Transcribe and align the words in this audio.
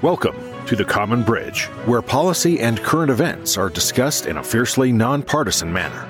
Welcome 0.00 0.36
to 0.66 0.76
The 0.76 0.84
Common 0.84 1.24
Bridge, 1.24 1.64
where 1.84 2.00
policy 2.00 2.60
and 2.60 2.78
current 2.78 3.10
events 3.10 3.58
are 3.58 3.68
discussed 3.68 4.26
in 4.26 4.36
a 4.36 4.44
fiercely 4.44 4.92
nonpartisan 4.92 5.72
manner. 5.72 6.08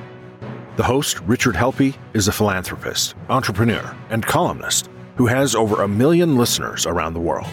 The 0.77 0.83
host, 0.83 1.21
Richard 1.21 1.55
Helppie, 1.55 1.97
is 2.13 2.29
a 2.29 2.33
philanthropist, 2.33 3.15
entrepreneur, 3.31 3.97
and 4.11 4.27
columnist 4.27 4.91
who 5.17 5.27
has 5.27 5.55
over 5.55 5.81
a 5.81 5.89
million 5.89 6.37
listeners 6.37 6.85
around 6.85 7.15
the 7.15 7.21
world. 7.21 7.49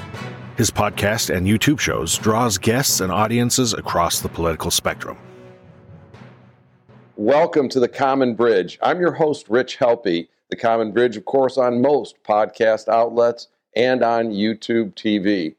His 0.57 0.69
podcast 0.69 1.33
and 1.33 1.47
YouTube 1.47 1.79
shows 1.79 2.17
draws 2.17 2.57
guests 2.57 2.99
and 2.99 3.13
audiences 3.13 3.71
across 3.71 4.19
the 4.19 4.27
political 4.27 4.71
spectrum. 4.71 5.17
Welcome 7.15 7.69
to 7.69 7.79
The 7.79 7.87
Common 7.87 8.35
Bridge. 8.35 8.77
I'm 8.81 8.99
your 8.99 9.13
host, 9.13 9.47
Rich 9.47 9.77
Helppie. 9.77 10.27
The 10.49 10.57
Common 10.57 10.91
Bridge, 10.91 11.15
of 11.15 11.23
course, 11.23 11.57
on 11.57 11.81
most 11.81 12.21
podcast 12.23 12.89
outlets 12.89 13.47
and 13.73 14.03
on 14.03 14.31
YouTube 14.31 14.95
TV. 14.95 15.55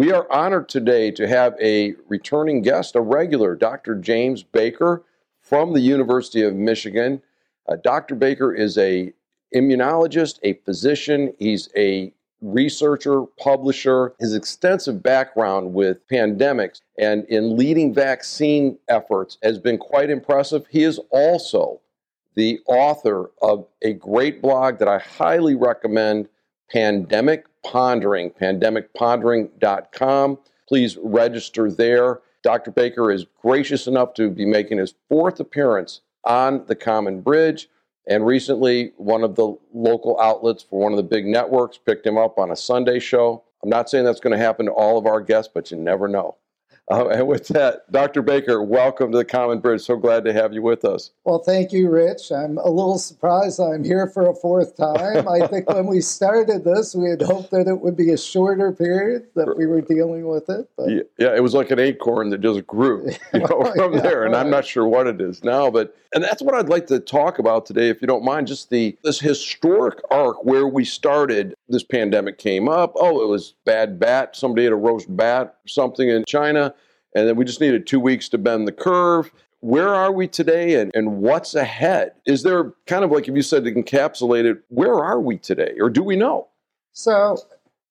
We 0.00 0.12
are 0.12 0.26
honored 0.32 0.70
today 0.70 1.10
to 1.10 1.28
have 1.28 1.54
a 1.60 1.94
returning 2.08 2.62
guest, 2.62 2.96
a 2.96 3.02
regular, 3.02 3.54
Dr. 3.54 3.96
James 3.96 4.42
Baker 4.42 5.02
from 5.42 5.74
the 5.74 5.80
University 5.80 6.40
of 6.42 6.54
Michigan. 6.54 7.20
Uh, 7.68 7.76
Dr. 7.84 8.14
Baker 8.14 8.50
is 8.54 8.78
a 8.78 9.12
immunologist, 9.54 10.38
a 10.42 10.54
physician. 10.64 11.34
He's 11.38 11.68
a 11.76 12.14
researcher, 12.40 13.24
publisher. 13.38 14.14
His 14.18 14.34
extensive 14.34 15.02
background 15.02 15.74
with 15.74 16.08
pandemics 16.08 16.80
and 16.98 17.26
in 17.26 17.58
leading 17.58 17.92
vaccine 17.92 18.78
efforts 18.88 19.36
has 19.42 19.58
been 19.58 19.76
quite 19.76 20.08
impressive. 20.08 20.64
He 20.70 20.82
is 20.82 20.98
also 21.10 21.82
the 22.36 22.60
author 22.64 23.32
of 23.42 23.66
a 23.82 23.92
great 23.92 24.40
blog 24.40 24.78
that 24.78 24.88
I 24.88 24.98
highly 24.98 25.56
recommend, 25.56 26.30
Pandemic 26.72 27.44
Pondering, 27.64 28.30
pandemicpondering.com. 28.30 30.38
Please 30.68 30.98
register 31.02 31.70
there. 31.70 32.20
Dr. 32.42 32.70
Baker 32.70 33.10
is 33.10 33.26
gracious 33.42 33.86
enough 33.86 34.14
to 34.14 34.30
be 34.30 34.46
making 34.46 34.78
his 34.78 34.94
fourth 35.08 35.40
appearance 35.40 36.00
on 36.24 36.64
the 36.66 36.76
Common 36.76 37.20
Bridge. 37.20 37.68
And 38.06 38.26
recently, 38.26 38.92
one 38.96 39.22
of 39.22 39.36
the 39.36 39.54
local 39.74 40.18
outlets 40.20 40.62
for 40.62 40.80
one 40.80 40.92
of 40.92 40.96
the 40.96 41.02
big 41.02 41.26
networks 41.26 41.78
picked 41.78 42.06
him 42.06 42.16
up 42.16 42.38
on 42.38 42.50
a 42.50 42.56
Sunday 42.56 42.98
show. 42.98 43.44
I'm 43.62 43.68
not 43.68 43.90
saying 43.90 44.04
that's 44.04 44.20
going 44.20 44.36
to 44.36 44.42
happen 44.42 44.66
to 44.66 44.72
all 44.72 44.96
of 44.96 45.06
our 45.06 45.20
guests, 45.20 45.50
but 45.52 45.70
you 45.70 45.76
never 45.76 46.08
know. 46.08 46.36
Uh, 46.90 47.06
and 47.08 47.28
with 47.28 47.46
that, 47.48 47.90
Dr. 47.92 48.20
Baker, 48.20 48.60
welcome 48.60 49.12
to 49.12 49.18
the 49.18 49.24
Common 49.24 49.60
Bridge. 49.60 49.82
So 49.82 49.96
glad 49.96 50.24
to 50.24 50.32
have 50.32 50.52
you 50.52 50.60
with 50.60 50.84
us. 50.84 51.12
Well, 51.22 51.38
thank 51.38 51.72
you, 51.72 51.88
Rich. 51.88 52.32
I'm 52.32 52.58
a 52.58 52.68
little 52.68 52.98
surprised 52.98 53.60
I'm 53.60 53.84
here 53.84 54.08
for 54.08 54.28
a 54.28 54.34
fourth 54.34 54.76
time. 54.76 55.28
I 55.28 55.46
think 55.46 55.70
when 55.70 55.86
we 55.86 56.00
started 56.00 56.64
this, 56.64 56.92
we 56.96 57.08
had 57.08 57.22
hoped 57.22 57.52
that 57.52 57.68
it 57.68 57.80
would 57.80 57.96
be 57.96 58.10
a 58.10 58.18
shorter 58.18 58.72
period 58.72 59.28
that 59.36 59.56
we 59.56 59.66
were 59.66 59.82
dealing 59.82 60.26
with 60.26 60.48
it. 60.48 60.68
But... 60.76 60.88
Yeah, 61.16 61.32
it 61.36 61.44
was 61.44 61.54
like 61.54 61.70
an 61.70 61.78
acorn 61.78 62.30
that 62.30 62.40
just 62.40 62.66
grew 62.66 63.08
you 63.34 63.38
know, 63.38 63.72
from 63.76 63.94
yeah, 63.94 64.00
there, 64.00 64.24
and 64.24 64.34
right. 64.34 64.40
I'm 64.40 64.50
not 64.50 64.66
sure 64.66 64.88
what 64.88 65.06
it 65.06 65.20
is 65.20 65.44
now. 65.44 65.70
But 65.70 65.94
and 66.12 66.24
that's 66.24 66.42
what 66.42 66.56
I'd 66.56 66.68
like 66.68 66.88
to 66.88 66.98
talk 66.98 67.38
about 67.38 67.66
today, 67.66 67.88
if 67.88 68.02
you 68.02 68.08
don't 68.08 68.24
mind. 68.24 68.48
Just 68.48 68.70
the 68.70 68.98
this 69.04 69.20
historic 69.20 70.00
arc 70.10 70.44
where 70.44 70.66
we 70.66 70.84
started. 70.84 71.54
This 71.68 71.84
pandemic 71.84 72.38
came 72.38 72.68
up. 72.68 72.94
Oh, 72.96 73.22
it 73.22 73.28
was 73.28 73.54
bad 73.64 74.00
bat. 74.00 74.34
Somebody 74.34 74.64
had 74.64 74.72
a 74.72 74.76
roast 74.76 75.06
bat, 75.16 75.54
something 75.68 76.08
in 76.08 76.24
China 76.26 76.74
and 77.14 77.28
then 77.28 77.36
we 77.36 77.44
just 77.44 77.60
needed 77.60 77.86
two 77.86 78.00
weeks 78.00 78.28
to 78.30 78.38
bend 78.38 78.66
the 78.66 78.72
curve. 78.72 79.30
Where 79.60 79.94
are 79.94 80.12
we 80.12 80.26
today 80.26 80.80
and, 80.80 80.90
and 80.94 81.18
what's 81.18 81.54
ahead? 81.54 82.12
Is 82.24 82.42
there 82.42 82.72
kind 82.86 83.04
of 83.04 83.10
like 83.10 83.28
if 83.28 83.34
you 83.34 83.42
said 83.42 83.64
to 83.64 83.72
encapsulate 83.72 84.44
it, 84.44 84.62
where 84.68 84.94
are 84.94 85.20
we 85.20 85.36
today 85.36 85.74
or 85.78 85.90
do 85.90 86.02
we 86.02 86.16
know? 86.16 86.48
So 86.92 87.36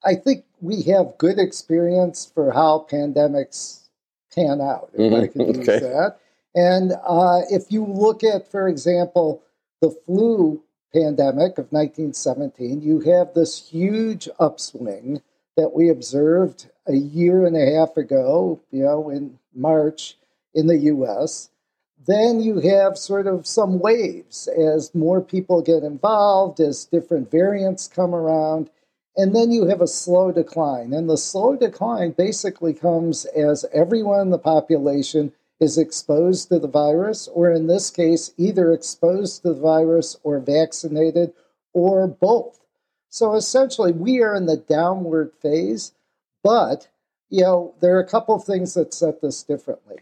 I 0.03 0.15
think 0.15 0.45
we 0.61 0.81
have 0.83 1.17
good 1.17 1.37
experience 1.37 2.31
for 2.33 2.51
how 2.51 2.87
pandemics 2.89 3.87
pan 4.33 4.61
out, 4.61 4.89
if 4.93 4.99
mm-hmm. 4.99 5.23
I 5.23 5.27
can 5.27 5.55
use 5.55 5.69
okay. 5.69 5.79
that. 5.79 6.17
And 6.55 6.93
uh, 7.07 7.41
if 7.49 7.71
you 7.71 7.85
look 7.85 8.23
at, 8.23 8.49
for 8.49 8.67
example, 8.67 9.43
the 9.81 9.91
flu 9.91 10.63
pandemic 10.93 11.57
of 11.57 11.71
1917, 11.71 12.81
you 12.81 13.01
have 13.01 13.33
this 13.33 13.69
huge 13.69 14.27
upswing 14.39 15.21
that 15.55 15.73
we 15.73 15.89
observed 15.89 16.69
a 16.89 16.97
year 16.97 17.45
and 17.45 17.55
a 17.55 17.77
half 17.77 17.95
ago, 17.95 18.59
you 18.71 18.83
know, 18.83 19.09
in 19.09 19.39
March 19.53 20.17
in 20.53 20.67
the 20.67 20.77
US. 20.77 21.49
Then 22.07 22.41
you 22.41 22.59
have 22.59 22.97
sort 22.97 23.27
of 23.27 23.45
some 23.45 23.79
waves 23.79 24.47
as 24.47 24.95
more 24.95 25.21
people 25.21 25.61
get 25.61 25.83
involved, 25.83 26.59
as 26.59 26.85
different 26.85 27.29
variants 27.29 27.87
come 27.87 28.15
around, 28.15 28.69
and 29.15 29.35
then 29.35 29.51
you 29.51 29.65
have 29.67 29.81
a 29.81 29.87
slow 29.87 30.31
decline. 30.31 30.93
And 30.93 31.09
the 31.09 31.17
slow 31.17 31.55
decline 31.55 32.11
basically 32.11 32.73
comes 32.73 33.25
as 33.25 33.65
everyone 33.73 34.21
in 34.21 34.29
the 34.29 34.39
population 34.39 35.33
is 35.59 35.77
exposed 35.77 36.47
to 36.49 36.57
the 36.57 36.69
virus, 36.69 37.27
or 37.27 37.51
in 37.51 37.67
this 37.67 37.91
case, 37.91 38.33
either 38.37 38.71
exposed 38.71 39.41
to 39.41 39.49
the 39.49 39.59
virus 39.59 40.17
or 40.23 40.39
vaccinated, 40.39 41.33
or 41.73 42.07
both. 42.07 42.59
So 43.09 43.35
essentially, 43.35 43.91
we 43.91 44.21
are 44.21 44.35
in 44.35 44.45
the 44.45 44.57
downward 44.57 45.33
phase, 45.41 45.91
but 46.43 46.87
you 47.29 47.43
know, 47.43 47.75
there 47.79 47.95
are 47.95 48.01
a 48.01 48.07
couple 48.07 48.35
of 48.35 48.43
things 48.43 48.73
that 48.73 48.93
set 48.93 49.21
this 49.21 49.43
differently. 49.43 49.97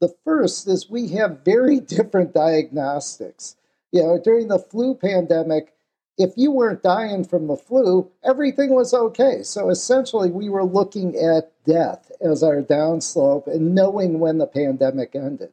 The 0.00 0.14
first 0.24 0.66
is 0.66 0.90
we 0.90 1.08
have 1.08 1.44
very 1.44 1.80
different 1.96 2.34
diagnostics. 2.34 3.56
You 3.92 4.02
know, 4.02 4.20
during 4.22 4.48
the 4.48 4.58
flu 4.58 4.94
pandemic, 4.94 5.74
if 6.18 6.32
you 6.36 6.50
weren't 6.50 6.82
dying 6.82 7.24
from 7.24 7.46
the 7.46 7.56
flu, 7.56 8.10
everything 8.22 8.74
was 8.74 8.92
okay. 8.92 9.42
So 9.42 9.70
essentially, 9.70 10.30
we 10.30 10.48
were 10.48 10.64
looking 10.64 11.16
at 11.16 11.52
death 11.64 12.10
as 12.20 12.42
our 12.42 12.62
downslope 12.62 13.46
and 13.46 13.74
knowing 13.74 14.18
when 14.18 14.38
the 14.38 14.46
pandemic 14.46 15.14
ended. 15.14 15.52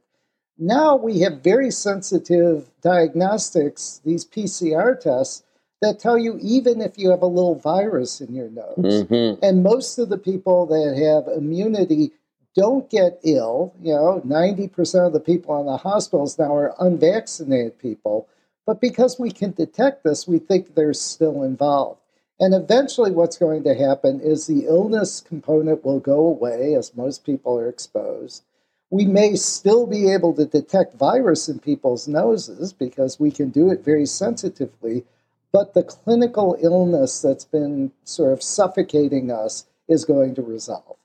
Now 0.57 0.95
we 0.95 1.19
have 1.19 1.41
very 1.41 1.71
sensitive 1.71 2.69
diagnostics, 2.81 4.01
these 4.03 4.25
PCR 4.25 4.99
tests, 4.99 5.43
that 5.81 5.99
tell 5.99 6.17
you 6.17 6.37
even 6.41 6.81
if 6.81 6.97
you 6.97 7.09
have 7.09 7.21
a 7.21 7.27
little 7.27 7.55
virus 7.55 8.21
in 8.21 8.33
your 8.35 8.49
nose. 8.49 8.75
Mm-hmm. 8.77 9.43
And 9.43 9.63
most 9.63 9.97
of 9.97 10.09
the 10.09 10.17
people 10.17 10.65
that 10.67 10.97
have 10.97 11.33
immunity 11.35 12.11
don't 12.55 12.89
get 12.89 13.19
ill. 13.23 13.73
You 13.81 13.93
know, 13.93 14.21
90% 14.25 15.07
of 15.07 15.13
the 15.13 15.19
people 15.19 15.59
in 15.59 15.65
the 15.65 15.77
hospitals 15.77 16.37
now 16.37 16.53
are 16.53 16.75
unvaccinated 16.79 17.79
people. 17.79 18.27
But 18.65 18.81
because 18.81 19.17
we 19.17 19.31
can 19.31 19.51
detect 19.51 20.03
this, 20.03 20.27
we 20.27 20.39
think 20.39 20.75
they're 20.75 20.93
still 20.93 21.43
involved. 21.43 22.01
And 22.41 22.53
eventually, 22.53 23.11
what's 23.11 23.37
going 23.37 23.63
to 23.63 23.75
happen 23.75 24.21
is 24.21 24.47
the 24.47 24.65
illness 24.65 25.19
component 25.19 25.83
will 25.83 25.99
go 25.99 26.25
away 26.25 26.75
as 26.75 26.95
most 26.95 27.25
people 27.25 27.57
are 27.57 27.67
exposed. 27.67 28.43
We 28.89 29.05
may 29.05 29.35
still 29.35 29.85
be 29.85 30.11
able 30.11 30.33
to 30.35 30.45
detect 30.45 30.95
virus 30.95 31.49
in 31.49 31.59
people's 31.59 32.07
noses 32.07 32.71
because 32.73 33.19
we 33.19 33.29
can 33.29 33.49
do 33.49 33.71
it 33.71 33.83
very 33.83 34.05
sensitively 34.05 35.03
but 35.51 35.73
the 35.73 35.83
clinical 35.83 36.57
illness 36.61 37.21
that's 37.21 37.45
been 37.45 37.91
sort 38.03 38.33
of 38.33 38.43
suffocating 38.43 39.31
us 39.31 39.65
is 39.87 40.05
going 40.05 40.35
to 40.35 40.41
resolve. 40.41 40.97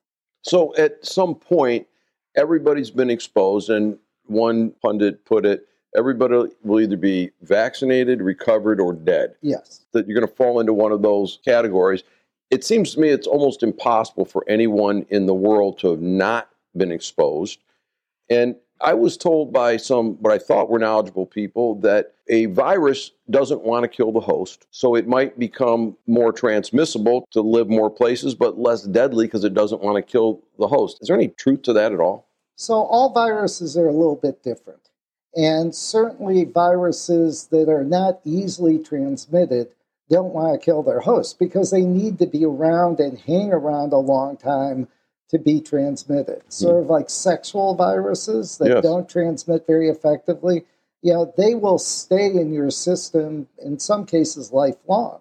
So 0.43 0.75
at 0.77 1.05
some 1.05 1.35
point, 1.35 1.87
everybody's 2.37 2.91
been 2.91 3.11
exposed, 3.11 3.71
and 3.71 3.99
one 4.27 4.71
pundit 4.83 5.25
put 5.25 5.47
it 5.47 5.67
everybody 5.95 6.53
will 6.63 6.81
either 6.81 6.97
be 6.97 7.31
vaccinated, 7.43 8.21
recovered, 8.21 8.81
or 8.81 8.93
dead. 8.93 9.35
Yes. 9.41 9.85
That 9.93 10.07
you're 10.07 10.19
going 10.19 10.29
to 10.29 10.35
fall 10.35 10.61
into 10.61 10.73
one 10.73 10.93
of 10.93 11.03
those 11.03 11.39
categories. 11.45 12.03
It 12.51 12.65
seems 12.65 12.95
to 12.95 13.01
me 13.01 13.09
it's 13.09 13.27
almost 13.27 13.63
impossible 13.63 14.25
for 14.25 14.45
anyone 14.49 15.07
in 15.09 15.27
the 15.27 15.35
world 15.35 15.79
to 15.79 15.91
have 15.91 16.01
not 16.01 16.51
been 16.77 16.93
exposed. 16.93 17.61
And 18.29 18.57
I 18.81 18.95
was 18.95 19.17
told 19.17 19.53
by 19.53 19.77
some 19.77 20.15
what 20.21 20.33
I 20.33 20.39
thought 20.39 20.69
were 20.69 20.79
knowledgeable 20.79 21.27
people 21.27 21.77
that 21.81 22.15
a 22.29 22.47
virus 22.47 23.13
doesn't 23.31 23.63
want 23.63 23.85
to 23.85 23.89
kill 23.89 24.13
the 24.13 24.21
host, 24.21 24.67
so 24.71 24.95
it 24.95 25.07
might 25.07 25.39
become 25.39 25.97
more 26.07 26.33
transmissible 26.33 27.27
to 27.31 27.41
live 27.41 27.69
more 27.69 27.91
places, 27.91 28.35
but 28.35 28.59
less 28.59 28.83
deadly 28.83 29.27
because 29.27 29.45
it 29.45 29.55
doesn't 29.55 29.83
want 29.83 29.97
to 29.97 30.03
kill 30.03 30.43
the 30.59 30.69
host. 30.69 30.99
Is 31.01 31.09
there 31.09 31.17
any 31.17 31.29
truth 31.29 31.63
to 31.63 31.73
that 31.75 31.93
at 31.93 32.01
all? 32.01 32.29
So, 32.57 32.75
all 32.75 33.13
viruses 33.13 33.77
are 33.77 33.89
a 33.89 33.93
little 33.93 34.17
bit 34.17 34.43
different. 34.43 34.91
And 35.37 35.75
certainly, 35.75 36.45
viruses 36.45 37.49
that 37.49 37.69
are 37.69 37.85
not 37.85 38.21
easily 38.25 38.79
transmitted 38.79 39.69
don't 40.11 40.35
want 40.35 40.53
to 40.53 40.65
kill 40.65 40.83
their 40.83 41.01
host 41.01 41.39
because 41.39 41.71
they 41.71 41.83
need 41.83 42.19
to 42.19 42.27
be 42.27 42.45
around 42.45 43.01
and 43.01 43.19
hang 43.19 43.53
around 43.53 43.93
a 43.93 43.99
long 43.99 44.37
time 44.37 44.89
to 45.31 45.39
be 45.39 45.61
transmitted. 45.61 46.43
Hmm. 46.43 46.51
Sort 46.51 46.83
of 46.83 46.91
like 46.91 47.11
sexual 47.11 47.75
viruses 47.75 48.59
that 48.59 48.69
yes. 48.69 48.83
don't 48.83 49.09
transmit 49.09 49.67
very 49.67 49.89
effectively. 49.89 50.65
You 51.03 51.13
know, 51.13 51.35
they 51.37 51.55
will 51.55 51.79
stay 51.79 52.27
in 52.27 52.53
your 52.53 52.71
system 52.71 53.49
in 53.63 53.79
some 53.79 54.07
cases 54.07 54.53
lifelong. 54.53 55.21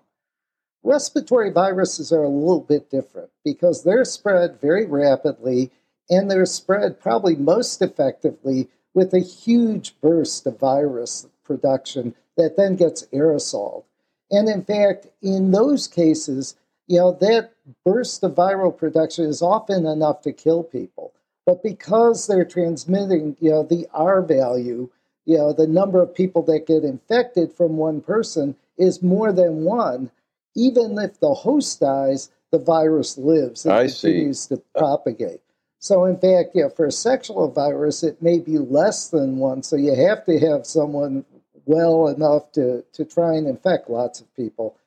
Respiratory 0.83 1.49
viruses 1.49 2.11
are 2.11 2.23
a 2.23 2.29
little 2.29 2.59
bit 2.59 2.89
different 2.89 3.29
because 3.43 3.83
they're 3.83 4.05
spread 4.05 4.59
very 4.59 4.85
rapidly 4.85 5.71
and 6.09 6.29
they're 6.29 6.45
spread 6.45 6.99
probably 6.99 7.35
most 7.35 7.81
effectively 7.81 8.67
with 8.93 9.13
a 9.13 9.19
huge 9.19 9.95
burst 10.01 10.45
of 10.45 10.59
virus 10.59 11.27
production 11.43 12.13
that 12.37 12.57
then 12.57 12.75
gets 12.75 13.05
aerosoled. 13.13 13.83
And 14.29 14.49
in 14.49 14.63
fact, 14.63 15.07
in 15.21 15.51
those 15.51 15.87
cases, 15.87 16.55
you 16.87 16.97
know, 16.97 17.13
that 17.21 17.51
burst 17.85 18.23
of 18.23 18.35
viral 18.35 18.75
production 18.75 19.25
is 19.25 19.41
often 19.41 19.85
enough 19.85 20.21
to 20.21 20.31
kill 20.31 20.63
people. 20.63 21.13
But 21.45 21.63
because 21.63 22.27
they're 22.27 22.45
transmitting, 22.45 23.35
you 23.39 23.51
know, 23.51 23.63
the 23.63 23.87
R 23.93 24.21
value, 24.21 24.89
you 25.25 25.37
know, 25.37 25.53
the 25.53 25.67
number 25.67 26.01
of 26.01 26.15
people 26.15 26.41
that 26.43 26.67
get 26.67 26.83
infected 26.83 27.53
from 27.53 27.77
one 27.77 28.01
person 28.01 28.55
is 28.77 29.01
more 29.01 29.31
than 29.31 29.63
one, 29.63 30.11
even 30.55 30.97
if 30.97 31.19
the 31.19 31.33
host 31.33 31.79
dies, 31.79 32.29
the 32.51 32.59
virus 32.59 33.17
lives 33.17 33.65
and 33.65 33.73
I 33.73 33.87
continues 33.87 34.41
see. 34.41 34.55
to 34.55 34.61
propagate. 34.77 35.41
So, 35.79 36.05
in 36.05 36.17
fact, 36.17 36.51
yeah, 36.53 36.69
for 36.69 36.85
a 36.85 36.91
sexual 36.91 37.49
virus, 37.51 38.03
it 38.03 38.21
may 38.21 38.39
be 38.39 38.57
less 38.57 39.09
than 39.09 39.37
one. 39.37 39.63
So, 39.63 39.75
you 39.75 39.95
have 39.95 40.23
to 40.25 40.39
have 40.39 40.65
someone 40.65 41.25
well 41.65 42.07
enough 42.07 42.51
to, 42.53 42.83
to 42.93 43.05
try 43.05 43.35
and 43.35 43.47
infect 43.47 43.89
lots 43.89 44.21
of 44.21 44.33
people. 44.35 44.77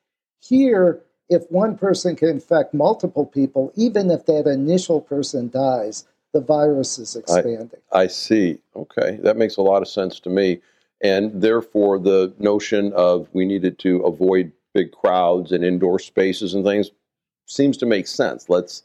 Here, 0.40 1.02
if 1.28 1.42
one 1.50 1.76
person 1.76 2.16
can 2.16 2.28
infect 2.28 2.72
multiple 2.74 3.26
people, 3.26 3.72
even 3.74 4.10
if 4.10 4.26
that 4.26 4.46
initial 4.46 5.00
person 5.00 5.50
dies, 5.50 6.04
the 6.32 6.40
virus 6.40 6.98
is 6.98 7.16
expanding. 7.16 7.80
I, 7.92 8.02
I 8.02 8.06
see. 8.06 8.58
Okay. 8.74 9.18
That 9.22 9.36
makes 9.36 9.56
a 9.56 9.62
lot 9.62 9.82
of 9.82 9.88
sense 9.88 10.20
to 10.20 10.30
me. 10.30 10.60
And 11.02 11.42
therefore, 11.42 11.98
the 11.98 12.32
notion 12.38 12.92
of 12.94 13.28
we 13.32 13.44
needed 13.44 13.78
to 13.80 14.00
avoid 14.00 14.52
big 14.74 14.92
crowds 14.92 15.52
and 15.52 15.64
indoor 15.64 15.98
spaces 15.98 16.54
and 16.54 16.64
things 16.64 16.90
seems 17.46 17.76
to 17.78 17.86
make 17.86 18.06
sense. 18.06 18.48
Let's 18.48 18.82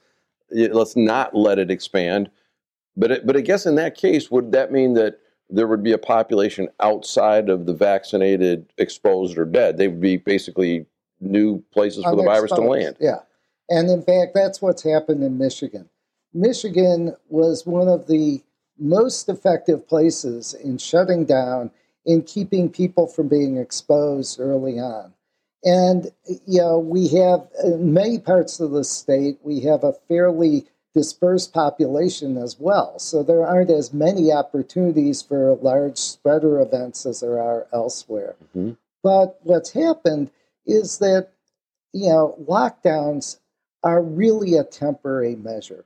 let's 0.50 0.96
not 0.96 1.36
let 1.36 1.60
it 1.60 1.72
expand. 1.72 2.30
But 2.98 3.12
it, 3.12 3.28
but 3.28 3.38
I 3.38 3.42
guess 3.42 3.66
in 3.66 3.76
that 3.76 3.96
case, 3.96 4.30
would 4.30 4.52
that 4.52 4.72
mean 4.72 4.94
that 4.96 5.20
there 5.50 5.68
would 5.68 5.84
be 5.84 5.94
a 5.94 5.98
population 5.98 6.70
outside 6.80 7.50
of 7.50 7.66
the 7.66 7.74
vaccinated, 7.74 8.72
exposed, 8.78 9.38
or 9.38 9.46
dead? 9.46 9.78
They 9.78 9.88
would 9.88 10.02
be 10.02 10.18
basically 10.18 10.86
new 11.22 11.64
places 11.72 12.04
for 12.04 12.16
the 12.16 12.24
virus 12.24 12.52
to 12.52 12.62
land. 12.62 12.98
Yeah, 13.00 13.20
and 13.70 13.90
in 13.90 14.02
fact, 14.02 14.34
that's 14.34 14.62
what's 14.62 14.84
happened 14.84 15.24
in 15.24 15.38
Michigan. 15.38 15.90
Michigan 16.34 17.16
was 17.30 17.66
one 17.66 17.88
of 17.88 18.08
the 18.08 18.42
most 18.80 19.30
effective 19.30 19.88
places 19.88 20.54
in 20.54 20.78
shutting 20.78 21.26
down, 21.26 21.72
in 22.06 22.24
keeping 22.24 22.70
people 22.70 23.06
from 23.06 23.28
being 23.28 23.58
exposed 23.58 24.40
early 24.40 24.80
on. 24.80 25.14
And, 25.64 26.12
you 26.48 26.60
know, 26.60 26.80
we 26.80 27.10
have 27.10 27.48
in 27.64 27.94
many 27.94 28.18
parts 28.18 28.60
of 28.60 28.72
the 28.72 28.84
state, 28.84 29.38
we 29.44 29.60
have 29.62 29.84
a 29.84 29.94
fairly 30.08 30.66
dispersed 30.96 31.54
population 31.54 32.38
as 32.38 32.60
well. 32.60 32.98
So 32.98 33.22
there 33.22 33.46
aren't 33.46 33.70
as 33.70 33.94
many 33.94 34.32
opportunities 34.32 35.22
for 35.22 35.56
large 35.62 35.98
spreader 35.98 36.60
events 36.60 37.06
as 37.06 37.20
there 37.20 37.40
are 37.40 37.68
elsewhere. 37.72 38.36
Mm-hmm. 38.56 38.72
But 39.04 39.40
what's 39.44 39.72
happened 39.72 40.32
is 40.66 41.00
that, 41.00 41.30
you 41.94 42.10
know, 42.10 42.36
lockdowns 42.48 43.40
are 43.84 44.02
really 44.02 44.56
a 44.56 44.64
temporary 44.64 45.36
measure. 45.36 45.86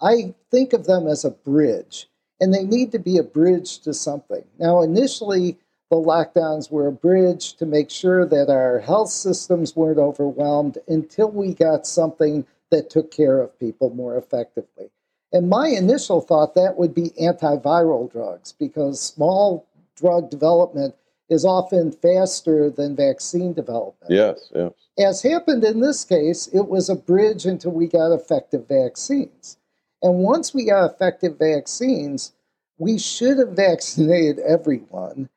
I 0.00 0.34
think 0.50 0.72
of 0.72 0.86
them 0.86 1.06
as 1.06 1.24
a 1.24 1.30
bridge, 1.30 2.08
and 2.40 2.52
they 2.52 2.64
need 2.64 2.92
to 2.92 2.98
be 2.98 3.18
a 3.18 3.22
bridge 3.22 3.80
to 3.80 3.94
something. 3.94 4.44
Now, 4.58 4.82
initially, 4.82 5.58
the 5.90 5.96
lockdowns 5.96 6.70
were 6.70 6.86
a 6.86 6.92
bridge 6.92 7.54
to 7.54 7.66
make 7.66 7.90
sure 7.90 8.24
that 8.24 8.48
our 8.48 8.78
health 8.78 9.10
systems 9.10 9.76
weren't 9.76 9.98
overwhelmed 9.98 10.78
until 10.88 11.30
we 11.30 11.52
got 11.52 11.86
something 11.86 12.46
that 12.70 12.90
took 12.90 13.10
care 13.10 13.40
of 13.40 13.58
people 13.58 13.90
more 13.90 14.16
effectively. 14.16 14.90
And 15.32 15.48
my 15.48 15.68
initial 15.68 16.20
thought 16.20 16.54
that 16.54 16.76
would 16.76 16.94
be 16.94 17.10
antiviral 17.20 18.10
drugs 18.10 18.52
because 18.52 19.00
small 19.00 19.66
drug 19.96 20.30
development 20.30 20.94
is 21.30 21.44
often 21.44 21.92
faster 21.92 22.68
than 22.68 22.96
vaccine 22.96 23.52
development. 23.52 24.10
Yes, 24.10 24.50
yes. 24.54 24.72
As 24.98 25.22
happened 25.22 25.64
in 25.64 25.80
this 25.80 26.04
case, 26.04 26.48
it 26.48 26.68
was 26.68 26.90
a 26.90 26.96
bridge 26.96 27.46
until 27.46 27.70
we 27.70 27.86
got 27.86 28.12
effective 28.12 28.66
vaccines. 28.68 29.56
And 30.02 30.18
once 30.18 30.52
we 30.52 30.66
got 30.66 30.90
effective 30.90 31.38
vaccines, 31.38 32.32
we 32.78 32.98
should 32.98 33.38
have 33.38 33.50
vaccinated 33.50 34.40
everyone 34.40 35.28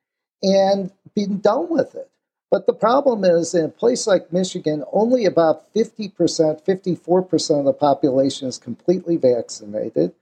and 0.41 0.91
been 1.15 1.39
done 1.39 1.69
with 1.69 1.93
it. 1.95 2.09
But 2.49 2.65
the 2.65 2.73
problem 2.73 3.23
is, 3.23 3.53
in 3.53 3.65
a 3.65 3.69
place 3.69 4.05
like 4.05 4.33
Michigan, 4.33 4.83
only 4.91 5.25
about 5.25 5.73
50%, 5.73 6.13
54% 6.13 7.59
of 7.59 7.65
the 7.65 7.73
population 7.73 8.47
is 8.47 8.57
completely 8.57 9.17
vaccinated. 9.17 10.13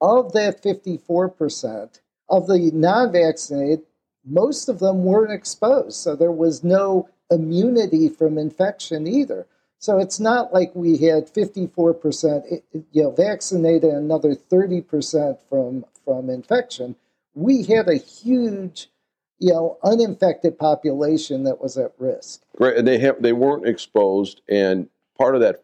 Of 0.00 0.32
that 0.32 0.62
54%, 0.62 2.00
of 2.28 2.46
the 2.46 2.70
non 2.72 3.12
vaccinated, 3.12 3.82
most 4.26 4.68
of 4.68 4.80
them 4.80 5.04
weren't 5.04 5.32
exposed. 5.32 5.96
So 5.96 6.16
there 6.16 6.32
was 6.32 6.64
no 6.64 7.08
immunity 7.30 8.08
from 8.08 8.38
infection 8.38 9.06
either. 9.06 9.46
So 9.78 9.98
it's 9.98 10.18
not 10.18 10.52
like 10.52 10.72
we 10.74 10.96
had 10.98 11.32
54% 11.32 12.42
eh, 12.50 12.56
eh, 12.74 12.80
you 12.92 13.02
know, 13.02 13.10
vaccinated, 13.10 13.92
another 13.92 14.34
30% 14.34 15.38
from, 15.48 15.84
from 16.04 16.30
infection. 16.30 16.96
We 17.34 17.64
had 17.64 17.88
a 17.88 17.96
huge 17.96 18.88
you 19.38 19.52
know, 19.52 19.78
uninfected 19.82 20.58
population 20.58 21.44
that 21.44 21.60
was 21.60 21.76
at 21.76 21.92
risk. 21.98 22.42
Right, 22.58 22.76
and 22.76 22.86
they 22.86 22.98
have 22.98 23.20
they 23.22 23.32
weren't 23.32 23.66
exposed, 23.66 24.40
and 24.48 24.88
part 25.16 25.34
of 25.34 25.40
that 25.42 25.62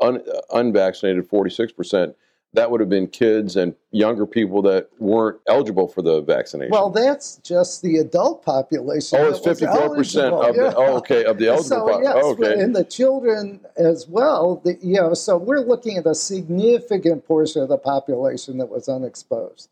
un, 0.00 0.16
uh, 0.16 0.40
unvaccinated 0.52 1.28
forty 1.28 1.50
six 1.50 1.72
percent 1.72 2.16
that 2.54 2.70
would 2.70 2.80
have 2.80 2.90
been 2.90 3.06
kids 3.06 3.56
and 3.56 3.74
younger 3.90 4.26
people 4.26 4.60
that 4.62 4.90
weren't 4.98 5.40
eligible 5.46 5.88
for 5.88 6.02
the 6.02 6.20
vaccination. 6.20 6.70
Well, 6.70 6.90
that's 6.90 7.36
just 7.38 7.82
the 7.82 7.96
adult 7.96 8.44
population. 8.44 9.18
Oh, 9.20 9.28
it's 9.30 9.38
fifty 9.38 9.66
four 9.66 9.94
percent 9.94 10.34
of 10.34 10.54
the 10.54 10.74
oh, 10.76 10.96
okay 10.98 11.24
of 11.24 11.38
the 11.38 11.48
eligible. 11.48 11.88
So 11.88 12.02
yes, 12.02 12.14
oh, 12.16 12.32
okay, 12.32 12.60
and 12.60 12.76
the 12.76 12.84
children 12.84 13.60
as 13.76 14.06
well. 14.06 14.60
The, 14.64 14.78
you 14.82 15.00
know, 15.00 15.14
so 15.14 15.38
we're 15.38 15.60
looking 15.60 15.96
at 15.96 16.06
a 16.06 16.14
significant 16.14 17.26
portion 17.26 17.62
of 17.62 17.68
the 17.68 17.78
population 17.78 18.58
that 18.58 18.68
was 18.68 18.88
unexposed, 18.88 19.68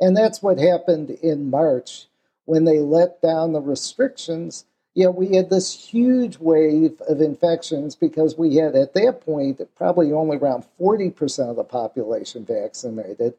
and 0.00 0.16
that's 0.16 0.42
what 0.42 0.58
happened 0.58 1.10
in 1.10 1.50
March 1.50 2.06
when 2.46 2.64
they 2.64 2.80
let 2.80 3.22
down 3.22 3.52
the 3.52 3.60
restrictions, 3.60 4.64
you 4.94 5.04
know, 5.04 5.10
we 5.10 5.34
had 5.34 5.50
this 5.50 5.74
huge 5.74 6.38
wave 6.38 7.00
of 7.08 7.20
infections 7.20 7.96
because 7.96 8.38
we 8.38 8.56
had 8.56 8.76
at 8.76 8.94
that 8.94 9.20
point 9.20 9.60
probably 9.76 10.12
only 10.12 10.36
around 10.36 10.64
40% 10.80 11.50
of 11.50 11.56
the 11.56 11.64
population 11.64 12.44
vaccinated. 12.44 13.34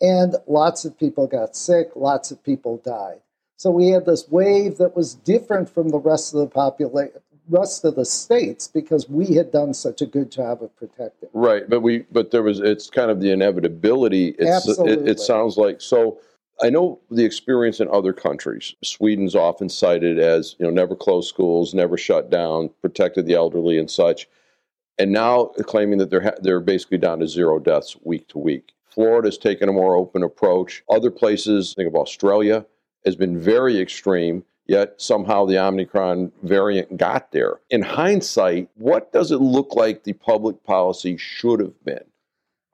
And 0.00 0.36
lots 0.46 0.84
of 0.84 0.98
people 0.98 1.26
got 1.26 1.56
sick, 1.56 1.90
lots 1.96 2.30
of 2.30 2.42
people 2.42 2.78
died. 2.78 3.20
So 3.56 3.70
we 3.70 3.88
had 3.88 4.06
this 4.06 4.28
wave 4.28 4.78
that 4.78 4.96
was 4.96 5.14
different 5.14 5.68
from 5.68 5.90
the 5.90 5.98
rest 5.98 6.34
of 6.34 6.40
the 6.40 6.46
population, 6.48 7.20
rest 7.48 7.84
of 7.84 7.96
the 7.96 8.04
states 8.04 8.68
because 8.68 9.08
we 9.08 9.34
had 9.34 9.52
done 9.52 9.74
such 9.74 10.02
a 10.02 10.06
good 10.06 10.30
job 10.30 10.62
of 10.62 10.74
protecting. 10.76 11.28
Right, 11.32 11.68
but 11.68 11.80
we 11.80 12.00
but 12.10 12.32
there 12.32 12.42
was 12.42 12.58
it's 12.58 12.90
kind 12.90 13.10
of 13.10 13.20
the 13.20 13.30
inevitability. 13.30 14.34
It's, 14.38 14.68
Absolutely. 14.68 15.04
It, 15.04 15.10
it 15.12 15.20
sounds 15.20 15.56
like 15.56 15.80
so 15.80 16.18
I 16.60 16.70
know 16.70 17.00
the 17.10 17.24
experience 17.24 17.80
in 17.80 17.88
other 17.88 18.12
countries. 18.12 18.74
Sweden's 18.84 19.34
often 19.34 19.68
cited 19.68 20.18
as, 20.18 20.54
you 20.58 20.66
know, 20.66 20.72
never 20.72 20.94
closed 20.94 21.28
schools, 21.28 21.74
never 21.74 21.96
shut 21.96 22.30
down, 22.30 22.70
protected 22.80 23.26
the 23.26 23.34
elderly 23.34 23.78
and 23.78 23.90
such. 23.90 24.28
And 24.98 25.12
now 25.12 25.46
claiming 25.62 25.98
that 25.98 26.10
they're, 26.10 26.22
ha- 26.22 26.38
they're 26.40 26.60
basically 26.60 26.98
down 26.98 27.20
to 27.20 27.26
zero 27.26 27.58
deaths 27.58 27.96
week 28.04 28.28
to 28.28 28.38
week. 28.38 28.72
Florida's 28.84 29.38
taken 29.38 29.68
a 29.68 29.72
more 29.72 29.96
open 29.96 30.22
approach. 30.22 30.84
Other 30.90 31.10
places, 31.10 31.74
think 31.74 31.88
of 31.88 31.96
Australia, 31.96 32.66
has 33.04 33.16
been 33.16 33.40
very 33.40 33.80
extreme, 33.80 34.44
yet 34.66 35.00
somehow 35.00 35.46
the 35.46 35.58
Omicron 35.58 36.30
variant 36.42 36.96
got 36.96 37.32
there. 37.32 37.58
In 37.70 37.82
hindsight, 37.82 38.68
what 38.74 39.12
does 39.12 39.32
it 39.32 39.38
look 39.38 39.74
like 39.74 40.04
the 40.04 40.12
public 40.12 40.62
policy 40.62 41.16
should 41.16 41.60
have 41.60 41.84
been? 41.84 42.04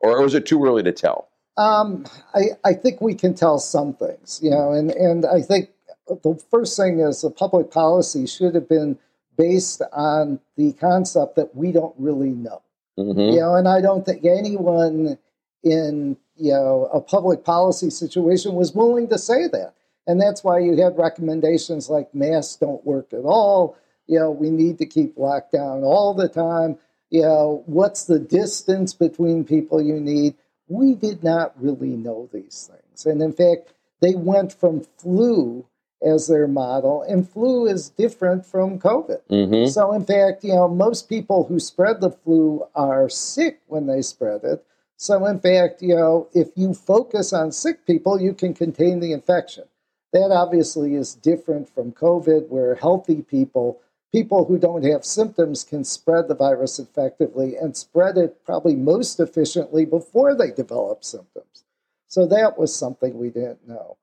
Or, 0.01 0.19
or 0.19 0.27
is 0.27 0.35
it 0.35 0.45
too 0.45 0.63
early 0.65 0.83
to 0.83 0.93
tell? 0.93 1.29
Um, 1.59 2.07
I, 2.35 2.51
I 2.65 2.73
think 2.73 3.01
we 3.01 3.15
can 3.15 3.35
tell 3.35 3.59
some 3.59 3.93
things, 3.93 4.41
you 4.43 4.51
know, 4.51 4.73
and, 4.73 4.91
and 4.93 5.27
I 5.27 5.43
think 5.43 5.71
the 6.07 6.41
first 6.51 6.77
thing 6.77 7.01
is 7.01 7.23
the 7.23 7.31
public 7.31 7.71
policy 7.71 8.27
should 8.27 8.55
have 8.55 8.69
been 8.69 8.97
based 9.37 9.83
on 9.93 10.41
the 10.57 10.73
concept 10.75 11.37
that 11.37 11.55
we 11.55 11.73
don't 11.73 11.95
really 11.99 12.31
know. 12.31 12.63
Mm-hmm. 12.99 13.35
You 13.35 13.41
know, 13.41 13.55
and 13.55 13.69
I 13.69 13.81
don't 13.81 14.05
think 14.07 14.25
anyone 14.25 15.19
in 15.63 16.17
you 16.37 16.53
know 16.53 16.89
a 16.93 17.01
public 17.01 17.45
policy 17.45 17.91
situation 17.91 18.55
was 18.55 18.75
willing 18.75 19.09
to 19.09 19.19
say 19.19 19.49
that. 19.49 19.75
And 20.07 20.21
that's 20.21 20.43
why 20.43 20.59
you 20.59 20.77
had 20.77 20.97
recommendations 20.97 21.91
like 21.91 22.15
masks 22.15 22.57
don't 22.57 22.85
work 22.85 23.13
at 23.13 23.25
all. 23.25 23.77
You 24.07 24.19
know, 24.19 24.31
we 24.31 24.51
need 24.51 24.79
to 24.79 24.87
keep 24.87 25.19
locked 25.19 25.53
down 25.53 25.83
all 25.83 26.15
the 26.15 26.29
time. 26.29 26.79
You 27.11 27.23
know, 27.23 27.63
what's 27.67 28.05
the 28.05 28.19
distance 28.19 28.95
between 28.95 29.45
people 29.45 29.83
you 29.83 30.01
need? 30.01 30.35
We 30.69 30.95
did 30.95 31.25
not 31.25 31.61
really 31.61 31.97
know 31.97 32.29
these 32.33 32.71
things. 32.71 33.07
And 33.07 33.23
in 33.23 33.33
fact, 33.33 33.73
they 34.01 34.15
went 34.15 34.53
from 34.53 34.83
flu 34.99 35.67
as 36.01 36.29
their 36.29 36.47
model, 36.47 37.03
and 37.03 37.29
flu 37.29 37.67
is 37.67 37.89
different 37.91 38.47
from 38.47 38.79
COVID. 38.79 39.21
Mm-hmm. 39.31 39.69
So, 39.69 39.93
in 39.93 40.05
fact, 40.05 40.45
you 40.45 40.55
know, 40.55 40.69
most 40.69 41.09
people 41.09 41.45
who 41.45 41.59
spread 41.59 42.01
the 42.01 42.11
flu 42.11 42.65
are 42.75 43.09
sick 43.09 43.61
when 43.67 43.87
they 43.87 44.03
spread 44.03 44.45
it. 44.45 44.65
So, 44.97 45.27
in 45.27 45.41
fact, 45.41 45.83
you 45.83 45.97
know, 45.97 46.29
if 46.33 46.51
you 46.55 46.75
focus 46.75 47.33
on 47.33 47.51
sick 47.51 47.85
people, 47.85 48.21
you 48.21 48.33
can 48.33 48.55
contain 48.55 49.01
the 49.01 49.13
infection. 49.13 49.65
That 50.13 50.31
obviously 50.31 50.95
is 50.95 51.15
different 51.15 51.69
from 51.69 51.93
COVID, 51.93 52.49
where 52.49 52.77
healthy 52.77 53.23
people 53.23 53.81
people 54.13 54.45
who 54.45 54.59
don't 54.59 54.85
have 54.85 55.05
symptoms 55.05 55.65
can 55.65 55.85
spread 55.85 56.29
the 56.29 56.35
virus 56.35 56.79
effectively 56.79 57.57
and 57.57 57.77
spread 57.77 58.17
it 58.17 58.45
probably 58.45 58.75
most 58.75 59.21
efficiently 59.21 59.85
before 59.85 60.35
they 60.35 60.51
develop 60.51 61.05
symptoms. 61.05 61.65
So 62.07 62.27
that 62.27 62.59
was 62.59 62.75
something 62.75 63.19
we 63.19 63.31
didn't 63.31 63.69
know. 63.69 63.99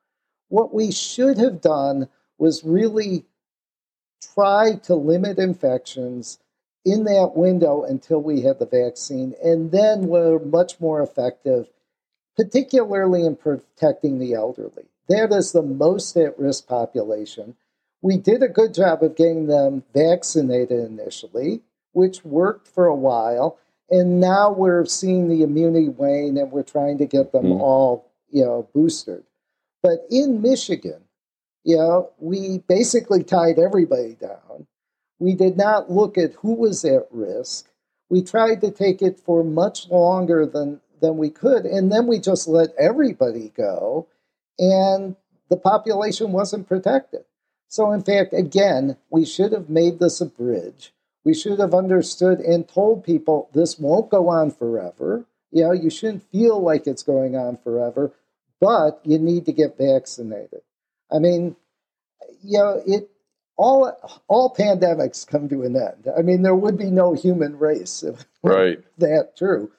What 0.49 0.73
we 0.73 0.91
should 0.91 1.37
have 1.37 1.61
done 1.61 2.07
was 2.37 2.63
really 2.63 3.25
try 4.33 4.75
to 4.83 4.95
limit 4.95 5.39
infections 5.39 6.39
in 6.83 7.03
that 7.05 7.31
window 7.35 7.83
until 7.83 8.21
we 8.21 8.41
had 8.41 8.59
the 8.59 8.65
vaccine, 8.67 9.33
and 9.43 9.71
then 9.71 10.07
we're 10.07 10.37
much 10.37 10.79
more 10.79 11.01
effective, 11.01 11.67
particularly 12.37 13.25
in 13.25 13.35
protecting 13.35 14.19
the 14.19 14.33
elderly. 14.35 14.85
That 15.09 15.31
is 15.31 15.51
the 15.51 15.63
most 15.63 16.15
at 16.15 16.37
risk 16.37 16.67
population. 16.67 17.55
We 18.05 18.17
did 18.17 18.43
a 18.43 18.47
good 18.47 18.75
job 18.75 19.01
of 19.01 19.15
getting 19.15 19.47
them 19.47 19.83
vaccinated 19.91 20.79
initially, 20.79 21.61
which 21.93 22.23
worked 22.23 22.67
for 22.67 22.85
a 22.85 22.93
while. 22.93 23.57
And 23.89 24.19
now 24.19 24.51
we're 24.51 24.85
seeing 24.85 25.27
the 25.27 25.41
immunity 25.41 25.89
wane 25.89 26.37
and 26.37 26.51
we're 26.51 26.61
trying 26.61 26.99
to 26.99 27.07
get 27.07 27.31
them 27.31 27.45
mm. 27.45 27.59
all, 27.59 28.11
you 28.29 28.45
know, 28.45 28.69
boosted. 28.75 29.23
But 29.81 30.05
in 30.11 30.43
Michigan, 30.43 31.01
you 31.63 31.77
know, 31.77 32.11
we 32.19 32.59
basically 32.67 33.23
tied 33.23 33.57
everybody 33.57 34.13
down. 34.13 34.67
We 35.17 35.33
did 35.33 35.57
not 35.57 35.89
look 35.89 36.15
at 36.15 36.33
who 36.33 36.53
was 36.53 36.85
at 36.85 37.07
risk. 37.09 37.71
We 38.11 38.21
tried 38.21 38.61
to 38.61 38.69
take 38.69 39.01
it 39.01 39.19
for 39.19 39.43
much 39.43 39.89
longer 39.89 40.45
than, 40.45 40.79
than 41.01 41.17
we 41.17 41.31
could, 41.31 41.65
and 41.65 41.91
then 41.91 42.05
we 42.05 42.19
just 42.19 42.47
let 42.47 42.69
everybody 42.77 43.51
go, 43.57 44.07
and 44.59 45.15
the 45.49 45.57
population 45.57 46.33
wasn't 46.33 46.67
protected. 46.67 47.25
So, 47.67 47.91
in 47.91 48.03
fact, 48.03 48.33
again, 48.33 48.97
we 49.09 49.25
should 49.25 49.51
have 49.51 49.69
made 49.69 49.99
this 49.99 50.21
a 50.21 50.25
bridge. 50.25 50.93
We 51.23 51.33
should 51.33 51.59
have 51.59 51.73
understood 51.73 52.39
and 52.39 52.67
told 52.67 53.03
people 53.03 53.49
this 53.53 53.79
won't 53.79 54.11
go 54.11 54.29
on 54.29 54.51
forever. 54.51 55.25
You 55.51 55.63
know, 55.63 55.71
you 55.71 55.89
shouldn't 55.89 56.29
feel 56.31 56.61
like 56.61 56.85
it's 56.85 57.03
going 57.03 57.35
on 57.35 57.57
forever, 57.57 58.13
but 58.61 59.01
you 59.03 59.17
need 59.17 59.45
to 59.45 59.51
get 59.51 59.77
vaccinated. 59.77 60.61
I 61.11 61.19
mean, 61.19 61.55
you 62.43 62.59
know, 62.59 62.81
it 62.85 63.09
all 63.57 64.21
all 64.27 64.53
pandemics 64.53 65.25
come 65.25 65.49
to 65.49 65.63
an 65.63 65.75
end. 65.75 66.07
I 66.15 66.21
mean, 66.21 66.41
there 66.41 66.55
would 66.55 66.77
be 66.77 66.91
no 66.91 67.13
human 67.13 67.57
race 67.57 68.03
if 68.03 68.25
right. 68.43 68.83
that 68.97 69.37
true. 69.37 69.71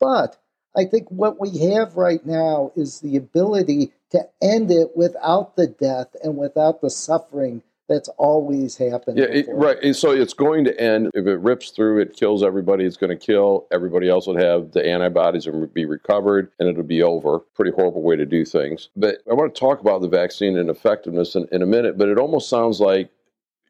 But 0.00 0.36
I 0.76 0.84
think 0.84 1.08
what 1.10 1.40
we 1.40 1.58
have 1.72 1.96
right 1.96 2.24
now 2.24 2.72
is 2.76 3.00
the 3.00 3.16
ability 3.16 3.92
to 4.10 4.28
end 4.40 4.70
it 4.70 4.96
without 4.96 5.56
the 5.56 5.66
death 5.66 6.14
and 6.22 6.36
without 6.36 6.80
the 6.80 6.90
suffering 6.90 7.62
that's 7.90 8.08
always 8.10 8.76
happened. 8.76 9.18
Yeah, 9.18 9.24
it, 9.24 9.46
right. 9.48 9.94
So 9.96 10.12
it's 10.12 10.32
going 10.32 10.64
to 10.64 10.80
end. 10.80 11.10
If 11.12 11.26
it 11.26 11.38
rips 11.38 11.70
through, 11.70 12.00
it 12.00 12.16
kills 12.16 12.44
everybody. 12.44 12.84
It's 12.84 12.96
going 12.96 13.10
to 13.10 13.16
kill 13.16 13.66
everybody 13.72 14.08
else. 14.08 14.28
Would 14.28 14.40
have 14.40 14.70
the 14.70 14.86
antibodies 14.86 15.46
and 15.48 15.74
be 15.74 15.86
recovered, 15.86 16.52
and 16.60 16.68
it'll 16.68 16.84
be 16.84 17.02
over. 17.02 17.40
Pretty 17.40 17.72
horrible 17.72 18.02
way 18.02 18.14
to 18.14 18.24
do 18.24 18.44
things. 18.44 18.90
But 18.94 19.18
I 19.28 19.34
want 19.34 19.52
to 19.52 19.58
talk 19.58 19.80
about 19.80 20.02
the 20.02 20.08
vaccine 20.08 20.56
and 20.56 20.70
effectiveness 20.70 21.34
in, 21.34 21.48
in 21.50 21.62
a 21.62 21.66
minute. 21.66 21.98
But 21.98 22.08
it 22.08 22.16
almost 22.16 22.48
sounds 22.48 22.80
like, 22.80 23.10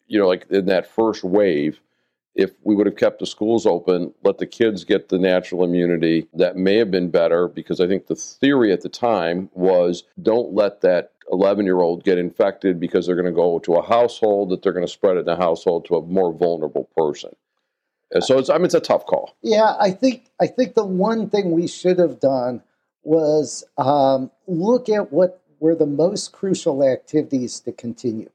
you 0.06 0.18
know, 0.18 0.28
like 0.28 0.46
in 0.50 0.66
that 0.66 0.86
first 0.86 1.24
wave, 1.24 1.80
if 2.34 2.52
we 2.62 2.74
would 2.74 2.86
have 2.86 2.96
kept 2.96 3.18
the 3.18 3.26
schools 3.26 3.66
open, 3.66 4.14
let 4.22 4.38
the 4.38 4.46
kids 4.46 4.84
get 4.84 5.08
the 5.08 5.18
natural 5.18 5.64
immunity, 5.64 6.28
that 6.34 6.56
may 6.56 6.76
have 6.76 6.90
been 6.90 7.10
better 7.10 7.48
because 7.48 7.80
I 7.80 7.86
think 7.86 8.06
the 8.06 8.14
theory 8.14 8.72
at 8.72 8.82
the 8.82 8.88
time 8.88 9.50
was 9.54 10.04
don't 10.22 10.54
let 10.54 10.80
that 10.82 11.12
11 11.32 11.64
year 11.64 11.80
old 11.80 12.04
get 12.04 12.18
infected 12.18 12.78
because 12.78 13.06
they're 13.06 13.16
going 13.16 13.26
to 13.26 13.32
go 13.32 13.58
to 13.60 13.74
a 13.74 13.86
household 13.86 14.50
that 14.50 14.62
they're 14.62 14.72
going 14.72 14.86
to 14.86 14.92
spread 14.92 15.16
it 15.16 15.20
in 15.20 15.26
the 15.26 15.36
household 15.36 15.84
to 15.86 15.96
a 15.96 16.02
more 16.02 16.32
vulnerable 16.32 16.88
person. 16.96 17.34
And 18.12 18.24
so 18.24 18.38
it's, 18.38 18.50
I 18.50 18.56
mean, 18.56 18.64
it's 18.64 18.74
a 18.74 18.80
tough 18.80 19.06
call. 19.06 19.36
Yeah, 19.42 19.76
I 19.78 19.92
think 19.92 20.30
I 20.40 20.46
think 20.48 20.74
the 20.74 20.84
one 20.84 21.30
thing 21.30 21.52
we 21.52 21.68
should 21.68 21.98
have 22.00 22.18
done 22.18 22.62
was 23.04 23.64
um, 23.78 24.30
look 24.46 24.88
at 24.88 25.12
what 25.12 25.42
were 25.60 25.74
the 25.74 25.86
most 25.86 26.32
crucial 26.32 26.82
activities 26.82 27.60
to 27.60 27.72
continue 27.72 28.30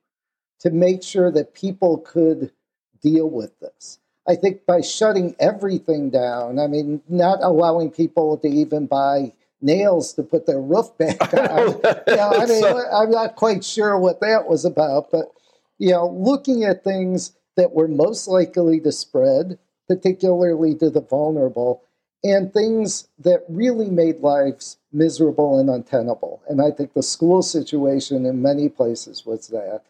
to 0.59 0.69
make 0.69 1.03
sure 1.03 1.29
that 1.31 1.53
people 1.53 1.97
could 1.97 2.51
deal 3.05 3.29
with 3.29 3.59
this. 3.59 3.99
I 4.27 4.35
think 4.35 4.65
by 4.65 4.81
shutting 4.81 5.35
everything 5.39 6.09
down, 6.09 6.57
I 6.59 6.67
mean, 6.67 7.01
not 7.07 7.39
allowing 7.43 7.91
people 7.91 8.37
to 8.37 8.47
even 8.47 8.87
buy 8.87 9.33
nails 9.61 10.13
to 10.13 10.23
put 10.23 10.47
their 10.47 10.59
roof 10.59 10.97
back 10.97 11.21
on. 11.33 11.67
you 12.07 12.15
know, 12.15 12.31
I 12.33 12.45
mean, 12.47 12.65
I'm 12.65 13.11
not 13.11 13.35
quite 13.35 13.63
sure 13.63 13.97
what 13.97 14.21
that 14.21 14.47
was 14.47 14.65
about, 14.65 15.11
but 15.11 15.31
you 15.77 15.91
know, 15.91 16.07
looking 16.07 16.63
at 16.63 16.83
things 16.83 17.33
that 17.55 17.73
were 17.73 17.87
most 17.87 18.27
likely 18.27 18.79
to 18.81 18.91
spread, 18.91 19.59
particularly 19.87 20.75
to 20.75 20.89
the 20.89 21.01
vulnerable, 21.01 21.83
and 22.23 22.51
things 22.51 23.07
that 23.19 23.43
really 23.47 23.89
made 23.89 24.19
lives 24.21 24.77
miserable 24.91 25.59
and 25.59 25.69
untenable. 25.69 26.41
And 26.49 26.61
I 26.61 26.71
think 26.71 26.93
the 26.93 27.03
school 27.03 27.43
situation 27.43 28.25
in 28.25 28.41
many 28.41 28.69
places 28.69 29.25
was 29.25 29.49
that. 29.49 29.81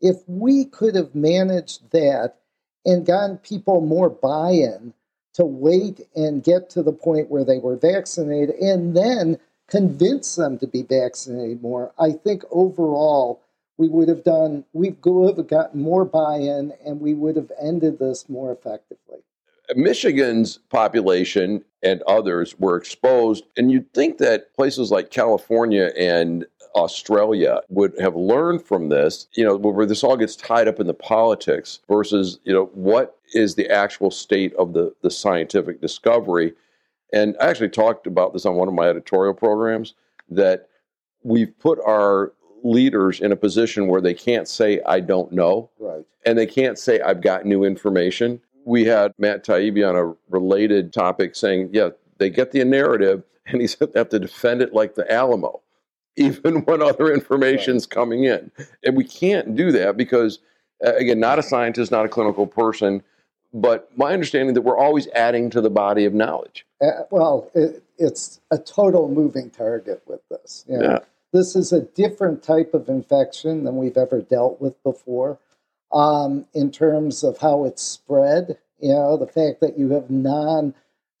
If 0.00 0.16
we 0.26 0.64
could 0.64 0.94
have 0.94 1.14
managed 1.14 1.90
that 1.92 2.36
and 2.84 3.06
gotten 3.06 3.38
people 3.38 3.80
more 3.80 4.10
buy 4.10 4.50
in 4.50 4.92
to 5.34 5.44
wait 5.44 6.06
and 6.14 6.44
get 6.44 6.68
to 6.70 6.82
the 6.82 6.92
point 6.92 7.30
where 7.30 7.44
they 7.44 7.58
were 7.58 7.76
vaccinated 7.76 8.54
and 8.56 8.96
then 8.96 9.38
convince 9.68 10.36
them 10.36 10.58
to 10.58 10.66
be 10.66 10.82
vaccinated 10.82 11.62
more, 11.62 11.92
I 11.98 12.12
think 12.12 12.42
overall 12.50 13.40
we 13.78 13.88
would 13.88 14.08
have 14.08 14.22
done, 14.22 14.64
we 14.74 14.94
would 15.04 15.38
have 15.38 15.48
gotten 15.48 15.80
more 15.80 16.04
buy 16.04 16.36
in 16.36 16.72
and 16.84 17.00
we 17.00 17.14
would 17.14 17.36
have 17.36 17.50
ended 17.60 17.98
this 17.98 18.28
more 18.28 18.52
effectively. 18.52 19.18
Michigan's 19.74 20.58
population 20.70 21.64
and 21.82 22.02
others 22.02 22.58
were 22.58 22.76
exposed, 22.76 23.44
and 23.56 23.72
you'd 23.72 23.92
think 23.94 24.18
that 24.18 24.54
places 24.54 24.90
like 24.90 25.10
California 25.10 25.92
and 25.96 26.46
Australia 26.74 27.60
would 27.68 27.92
have 28.00 28.16
learned 28.16 28.64
from 28.64 28.88
this, 28.88 29.26
you 29.34 29.44
know, 29.44 29.56
where 29.56 29.86
this 29.86 30.02
all 30.02 30.16
gets 30.16 30.36
tied 30.36 30.68
up 30.68 30.80
in 30.80 30.86
the 30.86 30.94
politics 30.94 31.80
versus, 31.88 32.38
you 32.44 32.52
know, 32.52 32.66
what 32.74 33.18
is 33.34 33.54
the 33.54 33.68
actual 33.70 34.10
state 34.10 34.54
of 34.54 34.72
the, 34.72 34.94
the 35.02 35.10
scientific 35.10 35.80
discovery. 35.80 36.52
And 37.12 37.36
I 37.40 37.48
actually 37.48 37.68
talked 37.68 38.06
about 38.06 38.32
this 38.32 38.46
on 38.46 38.56
one 38.56 38.68
of 38.68 38.74
my 38.74 38.88
editorial 38.88 39.34
programs 39.34 39.94
that 40.30 40.68
we've 41.22 41.56
put 41.58 41.78
our 41.86 42.32
leaders 42.62 43.20
in 43.20 43.32
a 43.32 43.36
position 43.36 43.88
where 43.88 44.00
they 44.00 44.14
can't 44.14 44.48
say, 44.48 44.80
I 44.86 45.00
don't 45.00 45.32
know. 45.32 45.70
Right. 45.78 46.04
And 46.24 46.38
they 46.38 46.46
can't 46.46 46.78
say, 46.78 47.00
I've 47.00 47.20
got 47.20 47.44
new 47.44 47.64
information. 47.64 48.40
We 48.64 48.84
had 48.84 49.12
Matt 49.18 49.44
Taibbi 49.44 49.88
on 49.88 49.96
a 49.96 50.14
related 50.30 50.92
topic 50.92 51.34
saying, 51.34 51.70
yeah, 51.72 51.90
they 52.18 52.30
get 52.30 52.52
the 52.52 52.64
narrative 52.64 53.24
and 53.46 53.60
he's 53.60 53.76
have 53.78 54.08
to 54.10 54.18
defend 54.18 54.62
it 54.62 54.72
like 54.72 54.94
the 54.94 55.10
Alamo. 55.10 55.60
Even 56.16 56.56
when 56.64 56.82
other 56.82 57.12
information's 57.12 57.86
coming 57.86 58.24
in. 58.24 58.50
And 58.84 58.96
we 58.96 59.04
can't 59.04 59.56
do 59.56 59.72
that 59.72 59.96
because, 59.96 60.38
uh, 60.84 60.94
again, 60.94 61.20
not 61.20 61.38
a 61.38 61.42
scientist, 61.42 61.90
not 61.90 62.04
a 62.04 62.08
clinical 62.08 62.46
person, 62.46 63.02
but 63.52 63.90
my 63.96 64.12
understanding 64.12 64.54
that 64.54 64.62
we're 64.62 64.78
always 64.78 65.08
adding 65.08 65.50
to 65.50 65.60
the 65.60 65.70
body 65.70 66.04
of 66.04 66.14
knowledge. 66.14 66.66
Uh, 66.80 67.02
well, 67.10 67.50
it, 67.54 67.82
it's 67.98 68.40
a 68.50 68.58
total 68.58 69.08
moving 69.08 69.50
target 69.50 70.02
with 70.06 70.20
this. 70.30 70.64
You 70.68 70.78
know, 70.78 70.84
yeah. 70.84 70.98
This 71.32 71.56
is 71.56 71.72
a 71.72 71.80
different 71.80 72.42
type 72.42 72.74
of 72.74 72.88
infection 72.88 73.64
than 73.64 73.78
we've 73.78 73.96
ever 73.96 74.20
dealt 74.20 74.60
with 74.60 74.80
before 74.82 75.38
um, 75.90 76.46
in 76.52 76.70
terms 76.70 77.24
of 77.24 77.38
how 77.38 77.64
it's 77.64 77.82
spread. 77.82 78.58
You 78.80 78.90
know, 78.90 79.16
the 79.16 79.26
fact 79.26 79.60
that 79.60 79.78
you 79.78 79.90
have 79.90 80.10
non 80.10 80.74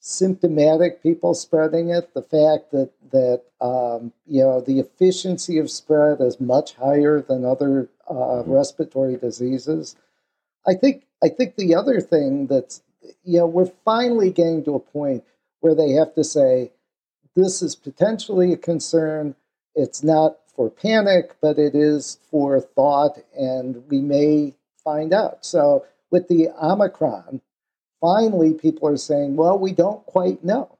symptomatic 0.04 1.00
people 1.00 1.32
spreading 1.32 1.88
it, 1.88 2.12
the 2.12 2.22
fact 2.22 2.72
that 2.72 2.90
that 3.12 3.42
um, 3.60 4.12
you 4.26 4.42
know 4.42 4.60
the 4.60 4.80
efficiency 4.80 5.58
of 5.58 5.70
spread 5.70 6.20
is 6.20 6.40
much 6.40 6.74
higher 6.74 7.22
than 7.22 7.44
other 7.44 7.88
uh, 8.10 8.14
mm-hmm. 8.14 8.50
respiratory 8.50 9.16
diseases. 9.16 9.96
I 10.66 10.74
think 10.74 11.04
I 11.22 11.28
think 11.28 11.54
the 11.54 11.74
other 11.76 12.00
thing 12.00 12.48
that's 12.48 12.82
you 13.24 13.38
know 13.38 13.46
we're 13.46 13.72
finally 13.84 14.30
getting 14.30 14.64
to 14.64 14.74
a 14.74 14.80
point 14.80 15.24
where 15.60 15.74
they 15.74 15.92
have 15.92 16.14
to 16.16 16.24
say 16.24 16.72
this 17.36 17.62
is 17.62 17.76
potentially 17.76 18.52
a 18.52 18.56
concern. 18.56 19.36
It's 19.76 20.02
not 20.02 20.36
for 20.54 20.68
panic, 20.68 21.36
but 21.40 21.58
it 21.58 21.76
is 21.76 22.18
for 22.28 22.60
thought, 22.60 23.18
and 23.38 23.88
we 23.88 24.00
may 24.00 24.54
find 24.82 25.14
out. 25.14 25.46
So 25.46 25.86
with 26.10 26.26
the 26.26 26.48
Omicron, 26.60 27.40
finally 28.02 28.52
people 28.52 28.86
are 28.86 28.98
saying, 28.98 29.36
well, 29.36 29.58
we 29.58 29.72
don't 29.72 30.04
quite 30.04 30.44
know. 30.44 30.76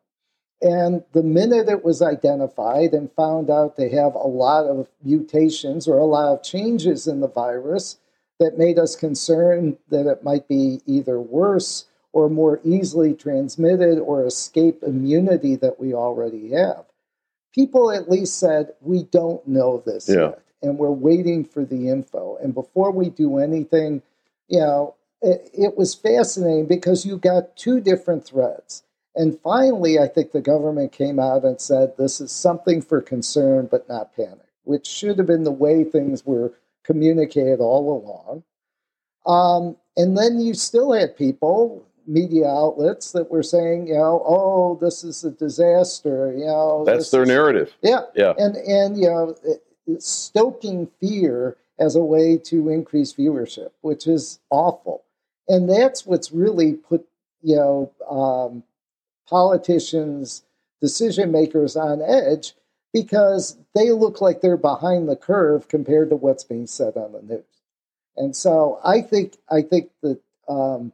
And 0.61 1.03
the 1.13 1.23
minute 1.23 1.69
it 1.69 1.83
was 1.83 2.03
identified 2.03 2.93
and 2.93 3.11
found 3.13 3.51
out 3.51 3.77
to 3.77 3.89
have 3.89 4.15
a 4.15 4.29
lot 4.29 4.67
of 4.67 4.89
mutations 5.03 5.89
or 5.89 5.97
a 5.99 6.05
lot 6.05 6.29
of 6.29 6.43
changes 6.43 7.07
in 7.07 7.21
the 7.21 7.29
virus 7.29 7.99
that 8.39 8.59
made 8.59 8.79
us 8.79 8.95
concerned 8.95 9.79
that 9.89 10.07
it 10.07 10.23
might 10.23 10.47
be 10.49 10.81
either 10.87 11.19
worse 11.19 11.87
or 12.13 12.29
more 12.29 12.61
easily 12.65 13.15
transmitted 13.15 13.99
or 13.99 14.27
escape 14.27 14.83
immunity 14.83 15.57
that 15.57 15.81
we 15.81 15.95
already 15.95 16.51
have, 16.51 16.85
people 17.55 17.91
at 17.91 18.11
least 18.11 18.39
said, 18.39 18.73
We 18.81 19.05
don't 19.05 19.47
know 19.47 19.83
this 19.85 20.09
yeah. 20.09 20.17
yet. 20.17 20.43
And 20.61 20.79
we're 20.79 20.91
waiting 20.91 21.45
for 21.45 21.65
the 21.65 21.89
info. 21.89 22.37
And 22.37 22.55
before 22.55 22.93
we 22.93 23.11
do 23.11 23.39
anything, 23.39 24.03
you 24.49 24.61
know, 24.61 24.95
it 25.23 25.77
was 25.77 25.95
fascinating 25.95 26.67
because 26.67 27.07
you 27.07 27.17
got 27.17 27.57
two 27.57 27.81
different 27.81 28.25
threads. 28.25 28.83
And 29.15 29.39
finally, 29.41 29.99
I 29.99 30.09
think 30.09 30.33
the 30.33 30.41
government 30.41 30.93
came 30.93 31.19
out 31.19 31.45
and 31.45 31.61
said 31.61 31.97
this 31.97 32.21
is 32.21 32.33
something 32.33 32.81
for 32.81 33.01
concern 33.01 33.69
but 33.71 33.89
not 33.89 34.17
panic, 34.17 34.49
which 34.65 34.87
should 34.87 35.19
have 35.19 35.27
been 35.27 35.45
the 35.45 35.51
way 35.51 35.85
things 35.85 36.25
were 36.25 36.55
communicated 36.83 37.61
all 37.61 37.93
along. 37.93 38.43
Um, 39.27 39.77
and 39.97 40.17
then 40.17 40.41
you 40.41 40.55
still 40.55 40.93
had 40.93 41.17
people, 41.17 41.87
media 42.07 42.49
outlets, 42.49 43.13
that 43.13 43.31
were 43.31 43.43
saying, 43.43 43.89
you 43.89 43.95
know, 43.95 44.23
oh, 44.27 44.79
this 44.81 45.05
is 45.05 45.23
a 45.25 45.31
disaster. 45.31 46.33
You 46.37 46.47
know, 46.47 46.85
that's 46.85 47.11
their 47.11 47.23
is, 47.23 47.29
narrative. 47.29 47.77
Yeah, 47.83 48.01
yeah, 48.17 48.33
and 48.39 48.57
and 48.57 48.97
you 48.99 49.09
know, 49.09 49.37
stoking 49.99 50.89
fear 51.01 51.57
as 51.79 51.95
a 51.95 52.03
way 52.03 52.39
to 52.39 52.69
increase 52.69 53.13
viewership, 53.13 53.71
which 53.83 54.07
is 54.07 54.41
awful. 54.51 55.05
And 55.53 55.69
that's 55.69 56.07
what's 56.07 56.33
really 56.33 56.73
put, 56.73 57.07
you 57.43 57.57
know, 57.57 57.93
um, 58.11 58.63
politicians, 59.29 60.45
decision 60.81 61.31
makers 61.31 61.77
on 61.77 62.01
edge 62.01 62.55
because 62.91 63.59
they 63.75 63.91
look 63.91 64.23
like 64.23 64.41
they're 64.41 64.57
behind 64.57 65.11
the 65.11 65.17
curve 65.17 65.69
compared 65.69 66.09
to 66.09 66.17
what's 66.17 66.43
being 66.43 66.67
said 66.67 66.97
on 66.97 67.13
the 67.13 67.21
news. 67.21 67.45
And 68.17 68.35
so 68.35 68.81
I 68.83 69.03
think 69.03 69.37
I 69.51 69.61
think 69.61 69.91
that 70.03 70.21
um, 70.49 70.91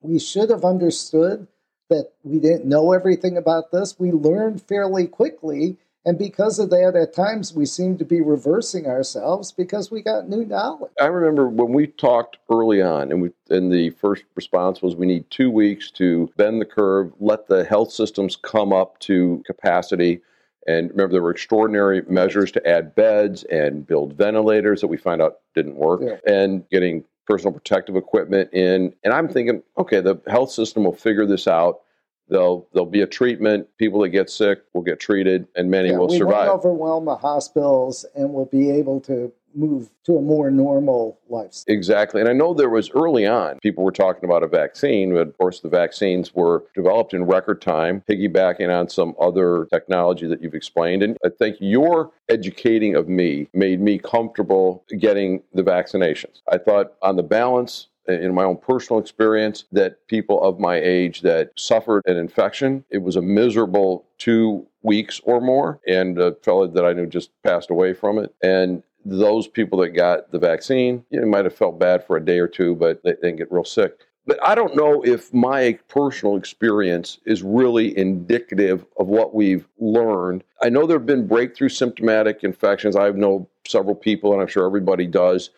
we 0.00 0.18
should 0.18 0.50
have 0.50 0.64
understood 0.64 1.46
that 1.88 2.10
we 2.24 2.40
didn't 2.40 2.64
know 2.64 2.92
everything 2.92 3.36
about 3.36 3.70
this. 3.70 4.00
We 4.00 4.10
learned 4.10 4.62
fairly 4.62 5.06
quickly 5.06 5.76
and 6.06 6.16
because 6.16 6.60
of 6.60 6.70
that, 6.70 6.94
at 6.94 7.12
times 7.12 7.52
we 7.52 7.66
seem 7.66 7.98
to 7.98 8.04
be 8.04 8.20
reversing 8.20 8.86
ourselves 8.86 9.50
because 9.50 9.90
we 9.90 10.02
got 10.02 10.28
new 10.28 10.44
knowledge. 10.44 10.92
I 11.00 11.06
remember 11.06 11.48
when 11.48 11.72
we 11.72 11.88
talked 11.88 12.38
early 12.48 12.80
on, 12.80 13.10
and, 13.10 13.20
we, 13.20 13.30
and 13.50 13.72
the 13.72 13.90
first 13.90 14.22
response 14.36 14.80
was 14.80 14.94
we 14.94 15.04
need 15.04 15.28
two 15.30 15.50
weeks 15.50 15.90
to 15.92 16.30
bend 16.36 16.60
the 16.60 16.64
curve, 16.64 17.12
let 17.18 17.48
the 17.48 17.64
health 17.64 17.90
systems 17.90 18.36
come 18.36 18.72
up 18.72 19.00
to 19.00 19.42
capacity. 19.46 20.20
And 20.68 20.90
remember, 20.90 21.12
there 21.12 21.22
were 21.22 21.32
extraordinary 21.32 22.02
measures 22.08 22.52
to 22.52 22.64
add 22.66 22.94
beds 22.94 23.42
and 23.44 23.84
build 23.84 24.12
ventilators 24.12 24.80
that 24.82 24.86
we 24.86 24.96
find 24.96 25.20
out 25.20 25.40
didn't 25.56 25.74
work, 25.74 26.02
yeah. 26.04 26.18
and 26.32 26.68
getting 26.70 27.04
personal 27.26 27.52
protective 27.52 27.96
equipment 27.96 28.52
in. 28.52 28.94
And 29.02 29.12
I'm 29.12 29.28
thinking, 29.28 29.60
okay, 29.76 30.00
the 30.00 30.20
health 30.28 30.52
system 30.52 30.84
will 30.84 30.94
figure 30.94 31.26
this 31.26 31.48
out. 31.48 31.80
There'll 32.28 32.68
there'll 32.72 32.86
be 32.90 33.02
a 33.02 33.06
treatment. 33.06 33.68
People 33.78 34.00
that 34.00 34.10
get 34.10 34.30
sick 34.30 34.62
will 34.72 34.82
get 34.82 35.00
treated, 35.00 35.46
and 35.54 35.70
many 35.70 35.90
yeah, 35.90 35.98
will 35.98 36.08
we 36.08 36.18
survive. 36.18 36.48
Won't 36.48 36.64
overwhelm 36.64 37.04
the 37.04 37.16
hospitals, 37.16 38.04
and 38.14 38.32
we'll 38.32 38.46
be 38.46 38.70
able 38.70 39.00
to 39.02 39.32
move 39.56 39.88
to 40.04 40.16
a 40.16 40.22
more 40.22 40.50
normal 40.50 41.18
lifestyle. 41.28 41.74
Exactly. 41.74 42.20
And 42.20 42.28
I 42.28 42.32
know 42.32 42.54
there 42.54 42.68
was 42.68 42.90
early 42.90 43.26
on, 43.26 43.58
people 43.60 43.84
were 43.84 43.92
talking 43.92 44.24
about 44.24 44.42
a 44.42 44.48
vaccine, 44.48 45.12
but 45.12 45.28
of 45.28 45.38
course 45.38 45.60
the 45.60 45.68
vaccines 45.68 46.34
were 46.34 46.64
developed 46.74 47.14
in 47.14 47.24
record 47.24 47.62
time, 47.62 48.02
piggybacking 48.08 48.68
on 48.68 48.88
some 48.88 49.14
other 49.20 49.66
technology 49.72 50.26
that 50.26 50.42
you've 50.42 50.54
explained. 50.54 51.02
And 51.02 51.16
I 51.24 51.30
think 51.30 51.56
your 51.60 52.12
educating 52.28 52.94
of 52.94 53.08
me 53.08 53.48
made 53.54 53.80
me 53.80 53.98
comfortable 53.98 54.84
getting 54.98 55.42
the 55.54 55.62
vaccinations. 55.62 56.42
I 56.50 56.58
thought 56.58 56.92
on 57.02 57.16
the 57.16 57.22
balance, 57.22 57.88
in 58.08 58.34
my 58.34 58.44
own 58.44 58.56
personal 58.56 59.00
experience 59.00 59.64
that 59.72 60.06
people 60.06 60.42
of 60.42 60.58
my 60.58 60.76
age 60.76 61.20
that 61.22 61.50
suffered 61.56 62.02
an 62.06 62.16
infection, 62.16 62.84
it 62.90 62.98
was 62.98 63.16
a 63.16 63.22
miserable 63.22 64.06
two 64.18 64.66
weeks 64.82 65.20
or 65.24 65.40
more. 65.40 65.80
And 65.86 66.18
a 66.18 66.34
fellow 66.42 66.66
that 66.66 66.84
I 66.84 66.92
knew 66.92 67.06
just 67.06 67.30
passed 67.42 67.70
away 67.70 67.92
from 67.92 68.18
it. 68.18 68.34
And 68.42 68.82
those 69.04 69.46
people 69.46 69.78
that 69.80 69.90
got 69.90 70.32
the 70.32 70.38
vaccine, 70.38 71.04
you 71.10 71.20
know, 71.20 71.26
might 71.26 71.44
have 71.44 71.54
felt 71.54 71.78
bad 71.78 72.04
for 72.04 72.16
a 72.16 72.24
day 72.24 72.38
or 72.38 72.48
two, 72.48 72.74
but 72.74 73.02
they 73.04 73.12
didn't 73.12 73.36
get 73.36 73.52
real 73.52 73.64
sick. 73.64 74.00
But 74.26 74.44
I 74.44 74.56
don't 74.56 74.74
know 74.74 75.04
if 75.04 75.32
my 75.32 75.78
personal 75.86 76.36
experience 76.36 77.18
is 77.24 77.44
really 77.44 77.96
indicative 77.96 78.84
of 78.98 79.06
what 79.06 79.34
we've 79.34 79.68
learned. 79.78 80.42
I 80.60 80.68
know 80.68 80.84
there 80.84 80.98
have 80.98 81.06
been 81.06 81.28
breakthrough 81.28 81.68
symptomatic 81.68 82.42
infections. 82.42 82.96
I 82.96 83.08
know 83.10 83.48
several 83.64 83.94
people, 83.94 84.32
and 84.32 84.42
I'm 84.42 84.48
sure 84.48 84.66
everybody 84.66 85.06
does, 85.06 85.50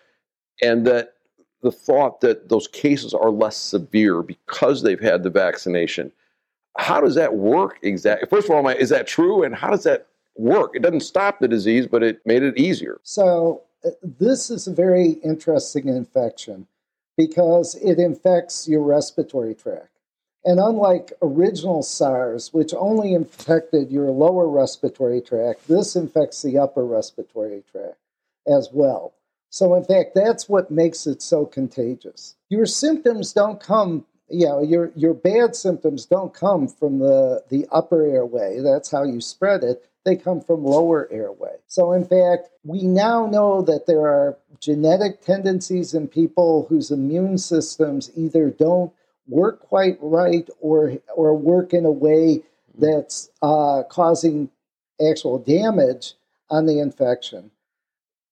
and 0.61 0.87
that 0.87 1.15
the 1.63 1.73
thought 1.73 2.21
that 2.21 2.49
those 2.49 2.69
cases 2.69 3.15
are 3.15 3.31
less 3.31 3.57
severe 3.57 4.23
because 4.23 4.83
they've 4.83 5.01
had 5.01 5.23
the 5.23 5.31
vaccination. 5.31 6.13
How 6.79 7.01
does 7.01 7.17
that 7.17 7.35
work 7.35 7.79
exactly? 7.83 8.29
First 8.29 8.49
of 8.49 8.55
all, 8.55 8.69
is 8.69 8.91
that 8.91 9.07
true? 9.07 9.43
And 9.43 9.55
how 9.55 9.71
does 9.71 9.83
that 9.83 10.07
work? 10.37 10.77
It 10.77 10.83
doesn't 10.83 11.01
stop 11.01 11.41
the 11.41 11.49
disease, 11.49 11.87
but 11.87 12.03
it 12.03 12.25
made 12.25 12.43
it 12.43 12.57
easier. 12.57 13.01
So, 13.03 13.63
uh, 13.85 13.91
this 14.03 14.51
is 14.51 14.67
a 14.67 14.73
very 14.73 15.13
interesting 15.25 15.89
infection 15.89 16.67
because 17.17 17.75
it 17.77 17.99
infects 17.99 18.69
your 18.69 18.83
respiratory 18.83 19.55
tract. 19.55 19.91
And 20.45 20.61
unlike 20.61 21.13
original 21.21 21.83
SARS, 21.83 22.53
which 22.55 22.73
only 22.73 23.13
infected 23.13 23.91
your 23.91 24.11
lower 24.11 24.49
respiratory 24.49 25.21
tract, 25.21 25.67
this 25.67 25.97
infects 25.97 26.43
the 26.43 26.59
upper 26.59 26.85
respiratory 26.85 27.65
tract 27.71 27.99
as 28.47 28.71
well. 28.73 29.13
So, 29.51 29.75
in 29.75 29.85
fact, 29.85 30.15
that's 30.15 30.49
what 30.49 30.71
makes 30.71 31.07
it 31.07 31.23
so 31.23 31.47
contagious. 31.47 32.37
Your 32.49 32.67
symptoms 32.67 33.33
don't 33.33 33.61
come, 33.61 34.05
you 34.29 34.47
know, 34.47 34.63
your, 34.63 34.93
your 34.95 35.15
bad 35.15 35.57
symptoms 35.57 36.05
don't 36.05 36.35
come 36.35 36.69
from 36.69 36.99
the, 36.99 37.43
the 37.49 37.67
upper 37.73 38.05
airway. 38.05 38.61
That's 38.61 38.91
how 38.91 39.05
you 39.05 39.21
spread 39.21 39.65
it. 39.65 39.89
They 40.05 40.17
come 40.17 40.41
from 40.41 40.65
lower 40.65 41.09
airway. 41.11 41.57
So, 41.67 41.93
in 41.93 42.05
fact, 42.05 42.51
we 42.65 42.83
now 42.83 43.27
know 43.27 43.63
that 43.63 43.87
there 43.87 44.07
are 44.07 44.37
genetic 44.61 45.23
tendencies 45.23 45.95
in 45.95 46.09
people 46.09 46.67
whose 46.69 46.91
immune 46.91 47.39
systems 47.39 48.11
either 48.17 48.51
don't 48.51 48.93
work 49.27 49.61
quite 49.61 49.99
right 50.01 50.49
or, 50.61 50.95
or 51.15 51.37
work 51.37 51.73
in 51.73 51.85
a 51.85 51.91
way 51.91 52.43
that's 52.77 53.31
uh, 53.43 53.83
causing 53.89 54.51
actual 55.01 55.39
damage 55.39 56.15
on 56.51 56.67
the 56.67 56.81
infection 56.81 57.51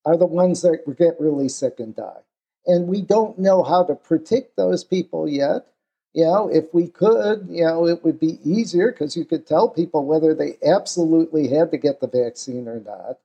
are 0.07 0.17
the 0.17 0.25
ones 0.25 0.63
that 0.63 0.85
get 0.97 1.21
really 1.21 1.49
sick 1.49 1.81
and 1.81 1.95
die. 1.95 2.23
And 2.65 2.87
we 2.87 3.03
don't 3.03 3.39
know 3.39 3.63
how 3.63 3.85
to 3.85 3.95
predict 3.95 4.57
those 4.57 4.85
people 4.85 5.29
yet. 5.29 5.67
You 6.15 6.25
know, 6.25 6.49
if 6.49 6.73
we 6.73 6.89
could, 6.89 7.47
you 7.51 7.65
know, 7.65 7.87
it 7.87 8.03
would 8.03 8.19
be 8.19 8.39
easier 8.43 8.91
because 8.91 9.17
you 9.17 9.25
could 9.25 9.47
tell 9.47 9.69
people 9.69 10.07
whether 10.07 10.33
they 10.33 10.57
absolutely 10.65 11.49
had 11.49 11.71
to 11.73 11.77
get 11.77 12.01
the 12.01 12.09
vaccine 12.09 12.69
or 12.69 12.81
not. 12.81 13.19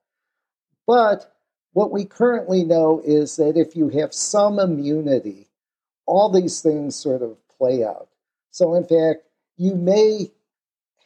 But 0.86 1.32
what 1.72 1.90
we 1.92 2.04
currently 2.04 2.64
know 2.64 3.00
is 3.04 3.36
that 3.36 3.56
if 3.56 3.74
you 3.74 3.88
have 3.90 4.12
some 4.12 4.58
immunity, 4.58 5.48
all 6.04 6.30
these 6.30 6.60
things 6.60 6.96
sort 6.96 7.22
of 7.22 7.36
play 7.56 7.84
out. 7.84 8.08
So, 8.50 8.74
in 8.74 8.84
fact, 8.84 9.24
you 9.56 9.74
may 9.74 10.30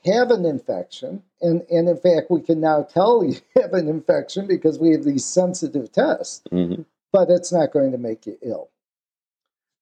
have 0.04 0.30
an 0.30 0.44
infection, 0.44 1.22
and, 1.40 1.62
and 1.70 1.88
in 1.88 1.96
fact, 1.96 2.30
we 2.30 2.40
can 2.40 2.60
now 2.60 2.82
tell 2.82 3.24
you 3.28 3.36
have 3.60 3.72
an 3.72 3.88
infection 3.88 4.46
because 4.46 4.78
we 4.78 4.92
have 4.92 5.04
these 5.04 5.24
sensitive 5.24 5.92
tests, 5.92 6.42
mm-hmm. 6.50 6.82
but 7.12 7.30
it's 7.30 7.52
not 7.52 7.72
going 7.72 7.92
to 7.92 7.98
make 7.98 8.26
you 8.26 8.38
ill. 8.42 8.70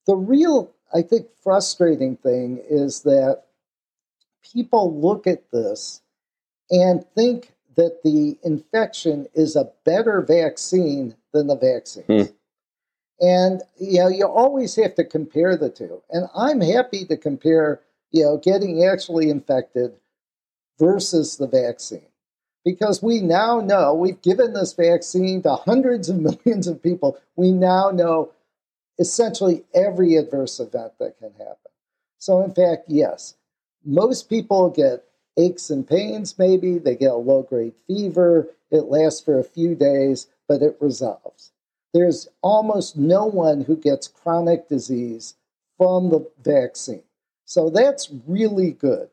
The 0.07 0.17
real, 0.17 0.71
I 0.93 1.03
think, 1.03 1.29
frustrating 1.43 2.17
thing 2.17 2.61
is 2.69 3.03
that 3.03 3.45
people 4.53 5.01
look 5.01 5.27
at 5.27 5.51
this 5.51 6.03
and 6.71 7.05
think 7.15 7.53
that 7.77 8.03
the 8.05 8.39
infection 8.45 9.27
is 9.35 9.57
a 9.57 9.71
better 9.85 10.21
vaccine 10.21 11.17
than 11.33 11.47
the 11.47 11.57
vaccine. 11.57 12.05
Mm. 12.05 12.33
And 13.21 13.63
you 13.79 14.01
know, 14.01 14.09
you 14.09 14.27
always 14.27 14.77
have 14.77 14.95
to 14.97 15.05
compare 15.05 15.57
the 15.57 15.71
two. 15.71 16.03
And 16.11 16.29
I'm 16.37 16.61
happy 16.61 17.05
to 17.07 17.17
compare, 17.17 17.81
you 18.11 18.25
know, 18.25 18.37
getting 18.37 18.85
actually 18.85 19.31
infected 19.31 19.95
versus 20.79 21.37
the 21.37 21.47
vaccine. 21.47 22.07
Because 22.65 23.03
we 23.03 23.21
now 23.21 23.61
know, 23.61 23.93
we've 23.95 24.23
given 24.23 24.55
this 24.55 24.73
vaccine 24.73 25.43
to 25.43 25.57
hundreds 25.57 26.09
of 26.09 26.21
millions 26.45 26.67
of 26.67 26.83
people. 26.83 27.19
We 27.37 27.53
now 27.53 27.91
know 27.91 28.33
essentially 28.99 29.65
every 29.75 30.17
adverse 30.17 30.61
event 30.61 30.93
that 30.99 31.19
can 31.19 31.33
happen. 31.33 31.57
So, 32.19 32.43
in 32.43 32.53
fact, 32.53 32.85
yes, 32.89 33.35
most 33.85 34.31
people 34.31 34.71
get 34.71 35.05
aches 35.37 35.69
and 35.69 35.87
pains, 35.87 36.39
maybe. 36.39 36.79
They 36.79 36.97
get 36.97 37.11
a 37.11 37.17
low 37.17 37.43
grade 37.43 37.75
fever. 37.87 38.49
It 38.71 38.85
lasts 38.85 39.21
for 39.21 39.39
a 39.39 39.45
few 39.45 39.75
days, 39.75 40.29
but 40.49 40.63
it 40.63 40.77
resolves. 40.81 41.53
There's 41.93 42.29
almost 42.43 42.97
no 42.97 43.27
one 43.27 43.63
who 43.63 43.77
gets 43.77 44.09
chronic 44.09 44.69
disease 44.69 45.35
from 45.77 46.11
the 46.11 46.29
vaccine. 46.43 47.03
So 47.45 47.71
that's 47.71 48.11
really 48.27 48.73
good. 48.73 49.11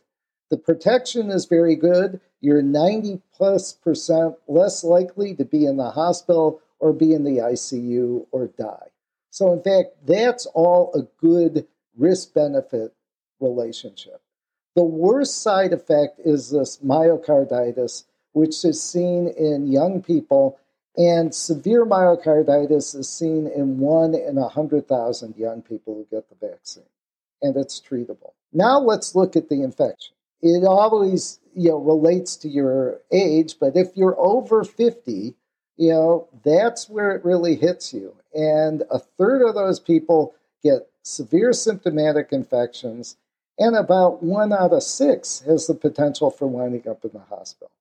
The 0.52 0.58
protection 0.58 1.32
is 1.32 1.46
very 1.46 1.76
good. 1.76 2.22
You're 2.42 2.62
90 2.62 3.22
plus 3.34 3.74
percent 3.74 4.36
less 4.48 4.84
likely 4.84 5.34
to 5.36 5.46
be 5.46 5.66
in 5.66 5.78
the 5.78 5.92
hospital 5.92 6.62
or 6.80 6.94
be 6.94 7.14
in 7.14 7.24
the 7.24 7.38
ICU 7.38 8.28
or 8.32 8.48
die. 8.48 8.90
So, 9.32 9.54
in 9.54 9.64
fact, 9.64 9.96
that's 10.06 10.46
all 10.48 10.92
a 10.94 11.04
good 11.20 11.66
risk 11.98 12.34
benefit 12.36 12.94
relationship. 13.40 14.22
The 14.76 14.84
worst 14.84 15.42
side 15.42 15.74
effect 15.74 16.20
is 16.24 16.52
this 16.52 16.78
myocarditis, 16.86 18.04
which 18.34 18.64
is 18.66 18.84
seen 18.84 19.30
in 19.30 19.68
young 19.68 20.04
people 20.04 20.60
And 20.98 21.34
severe 21.34 21.86
myocarditis 21.86 22.96
is 22.96 23.10
seen 23.10 23.48
in 23.48 23.80
one 23.80 24.14
in 24.14 24.38
a 24.38 24.42
100,000 24.42 25.38
young 25.38 25.62
people 25.62 25.96
who 25.96 26.06
get 26.12 26.28
the 26.30 26.48
vaccine, 26.48 26.84
and 27.42 27.56
it's 27.56 27.80
treatable. 27.80 28.34
Now 28.52 28.80
let's 28.80 29.16
look 29.16 29.38
at 29.38 29.48
the 29.48 29.64
infection. 29.64 30.14
It 30.42 30.66
always 30.66 31.40
you 31.56 31.70
know, 31.70 31.78
relates 31.78 32.36
to 32.38 32.50
your 32.50 33.02
age, 33.12 33.56
but 33.60 33.76
if 33.76 33.96
you're 33.96 34.20
over 34.20 34.64
50, 34.64 35.36
you 35.78 35.90
know, 35.90 36.28
that's 36.44 36.90
where 36.90 37.12
it 37.12 37.26
really 37.26 37.56
hits 37.56 37.94
you. 37.94 38.16
And 38.34 38.84
a 38.90 39.00
third 39.00 39.42
of 39.48 39.56
those 39.56 39.80
people 39.80 40.36
get 40.64 40.90
severe 41.04 41.54
symptomatic 41.54 42.30
infections, 42.32 43.18
and 43.60 43.76
about 43.76 44.24
one 44.24 44.54
out 44.54 44.74
of 44.74 44.84
six 44.84 45.42
has 45.42 45.68
the 45.68 45.74
potential 45.74 46.32
for 46.32 46.48
winding 46.48 46.88
up 46.88 47.04
in 47.04 47.12
the 47.12 47.20
hospital. 47.20 47.72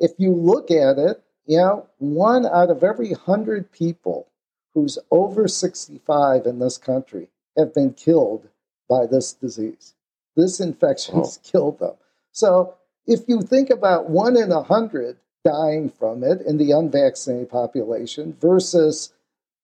If 0.00 0.12
you 0.18 0.32
look 0.32 0.70
at 0.70 0.98
it, 0.98 1.22
you 1.46 1.58
know, 1.58 1.86
one 1.98 2.46
out 2.46 2.70
of 2.70 2.82
every 2.82 3.12
hundred 3.12 3.70
people 3.70 4.28
who's 4.72 4.98
over 5.10 5.46
65 5.46 6.46
in 6.46 6.58
this 6.58 6.78
country 6.78 7.28
have 7.56 7.74
been 7.74 7.92
killed 7.92 8.48
by 8.88 9.06
this 9.06 9.32
disease. 9.32 9.94
This 10.36 10.60
infection 10.60 11.16
has 11.16 11.38
oh. 11.38 11.50
killed 11.50 11.78
them. 11.78 11.94
So 12.32 12.74
if 13.06 13.20
you 13.28 13.42
think 13.42 13.70
about 13.70 14.10
one 14.10 14.36
in 14.36 14.50
a 14.50 14.62
hundred 14.62 15.16
dying 15.44 15.90
from 15.90 16.24
it 16.24 16.40
in 16.42 16.56
the 16.56 16.72
unvaccinated 16.72 17.50
population 17.50 18.36
versus 18.40 19.12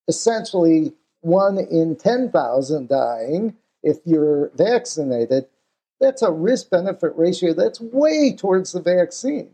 essentially 0.09 0.93
one 1.23 1.59
in 1.59 1.97
10,000 1.97 2.89
dying 2.89 3.57
if 3.83 3.99
you're 4.05 4.51
vaccinated, 4.55 5.47
that's 6.01 6.23
a 6.23 6.31
risk 6.31 6.71
benefit 6.71 7.13
ratio 7.17 7.55
that's 7.55 7.81
way 7.81 8.33
towards 8.33 8.73
the 8.73 8.81
vaccine. 8.81 9.51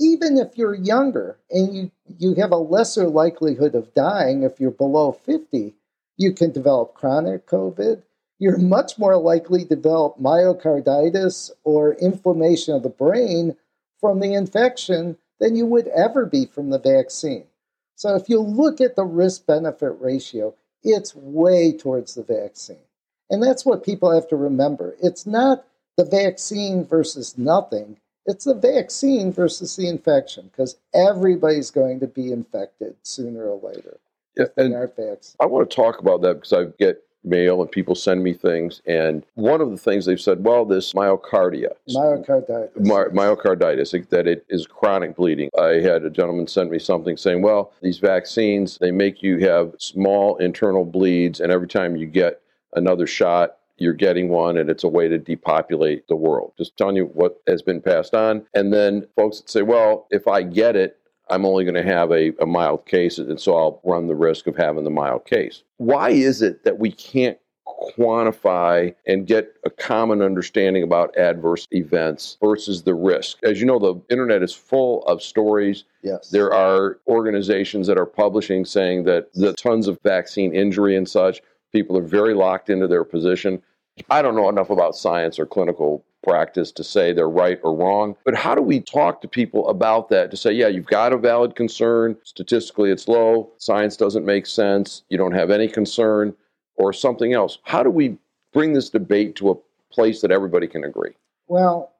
Even 0.00 0.38
if 0.38 0.58
you're 0.58 0.74
younger 0.74 1.38
and 1.50 1.74
you, 1.74 1.90
you 2.18 2.34
have 2.34 2.50
a 2.50 2.56
lesser 2.56 3.06
likelihood 3.08 3.74
of 3.74 3.94
dying 3.94 4.42
if 4.42 4.58
you're 4.58 4.72
below 4.72 5.12
50, 5.12 5.74
you 6.16 6.32
can 6.32 6.50
develop 6.50 6.94
chronic 6.94 7.46
COVID. 7.46 8.02
You're 8.38 8.58
much 8.58 8.98
more 8.98 9.16
likely 9.16 9.62
to 9.64 9.76
develop 9.76 10.20
myocarditis 10.20 11.50
or 11.62 11.94
inflammation 11.94 12.74
of 12.74 12.82
the 12.82 12.88
brain 12.88 13.56
from 14.00 14.20
the 14.20 14.34
infection 14.34 15.16
than 15.40 15.56
you 15.56 15.66
would 15.66 15.88
ever 15.88 16.26
be 16.26 16.46
from 16.46 16.70
the 16.70 16.78
vaccine. 16.78 17.46
So 17.96 18.16
if 18.16 18.28
you 18.28 18.40
look 18.40 18.80
at 18.80 18.96
the 18.96 19.04
risk 19.04 19.46
benefit 19.46 19.96
ratio, 20.00 20.54
it's 20.82 21.14
way 21.14 21.72
towards 21.72 22.14
the 22.14 22.22
vaccine. 22.22 22.76
And 23.30 23.42
that's 23.42 23.64
what 23.64 23.84
people 23.84 24.12
have 24.12 24.28
to 24.28 24.36
remember. 24.36 24.96
It's 25.02 25.26
not 25.26 25.64
the 25.96 26.04
vaccine 26.04 26.84
versus 26.84 27.38
nothing, 27.38 27.98
it's 28.26 28.44
the 28.44 28.54
vaccine 28.54 29.32
versus 29.32 29.76
the 29.76 29.88
infection 29.88 30.50
because 30.50 30.76
everybody's 30.94 31.70
going 31.70 32.00
to 32.00 32.06
be 32.06 32.32
infected 32.32 32.96
sooner 33.02 33.44
or 33.44 33.60
later. 33.60 33.98
Yeah, 34.36 34.46
and 34.56 34.74
I 34.74 35.46
want 35.46 35.70
to 35.70 35.76
talk 35.76 36.00
about 36.00 36.22
that 36.22 36.34
because 36.34 36.52
I 36.52 36.64
get 36.78 37.04
mail 37.24 37.60
and 37.60 37.70
people 37.70 37.94
send 37.94 38.22
me 38.22 38.32
things. 38.32 38.82
And 38.86 39.24
one 39.34 39.60
of 39.60 39.70
the 39.70 39.76
things 39.76 40.06
they've 40.06 40.20
said, 40.20 40.44
well, 40.44 40.64
this 40.64 40.92
myocardia, 40.92 41.72
myocarditis, 41.88 42.80
my, 42.80 43.04
myocarditis, 43.04 44.08
that 44.10 44.26
it 44.26 44.44
is 44.48 44.66
chronic 44.66 45.16
bleeding. 45.16 45.50
I 45.58 45.80
had 45.80 46.04
a 46.04 46.10
gentleman 46.10 46.46
send 46.46 46.70
me 46.70 46.78
something 46.78 47.16
saying, 47.16 47.42
well, 47.42 47.72
these 47.82 47.98
vaccines, 47.98 48.78
they 48.78 48.90
make 48.90 49.22
you 49.22 49.38
have 49.38 49.74
small 49.78 50.36
internal 50.36 50.84
bleeds, 50.84 51.40
and 51.40 51.50
every 51.50 51.68
time 51.68 51.96
you 51.96 52.06
get 52.06 52.40
another 52.74 53.06
shot, 53.06 53.56
you're 53.76 53.92
getting 53.92 54.28
one 54.28 54.56
and 54.56 54.70
it's 54.70 54.84
a 54.84 54.88
way 54.88 55.08
to 55.08 55.18
depopulate 55.18 56.06
the 56.06 56.16
world. 56.16 56.52
Just 56.56 56.76
telling 56.76 56.96
you 56.96 57.06
what 57.06 57.40
has 57.48 57.62
been 57.62 57.80
passed 57.80 58.14
on. 58.14 58.46
And 58.54 58.72
then 58.72 59.06
folks 59.16 59.40
that 59.40 59.50
say, 59.50 59.62
well, 59.62 60.06
if 60.10 60.28
I 60.28 60.42
get 60.42 60.76
it, 60.76 60.98
I'm 61.30 61.44
only 61.44 61.64
going 61.64 61.74
to 61.74 61.82
have 61.82 62.10
a, 62.10 62.32
a 62.40 62.46
mild 62.46 62.86
case, 62.86 63.18
and 63.18 63.40
so 63.40 63.56
I'll 63.56 63.80
run 63.84 64.06
the 64.06 64.14
risk 64.14 64.46
of 64.46 64.56
having 64.56 64.84
the 64.84 64.90
mild 64.90 65.24
case. 65.24 65.62
Why 65.78 66.10
is 66.10 66.42
it 66.42 66.64
that 66.64 66.78
we 66.78 66.92
can't 66.92 67.38
quantify 67.96 68.94
and 69.06 69.26
get 69.26 69.54
a 69.64 69.70
common 69.70 70.22
understanding 70.22 70.82
about 70.82 71.16
adverse 71.16 71.66
events 71.70 72.36
versus 72.40 72.82
the 72.82 72.94
risk. 72.94 73.38
As 73.42 73.60
you 73.60 73.66
know, 73.66 73.78
the 73.78 74.00
internet 74.10 74.42
is 74.42 74.54
full 74.54 75.04
of 75.04 75.22
stories. 75.22 75.84
Yes. 76.02 76.30
There 76.30 76.52
are 76.52 76.98
organizations 77.06 77.86
that 77.86 77.98
are 77.98 78.06
publishing 78.06 78.64
saying 78.64 79.04
that 79.04 79.32
the 79.34 79.52
tons 79.54 79.88
of 79.88 79.98
vaccine 80.02 80.54
injury 80.54 80.96
and 80.96 81.08
such, 81.08 81.42
people 81.72 81.96
are 81.96 82.02
very 82.02 82.34
locked 82.34 82.70
into 82.70 82.86
their 82.86 83.04
position. 83.04 83.62
I 84.10 84.22
don't 84.22 84.36
know 84.36 84.48
enough 84.48 84.70
about 84.70 84.96
science 84.96 85.38
or 85.38 85.46
clinical 85.46 86.04
practice 86.22 86.72
to 86.72 86.82
say 86.84 87.12
they're 87.12 87.28
right 87.28 87.60
or 87.62 87.74
wrong. 87.74 88.16
But 88.24 88.34
how 88.34 88.54
do 88.54 88.62
we 88.62 88.80
talk 88.80 89.20
to 89.20 89.28
people 89.28 89.68
about 89.68 90.08
that 90.08 90.30
to 90.30 90.36
say, 90.36 90.52
yeah, 90.52 90.68
you've 90.68 90.86
got 90.86 91.12
a 91.12 91.18
valid 91.18 91.54
concern. 91.54 92.16
Statistically, 92.24 92.90
it's 92.90 93.06
low. 93.06 93.50
Science 93.58 93.96
doesn't 93.96 94.24
make 94.24 94.46
sense. 94.46 95.02
You 95.10 95.18
don't 95.18 95.32
have 95.32 95.50
any 95.50 95.68
concern 95.68 96.34
or 96.76 96.92
something 96.92 97.32
else. 97.34 97.58
How 97.62 97.82
do 97.82 97.90
we 97.90 98.16
bring 98.52 98.72
this 98.72 98.90
debate 98.90 99.36
to 99.36 99.50
a 99.50 99.54
place 99.92 100.22
that 100.22 100.30
everybody 100.30 100.66
can 100.66 100.84
agree? 100.84 101.12
Well, 101.46 101.92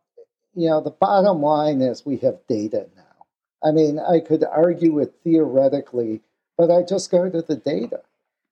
you 0.55 0.69
know, 0.69 0.81
the 0.81 0.91
bottom 0.91 1.43
line 1.43 1.83
is 1.83 2.07
we 2.07 2.17
have 2.19 2.39
data 2.49 2.87
now. 2.97 3.69
I 3.69 3.73
mean, 3.73 3.99
I 3.99 4.21
could 4.21 4.45
argue 4.45 4.99
it 4.99 5.15
theoretically, 5.23 6.21
but 6.57 6.71
I 6.71 6.83
just 6.83 7.11
go 7.11 7.29
to 7.29 7.43
the 7.43 7.57
data. 7.57 8.01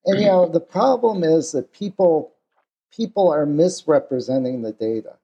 And 0.05 0.19
you 0.19 0.27
know, 0.27 0.49
the 0.49 0.61
problem 0.61 1.23
is 1.23 1.53
that 1.53 1.73
people 1.73 2.33
people 2.95 3.33
are 3.33 3.47
misrepresenting 3.47 4.63
the 4.63 4.73
data 4.73 5.17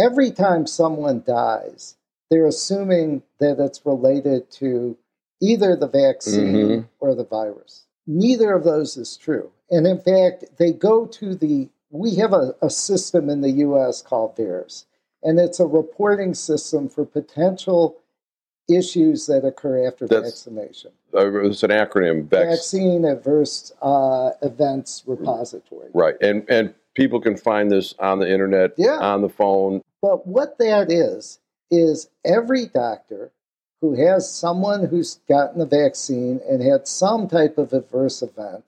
every 0.00 0.30
time 0.30 0.66
someone 0.66 1.22
dies, 1.26 1.96
they're 2.30 2.46
assuming 2.46 3.22
that 3.38 3.58
it's 3.58 3.84
related 3.84 4.50
to 4.50 4.96
either 5.40 5.76
the 5.76 5.88
vaccine 5.88 6.54
mm-hmm. 6.54 6.86
or 7.00 7.14
the 7.14 7.24
virus. 7.24 7.86
Neither 8.06 8.52
of 8.52 8.64
those 8.64 8.96
is 8.96 9.16
true. 9.16 9.50
And 9.70 9.86
in 9.86 10.00
fact, 10.00 10.44
they 10.58 10.72
go 10.72 11.06
to 11.06 11.34
the, 11.34 11.68
we 11.90 12.16
have 12.16 12.32
a, 12.32 12.54
a 12.62 12.70
system 12.70 13.28
in 13.28 13.40
the 13.40 13.50
US 13.50 14.02
called 14.02 14.36
VAERS, 14.36 14.86
and 15.22 15.38
it's 15.38 15.60
a 15.60 15.66
reporting 15.66 16.34
system 16.34 16.88
for 16.88 17.04
potential 17.04 17.96
issues 18.74 19.26
that 19.26 19.44
occur 19.44 19.86
after 19.86 20.06
That's, 20.06 20.44
vaccination. 20.44 20.92
Uh, 21.14 21.44
it's 21.44 21.62
an 21.62 21.70
acronym. 21.70 22.28
Vaccine 22.28 23.04
Adverse 23.04 23.72
uh, 23.82 24.30
Events 24.42 25.02
Repository. 25.06 25.90
Right, 25.92 26.16
and 26.20 26.48
and 26.48 26.74
people 26.94 27.20
can 27.20 27.36
find 27.36 27.70
this 27.70 27.94
on 27.98 28.18
the 28.18 28.30
internet, 28.30 28.72
yeah. 28.76 28.98
on 28.98 29.22
the 29.22 29.28
phone. 29.28 29.82
But 30.02 30.26
what 30.26 30.58
that 30.58 30.90
is, 30.90 31.38
is 31.70 32.08
every 32.24 32.66
doctor 32.66 33.30
who 33.80 33.94
has 33.94 34.30
someone 34.30 34.86
who's 34.86 35.20
gotten 35.28 35.58
the 35.58 35.66
vaccine 35.66 36.40
and 36.48 36.62
had 36.62 36.86
some 36.86 37.28
type 37.28 37.58
of 37.58 37.72
adverse 37.72 38.22
event 38.22 38.64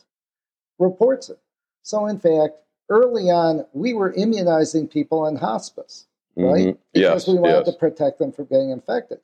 reports 0.78 1.28
it. 1.28 1.38
So, 1.82 2.06
in 2.06 2.18
fact, 2.18 2.54
early 2.88 3.24
on, 3.24 3.66
we 3.72 3.92
were 3.92 4.12
immunizing 4.12 4.88
people 4.88 5.26
in 5.26 5.36
hospice, 5.36 6.06
right? 6.36 6.68
Mm-hmm. 6.68 6.78
Because 6.92 7.26
yes, 7.26 7.28
we 7.28 7.34
wanted 7.34 7.66
yes. 7.66 7.66
to 7.66 7.72
protect 7.72 8.18
them 8.18 8.32
from 8.32 8.46
being 8.46 8.70
infected. 8.70 9.20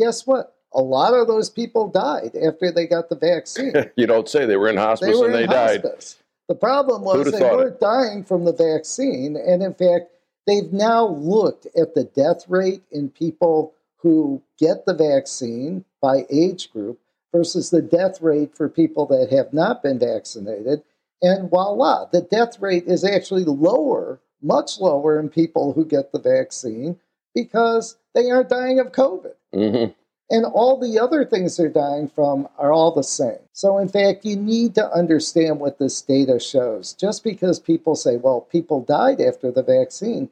Guess 0.00 0.26
what? 0.26 0.56
A 0.72 0.80
lot 0.80 1.12
of 1.12 1.26
those 1.26 1.50
people 1.50 1.88
died 1.88 2.34
after 2.34 2.72
they 2.72 2.86
got 2.86 3.10
the 3.10 3.16
vaccine. 3.16 3.74
you 3.96 4.06
don't 4.06 4.28
say 4.28 4.46
they 4.46 4.56
were 4.56 4.68
in 4.68 4.76
hospice 4.76 5.18
they 5.18 5.26
and 5.26 5.34
they 5.34 5.46
died. 5.46 5.82
Hospice. 5.82 6.16
The 6.48 6.54
problem 6.54 7.02
was 7.02 7.30
they 7.30 7.40
weren't 7.40 7.74
it? 7.74 7.80
dying 7.80 8.24
from 8.24 8.44
the 8.44 8.52
vaccine. 8.52 9.36
And 9.36 9.62
in 9.62 9.74
fact, 9.74 10.10
they've 10.46 10.72
now 10.72 11.06
looked 11.06 11.66
at 11.76 11.94
the 11.94 12.04
death 12.04 12.44
rate 12.48 12.82
in 12.90 13.10
people 13.10 13.74
who 13.98 14.42
get 14.58 14.86
the 14.86 14.94
vaccine 14.94 15.84
by 16.00 16.24
age 16.30 16.72
group 16.72 16.98
versus 17.32 17.70
the 17.70 17.82
death 17.82 18.22
rate 18.22 18.56
for 18.56 18.68
people 18.68 19.06
that 19.06 19.30
have 19.30 19.52
not 19.52 19.82
been 19.82 19.98
vaccinated. 19.98 20.82
And 21.22 21.50
voila, 21.50 22.06
the 22.06 22.22
death 22.22 22.58
rate 22.60 22.84
is 22.86 23.04
actually 23.04 23.44
lower, 23.44 24.18
much 24.40 24.80
lower 24.80 25.20
in 25.20 25.28
people 25.28 25.74
who 25.74 25.84
get 25.84 26.12
the 26.12 26.18
vaccine 26.18 26.98
because 27.34 27.96
they 28.14 28.30
aren't 28.30 28.48
dying 28.48 28.78
of 28.78 28.92
COVID. 28.92 29.34
Mm-hmm. 29.54 29.92
And 30.32 30.44
all 30.44 30.78
the 30.78 31.00
other 31.00 31.24
things 31.24 31.56
they're 31.56 31.68
dying 31.68 32.08
from 32.08 32.48
are 32.56 32.72
all 32.72 32.94
the 32.94 33.02
same. 33.02 33.40
So, 33.52 33.78
in 33.78 33.88
fact, 33.88 34.24
you 34.24 34.36
need 34.36 34.76
to 34.76 34.92
understand 34.92 35.58
what 35.58 35.80
this 35.80 36.00
data 36.00 36.38
shows. 36.38 36.92
Just 36.92 37.24
because 37.24 37.58
people 37.58 37.96
say, 37.96 38.16
well, 38.16 38.40
people 38.42 38.82
died 38.84 39.20
after 39.20 39.50
the 39.50 39.64
vaccine, 39.64 40.30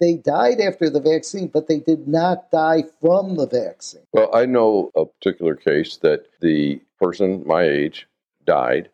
they 0.00 0.14
died 0.14 0.60
after 0.60 0.90
the 0.90 1.00
vaccine, 1.00 1.48
but 1.48 1.66
they 1.66 1.78
did 1.78 2.06
not 2.06 2.50
die 2.50 2.84
from 3.00 3.36
the 3.36 3.46
vaccine. 3.46 4.02
Well, 4.12 4.30
I 4.34 4.44
know 4.44 4.90
a 4.94 5.06
particular 5.06 5.54
case 5.54 5.96
that 5.98 6.26
the 6.42 6.82
person 7.00 7.42
my 7.46 7.62
age 7.62 8.06
died 8.44 8.90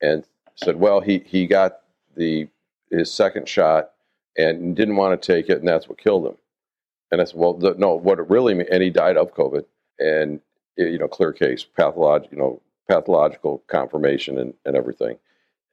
and 0.00 0.24
said, 0.54 0.76
well, 0.76 1.00
he, 1.00 1.18
he 1.26 1.46
got 1.46 1.80
the 2.16 2.48
his 2.90 3.12
second 3.12 3.46
shot 3.48 3.90
and 4.38 4.74
didn't 4.74 4.96
want 4.96 5.20
to 5.20 5.32
take 5.32 5.50
it, 5.50 5.58
and 5.58 5.68
that's 5.68 5.88
what 5.88 5.98
killed 5.98 6.26
him. 6.26 6.36
And 7.10 7.20
I 7.20 7.24
said, 7.24 7.40
well, 7.40 7.54
the, 7.54 7.74
no, 7.78 7.94
what 7.94 8.18
it 8.18 8.28
really 8.30 8.54
means, 8.54 8.70
and 8.70 8.82
he 8.82 8.90
died 8.90 9.16
of 9.16 9.34
COVID, 9.34 9.64
and 9.98 10.40
eh, 10.78 10.84
you 10.86 10.98
know, 10.98 11.08
clear 11.08 11.32
case, 11.32 11.64
pathological, 11.64 12.36
you 12.36 12.42
know, 12.42 12.62
pathological 12.88 13.62
confirmation 13.68 14.38
and, 14.38 14.54
and 14.64 14.76
everything. 14.76 15.18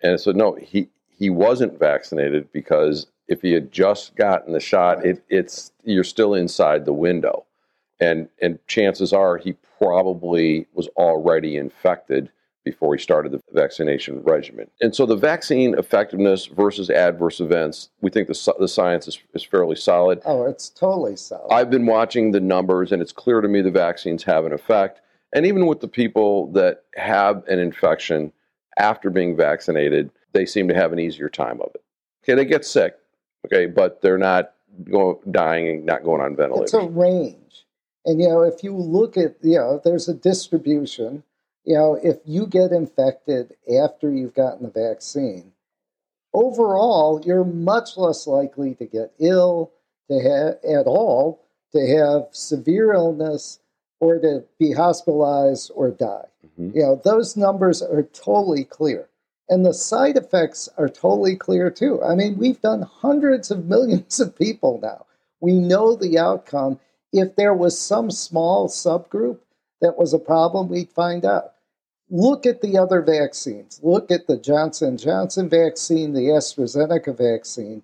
And 0.03 0.13
I 0.13 0.17
said, 0.17 0.35
no, 0.35 0.55
he 0.55 0.89
he 1.09 1.29
wasn't 1.29 1.79
vaccinated 1.79 2.51
because 2.51 3.07
if 3.27 3.41
he 3.41 3.53
had 3.53 3.71
just 3.71 4.15
gotten 4.15 4.53
the 4.53 4.59
shot, 4.59 5.05
it, 5.05 5.23
it's 5.29 5.71
you're 5.83 6.03
still 6.03 6.33
inside 6.33 6.85
the 6.85 6.93
window. 6.93 7.45
and 7.99 8.29
and 8.41 8.59
chances 8.67 9.13
are 9.13 9.37
he 9.37 9.53
probably 9.79 10.67
was 10.73 10.87
already 10.97 11.57
infected 11.57 12.31
before 12.65 12.95
he 12.95 13.01
started 13.01 13.31
the 13.31 13.39
vaccination 13.53 14.21
regimen. 14.23 14.69
And 14.81 14.93
so 14.93 15.05
the 15.05 15.15
vaccine 15.15 15.77
effectiveness 15.77 16.47
versus 16.47 16.89
adverse 16.89 17.39
events, 17.39 17.89
we 18.01 18.09
think 18.09 18.27
the, 18.27 18.53
the 18.59 18.67
science 18.67 19.07
is, 19.07 19.19
is 19.33 19.43
fairly 19.43 19.75
solid. 19.75 20.19
Oh, 20.25 20.45
it's 20.45 20.69
totally 20.69 21.15
solid. 21.15 21.53
I've 21.53 21.69
been 21.69 21.85
watching 21.85 22.31
the 22.31 22.41
numbers, 22.41 22.91
and 22.91 23.01
it's 23.01 23.13
clear 23.13 23.39
to 23.39 23.47
me 23.47 23.61
the 23.61 23.71
vaccines 23.71 24.23
have 24.23 24.45
an 24.45 24.51
effect. 24.51 24.99
And 25.31 25.45
even 25.45 25.67
with 25.67 25.79
the 25.79 25.87
people 25.87 26.51
that 26.53 26.83
have 26.95 27.47
an 27.47 27.59
infection 27.59 28.33
after 28.77 29.09
being 29.09 29.37
vaccinated, 29.37 30.09
they 30.33 30.45
seem 30.45 30.67
to 30.67 30.73
have 30.75 30.91
an 30.91 30.99
easier 30.99 31.29
time 31.29 31.61
of 31.61 31.69
it. 31.75 31.83
Okay, 32.23 32.33
they 32.33 32.45
get 32.45 32.65
sick, 32.65 32.97
okay, 33.45 33.67
but 33.67 34.01
they're 34.01 34.17
not 34.17 34.53
going, 34.89 35.17
dying 35.29 35.69
and 35.69 35.85
not 35.85 36.03
going 36.03 36.19
on 36.19 36.35
ventilators. 36.35 36.73
It's 36.73 36.83
a 36.83 36.87
range. 36.87 37.65
And, 38.05 38.19
you 38.19 38.27
know, 38.27 38.41
if 38.41 38.63
you 38.63 38.75
look 38.75 39.17
at, 39.17 39.35
you 39.41 39.57
know, 39.57 39.79
there's 39.83 40.09
a 40.09 40.13
distribution. 40.13 41.23
You 41.65 41.75
know, 41.75 41.99
if 42.01 42.17
you 42.25 42.45
get 42.45 42.71
infected 42.71 43.55
after 43.81 44.11
you've 44.11 44.35
gotten 44.35 44.63
the 44.63 44.69
vaccine, 44.69 45.51
overall, 46.33 47.21
you're 47.25 47.43
much 47.43 47.97
less 47.97 48.27
likely 48.27 48.75
to 48.75 48.85
get 48.85 49.13
ill, 49.19 49.71
to 50.09 50.19
have 50.19 50.57
at 50.63 50.85
all, 50.85 51.43
to 51.73 51.79
have 51.87 52.27
severe 52.31 52.93
illness, 52.93 53.59
or 53.99 54.19
to 54.19 54.43
be 54.59 54.73
hospitalized 54.73 55.71
or 55.73 55.89
die. 55.89 56.27
Mm-hmm. 56.45 56.77
You 56.77 56.83
know, 56.83 57.01
those 57.03 57.35
numbers 57.35 57.81
are 57.81 58.03
totally 58.03 58.63
clear. 58.63 59.09
And 59.49 59.65
the 59.65 59.73
side 59.73 60.17
effects 60.17 60.69
are 60.77 60.89
totally 60.89 61.35
clear 61.35 61.71
too. 61.71 62.01
I 62.03 62.15
mean, 62.15 62.37
we've 62.37 62.61
done 62.61 62.81
hundreds 62.81 63.51
of 63.51 63.65
millions 63.65 64.19
of 64.19 64.37
people 64.37 64.79
now. 64.81 65.05
We 65.39 65.53
know 65.53 65.95
the 65.95 66.17
outcome. 66.17 66.79
If 67.11 67.35
there 67.35 67.53
was 67.53 67.79
some 67.79 68.11
small 68.11 68.67
subgroup 68.67 69.39
that 69.81 69.97
was 69.97 70.13
a 70.13 70.19
problem, 70.19 70.67
we'd 70.67 70.91
find 70.91 71.25
out. 71.25 71.53
Look 72.09 72.45
at 72.45 72.61
the 72.61 72.77
other 72.77 73.01
vaccines. 73.01 73.79
Look 73.81 74.11
at 74.11 74.27
the 74.27 74.37
Johnson 74.37 74.97
Johnson 74.97 75.49
vaccine, 75.49 76.13
the 76.13 76.27
AstraZeneca 76.27 77.17
vaccine 77.17 77.83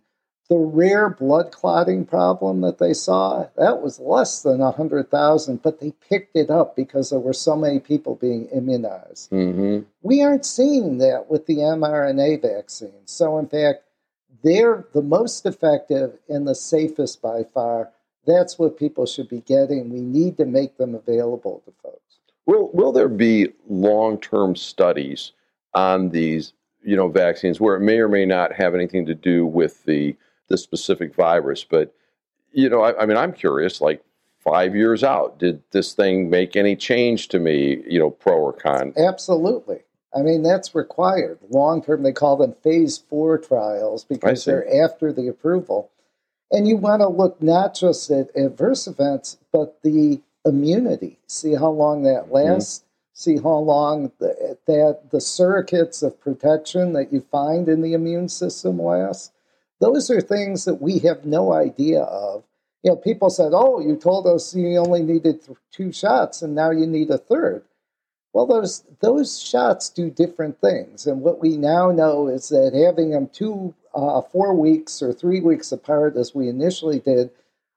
the 0.51 0.57
rare 0.57 1.10
blood 1.10 1.49
clotting 1.49 2.03
problem 2.03 2.60
that 2.60 2.77
they 2.77 2.93
saw, 2.93 3.47
that 3.55 3.81
was 3.81 4.01
less 4.01 4.41
than 4.41 4.57
100,000, 4.57 5.62
but 5.62 5.79
they 5.79 5.93
picked 6.10 6.36
it 6.36 6.49
up 6.49 6.75
because 6.75 7.10
there 7.10 7.21
were 7.21 7.31
so 7.31 7.55
many 7.55 7.79
people 7.79 8.15
being 8.15 8.47
immunized. 8.47 9.31
Mm-hmm. 9.31 9.86
We 10.01 10.21
aren't 10.21 10.45
seeing 10.45 10.97
that 10.97 11.29
with 11.29 11.45
the 11.45 11.60
mRNA 11.60 12.41
vaccines. 12.41 13.13
So, 13.13 13.39
in 13.39 13.47
fact, 13.47 13.84
they're 14.43 14.86
the 14.93 15.01
most 15.01 15.45
effective 15.45 16.19
and 16.27 16.45
the 16.45 16.55
safest 16.55 17.21
by 17.21 17.45
far. 17.53 17.91
That's 18.27 18.60
what 18.60 18.77
people 18.77 19.05
should 19.05 19.29
be 19.29 19.39
getting. 19.39 19.89
We 19.89 20.01
need 20.01 20.36
to 20.36 20.45
make 20.45 20.75
them 20.75 20.95
available 20.95 21.63
to 21.63 21.71
folks. 21.81 22.11
Will, 22.45 22.69
will 22.73 22.91
there 22.91 23.10
be 23.10 23.49
long 23.67 24.19
term 24.19 24.56
studies 24.56 25.32
on 25.73 26.10
these 26.10 26.54
you 26.84 26.95
know, 26.95 27.08
vaccines 27.08 27.60
where 27.60 27.75
it 27.75 27.82
may 27.82 27.99
or 27.99 28.08
may 28.08 28.25
not 28.25 28.54
have 28.54 28.73
anything 28.73 29.06
to 29.06 29.15
do 29.15 29.45
with 29.45 29.84
the 29.86 30.15
this 30.49 30.63
specific 30.63 31.15
virus. 31.15 31.63
But 31.63 31.93
you 32.51 32.69
know, 32.69 32.82
I, 32.82 33.01
I, 33.01 33.06
mean, 33.06 33.17
I'm 33.17 33.34
curious. 33.34 33.82
Like 33.82 34.04
five 34.39 34.75
years 34.75 35.04
out, 35.04 35.39
did 35.39 35.62
this 35.71 35.93
thing 35.93 36.30
make 36.30 36.56
any 36.56 36.75
change 36.75 37.27
to 37.30 37.39
me? 37.39 37.84
You 37.88 37.99
know, 37.99 38.10
pro 38.10 38.38
or 38.38 38.54
con? 38.54 38.93
Absolutely. 38.97 39.80
I 40.13 40.21
mean, 40.21 40.43
that's 40.43 40.75
required. 40.75 41.39
Long 41.49 41.82
term, 41.82 42.04
they 42.04 42.12
call 42.12 42.36
them 42.36 42.56
phase 42.63 42.97
four 42.97 43.38
trials 43.38 44.04
because 44.04 44.43
they're 44.43 44.84
after 44.84 45.13
the 45.13 45.27
approval. 45.27 45.89
And 46.51 46.67
you 46.67 46.75
want 46.75 47.01
to 47.01 47.08
look 47.08 47.41
not 47.41 47.75
just 47.75 48.12
at 48.12 48.36
adverse 48.36 48.86
events, 48.86 49.38
but 49.54 49.82
the 49.84 50.19
immunity. 50.45 51.19
See 51.27 51.56
how 51.56 51.69
long 51.69 52.04
that 52.04 52.32
lasts. 52.32 52.80
Mm-hmm. 52.80 52.88
See 53.13 53.38
how 53.38 53.58
long 53.58 54.12
the, 54.19 54.58
that 54.65 55.12
the 55.12 55.17
surrogates 55.19 56.01
of 56.01 56.19
protection 56.19 56.93
that 56.93 57.12
you 57.13 57.21
find 57.32 57.67
in 57.67 57.82
the 57.82 57.93
immune 57.93 58.30
system 58.30 58.82
last. 58.82 59.32
Those 59.80 60.10
are 60.10 60.21
things 60.21 60.65
that 60.65 60.82
we 60.82 60.99
have 60.99 61.25
no 61.25 61.54
idea 61.54 62.01
of. 62.01 62.43
You 62.84 62.91
know, 62.91 62.97
people 62.97 63.30
said, 63.30 63.51
"Oh, 63.54 63.80
you 63.80 63.95
told 63.95 64.25
us 64.25 64.56
you 64.56 64.77
only 64.77 65.04
needed 65.04 65.41
two 65.71 65.91
shots, 65.91 66.41
and 66.41 66.56
now 66.56 66.71
you 66.71 66.88
need 66.88 67.12
a 67.12 67.17
third. 67.17 67.63
Well, 68.34 68.47
those 68.47 68.84
those 69.01 69.39
shots 69.39 69.89
do 69.89 70.10
different 70.10 70.60
things, 70.62 71.06
and 71.06 71.21
what 71.21 71.39
we 71.39 71.58
now 71.58 71.91
know 71.91 72.27
is 72.27 72.49
that 72.49 72.73
having 72.73 73.12
them 73.12 73.27
two, 73.27 73.75
uh, 73.93 74.21
four 74.21 74.56
weeks 74.56 75.01
or 75.01 75.13
three 75.13 75.41
weeks 75.41 75.71
apart, 75.71 76.15
as 76.15 76.34
we 76.34 76.47
initially 76.47 76.99
did, 76.99 77.30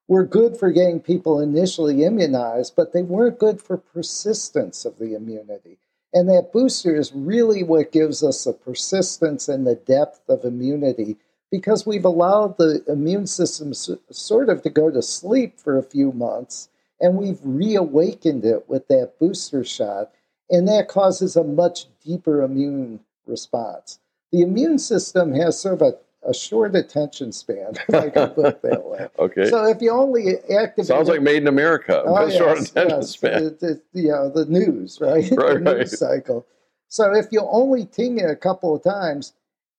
were 0.08 0.24
good 0.24 0.56
for 0.56 0.70
getting 0.70 1.00
people 1.00 1.40
initially 1.40 2.04
immunized, 2.04 2.74
but 2.76 2.92
they 2.92 3.02
weren't 3.02 3.38
good 3.38 3.60
for 3.60 3.76
persistence 3.76 4.84
of 4.84 4.98
the 4.98 5.14
immunity. 5.14 5.78
And 6.12 6.28
that 6.28 6.52
booster 6.52 6.94
is 6.94 7.12
really 7.12 7.62
what 7.62 7.92
gives 7.92 8.22
us 8.22 8.44
the 8.44 8.52
persistence 8.52 9.48
and 9.48 9.66
the 9.66 9.74
depth 9.74 10.20
of 10.28 10.44
immunity 10.44 11.16
because 11.50 11.86
we've 11.86 12.04
allowed 12.04 12.56
the 12.58 12.84
immune 12.88 13.26
system 13.26 13.72
sort 13.74 14.48
of 14.48 14.62
to 14.62 14.70
go 14.70 14.90
to 14.90 15.02
sleep 15.02 15.58
for 15.58 15.78
a 15.78 15.82
few 15.82 16.12
months 16.12 16.68
and 17.00 17.16
we've 17.16 17.40
reawakened 17.42 18.44
it 18.44 18.68
with 18.68 18.88
that 18.88 19.18
booster 19.18 19.64
shot, 19.64 20.12
and 20.48 20.66
that 20.68 20.88
causes 20.88 21.36
a 21.36 21.44
much 21.44 21.86
deeper 22.04 22.42
immune 22.42 23.00
response. 23.26 23.98
The 24.32 24.42
immune 24.42 24.78
system 24.78 25.34
has 25.34 25.58
sort 25.58 25.80
of 25.80 25.82
a, 25.82 25.94
a 26.26 26.34
short 26.34 26.74
attention 26.74 27.32
span, 27.32 27.74
if 27.88 27.94
I 27.94 28.10
can 28.10 28.30
put 28.30 28.46
it 28.46 28.62
that 28.62 28.84
way. 28.84 29.08
okay. 29.18 29.50
So 29.50 29.66
if 29.66 29.80
you 29.80 29.90
only 29.90 30.36
activate. 30.50 30.86
Sounds 30.86 31.08
like 31.08 31.22
Made 31.22 31.38
in 31.38 31.46
America. 31.46 32.02
Oh, 32.04 32.26
yes, 32.26 32.36
short 32.36 32.58
attention 32.58 33.00
yes. 33.00 33.10
span. 33.10 33.44
The, 33.44 33.50
the, 33.92 34.00
you 34.00 34.08
know, 34.08 34.30
the 34.30 34.46
news, 34.46 34.98
right? 35.00 35.30
right, 35.36 35.62
the 35.62 35.76
right. 35.76 35.88
cycle. 35.88 36.46
So 36.88 37.14
if 37.14 37.26
you 37.30 37.40
only 37.40 37.86
ting 37.86 38.18
it 38.18 38.30
a 38.30 38.36
couple 38.36 38.74
of 38.74 38.82
times, 38.82 39.32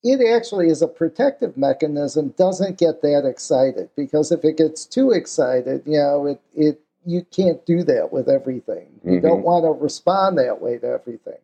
it 0.05 0.21
actually 0.35 0.69
is 0.69 0.83
a 0.83 0.87
protective 0.87 1.57
mechanism 1.57 2.29
doesn't 2.37 2.77
get 2.77 3.01
that 3.01 3.25
excited 3.25 3.89
because 3.95 4.31
if 4.31 4.45
it 4.45 4.57
gets 4.57 4.85
too 4.85 5.11
excited 5.11 5.81
you 5.85 5.97
know 5.97 6.27
it, 6.27 6.41
it 6.55 6.79
you 7.05 7.25
can't 7.31 7.65
do 7.65 7.83
that 7.83 8.13
with 8.13 8.29
everything 8.29 8.87
mm-hmm. 8.99 9.13
you 9.13 9.19
don't 9.19 9.41
want 9.41 9.65
to 9.65 9.83
respond 9.83 10.37
that 10.37 10.61
way 10.61 10.77
to 10.77 10.87
everything 10.87 11.39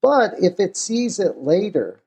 but 0.00 0.32
if 0.42 0.58
it 0.58 0.76
sees 0.76 1.20
it 1.20 1.38
later 1.38 2.00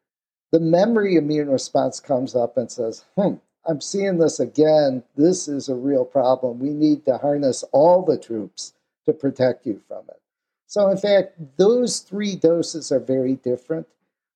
the 0.56 0.62
memory 0.62 1.15
immune 1.15 1.50
response 1.50 2.00
comes 2.00 2.36
up 2.36 2.56
and 2.58 2.72
says 2.72 3.04
hmm 3.18 3.36
i'm 3.68 3.82
seeing 3.82 4.18
this 4.18 4.39
again 4.39 5.04
this 5.18 5.48
is 5.48 5.68
a 5.68 5.76
real 5.76 6.06
problem 6.06 6.60
we 6.60 6.70
need 6.70 7.04
to 7.04 7.18
harness 7.18 7.63
all 7.72 8.02
the 8.02 8.18
troops 8.18 8.74
to 9.06 9.12
protect 9.12 9.65
you 9.65 9.82
from 9.88 10.04
it 10.08 10.22
so 10.65 10.89
in 10.89 10.98
fact 10.98 11.34
those 11.58 12.00
three 12.00 12.36
doses 12.36 12.91
are 12.91 13.00
very 13.00 13.36
different 13.36 13.86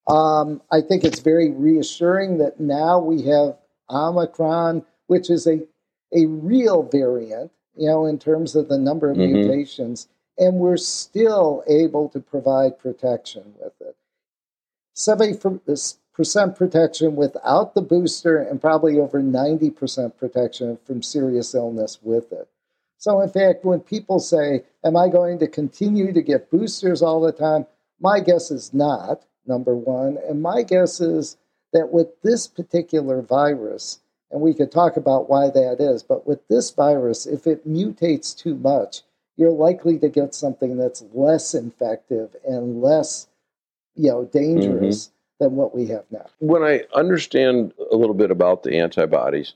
um, 0.10 0.62
I 0.72 0.82
think 0.82 1.04
it's 1.04 1.20
very 1.20 1.52
reassuring 1.52 2.40
that 2.40 2.60
now 2.60 3.00
we 3.00 3.22
have 3.24 3.58
Omicron, 3.92 4.84
which 5.06 5.30
is 5.30 5.46
a, 5.46 5.62
a 6.12 6.26
real 6.26 6.82
variant, 6.82 7.52
you 7.76 7.88
know, 7.88 8.08
in 8.08 8.18
terms 8.18 8.56
of 8.56 8.70
the 8.70 8.78
number 8.78 9.12
of 9.12 9.18
mm-hmm. 9.18 9.34
mutations, 9.34 10.08
and 10.40 10.56
we're 10.56 10.78
still 10.78 11.64
able 11.68 12.10
to 12.10 12.20
provide 12.20 12.80
protection 12.80 13.54
with 13.60 13.74
it. 13.82 13.96
70% 14.96 15.99
protection 16.56 17.16
without 17.16 17.74
the 17.74 17.82
booster, 17.82 18.38
and 18.38 18.62
probably 18.62 19.00
over 19.00 19.22
90% 19.22 20.18
protection 20.18 20.78
from 20.86 21.02
serious 21.02 21.54
illness 21.54 22.00
with 22.02 22.32
it. 22.32 22.48
So, 22.98 23.22
in 23.22 23.30
fact, 23.30 23.64
when 23.64 23.80
people 23.80 24.20
say, 24.20 24.64
Am 24.84 24.96
I 24.96 25.10
going 25.10 25.40
to 25.40 25.48
continue 25.48 26.14
to 26.14 26.22
get 26.22 26.50
boosters 26.50 27.02
all 27.02 27.22
the 27.22 27.32
time? 27.32 27.66
My 28.00 28.20
guess 28.20 28.52
is 28.52 28.74
not 28.74 29.26
number 29.46 29.76
one. 29.76 30.18
And 30.28 30.42
my 30.42 30.64
guess 30.64 31.02
is 31.02 31.38
that 31.74 31.92
with 31.92 32.08
this 32.22 32.48
particular 32.48 33.22
virus, 33.22 34.00
and 34.32 34.42
we 34.42 34.54
could 34.54 34.72
talk 34.72 34.96
about 34.96 35.30
why 35.30 35.50
that 35.50 35.78
is, 35.80 36.04
but 36.04 36.28
with 36.28 36.48
this 36.48 36.72
virus, 36.72 37.26
if 37.26 37.48
it 37.48 37.68
mutates 37.68 38.36
too 38.38 38.56
much, 38.56 39.02
you're 39.38 39.52
likely 39.52 39.98
to 40.00 40.10
get 40.10 40.36
something 40.36 40.78
that's 40.78 41.04
less 41.14 41.54
infective 41.54 42.36
and 42.46 42.82
less, 42.82 43.28
you 43.96 44.10
know, 44.10 44.26
dangerous 44.26 45.08
mm-hmm. 45.08 45.19
Than 45.40 45.56
what 45.56 45.76
we 45.76 45.88
have 45.88 46.06
now. 46.12 46.26
When 46.40 46.64
I 46.64 46.84
understand 46.94 47.74
a 47.92 47.96
little 47.96 48.16
bit 48.16 48.32
about 48.32 48.64
the 48.64 48.78
antibodies, 48.78 49.54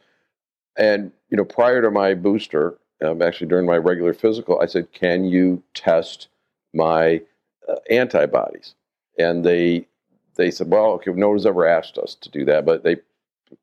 and 0.77 1.11
you 1.29 1.37
know, 1.37 1.45
prior 1.45 1.81
to 1.81 1.91
my 1.91 2.13
booster, 2.13 2.77
um, 3.03 3.21
actually 3.21 3.47
during 3.47 3.65
my 3.65 3.77
regular 3.77 4.13
physical, 4.13 4.59
I 4.59 4.65
said, 4.65 4.91
"Can 4.93 5.25
you 5.25 5.61
test 5.73 6.27
my 6.73 7.21
uh, 7.67 7.75
antibodies?" 7.89 8.75
and 9.17 9.43
they 9.43 9.87
they 10.35 10.51
said, 10.51 10.69
well, 10.69 10.91
okay, 10.93 11.11
no 11.11 11.29
one's 11.29 11.45
ever 11.45 11.67
asked 11.67 11.97
us 11.97 12.15
to 12.15 12.29
do 12.29 12.45
that, 12.45 12.65
but 12.65 12.83
they 12.83 12.97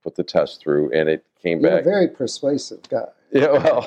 put 0.04 0.14
the 0.14 0.22
test 0.22 0.61
through, 0.61 0.92
and 0.92 1.09
it 1.09 1.24
came 1.42 1.61
You're 1.61 1.70
back. 1.70 1.80
A 1.80 1.85
very 1.85 2.09
persuasive 2.09 2.88
guy. 2.88 3.06
Yeah, 3.33 3.52
well, 3.52 3.87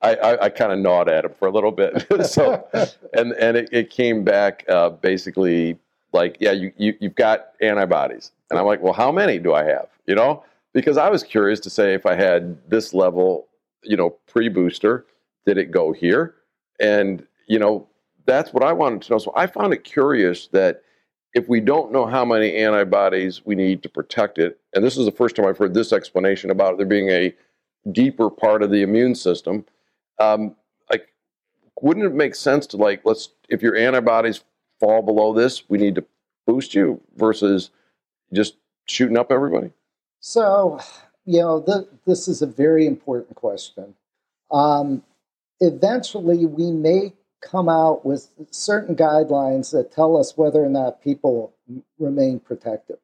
I, 0.00 0.14
I, 0.14 0.44
I 0.44 0.48
kind 0.48 0.70
of 0.70 0.78
gnawed 0.78 1.08
at 1.08 1.24
him 1.24 1.32
for 1.36 1.48
a 1.48 1.50
little 1.50 1.72
bit. 1.72 2.06
so, 2.24 2.64
and 3.12 3.32
and 3.32 3.56
it, 3.56 3.68
it 3.72 3.90
came 3.90 4.22
back 4.22 4.64
uh, 4.68 4.90
basically 4.90 5.76
like, 6.12 6.36
yeah, 6.40 6.52
you, 6.52 6.72
you 6.76 6.94
you've 7.00 7.14
got 7.14 7.48
antibodies, 7.60 8.32
and 8.50 8.58
I'm 8.58 8.66
like, 8.66 8.82
well, 8.82 8.92
how 8.92 9.12
many 9.12 9.38
do 9.38 9.54
I 9.54 9.64
have? 9.64 9.88
You 10.06 10.14
know, 10.14 10.44
because 10.72 10.96
I 10.96 11.08
was 11.08 11.22
curious 11.22 11.58
to 11.60 11.70
say 11.70 11.94
if 11.94 12.06
I 12.06 12.14
had 12.14 12.58
this 12.68 12.92
level, 12.92 13.48
you 13.82 13.96
know, 13.96 14.10
pre 14.26 14.48
booster, 14.48 15.06
Did 15.46 15.58
it 15.58 15.70
go 15.70 15.92
here? 15.92 16.34
And, 16.80 17.26
you 17.48 17.58
know, 17.58 17.88
that's 18.26 18.52
what 18.52 18.62
I 18.62 18.72
wanted 18.72 19.02
to 19.02 19.12
know. 19.12 19.18
So 19.18 19.32
I 19.36 19.46
found 19.46 19.72
it 19.72 19.84
curious 19.84 20.48
that 20.48 20.82
if 21.34 21.48
we 21.48 21.60
don't 21.60 21.92
know 21.92 22.06
how 22.06 22.24
many 22.24 22.56
antibodies 22.56 23.44
we 23.46 23.54
need 23.54 23.82
to 23.84 23.88
protect 23.88 24.38
it, 24.38 24.58
and 24.74 24.84
this 24.84 24.96
is 24.96 25.06
the 25.06 25.12
first 25.12 25.36
time 25.36 25.46
I've 25.46 25.58
heard 25.58 25.74
this 25.74 25.92
explanation 25.92 26.50
about 26.50 26.76
there 26.76 26.86
being 26.86 27.08
a 27.10 27.34
deeper 27.92 28.28
part 28.30 28.62
of 28.62 28.70
the 28.70 28.82
immune 28.82 29.14
system, 29.14 29.64
um, 30.18 30.56
like, 30.90 31.08
wouldn't 31.80 32.06
it 32.06 32.14
make 32.14 32.34
sense 32.34 32.66
to 32.68 32.76
like, 32.76 33.02
let's, 33.04 33.30
if 33.48 33.62
your 33.62 33.76
antibodies 33.76 34.42
fall 34.80 35.02
below 35.02 35.32
this, 35.32 35.68
we 35.68 35.78
need 35.78 35.94
to 35.96 36.04
boost 36.46 36.74
you 36.74 37.00
versus 37.16 37.70
just 38.32 38.56
shooting 38.86 39.16
up 39.16 39.30
everybody? 39.30 39.70
So, 40.20 40.80
you 41.24 41.40
know, 41.40 41.88
this 42.06 42.28
is 42.28 42.42
a 42.42 42.46
very 42.46 42.86
important 42.86 43.36
question. 43.36 43.94
Um, 44.50 45.02
eventually, 45.60 46.46
we 46.46 46.70
may 46.70 47.12
come 47.40 47.68
out 47.68 48.04
with 48.04 48.28
certain 48.50 48.96
guidelines 48.96 49.72
that 49.72 49.92
tell 49.92 50.16
us 50.16 50.36
whether 50.36 50.64
or 50.64 50.68
not 50.68 51.02
people 51.02 51.52
remain 51.98 52.40
protective. 52.40 52.98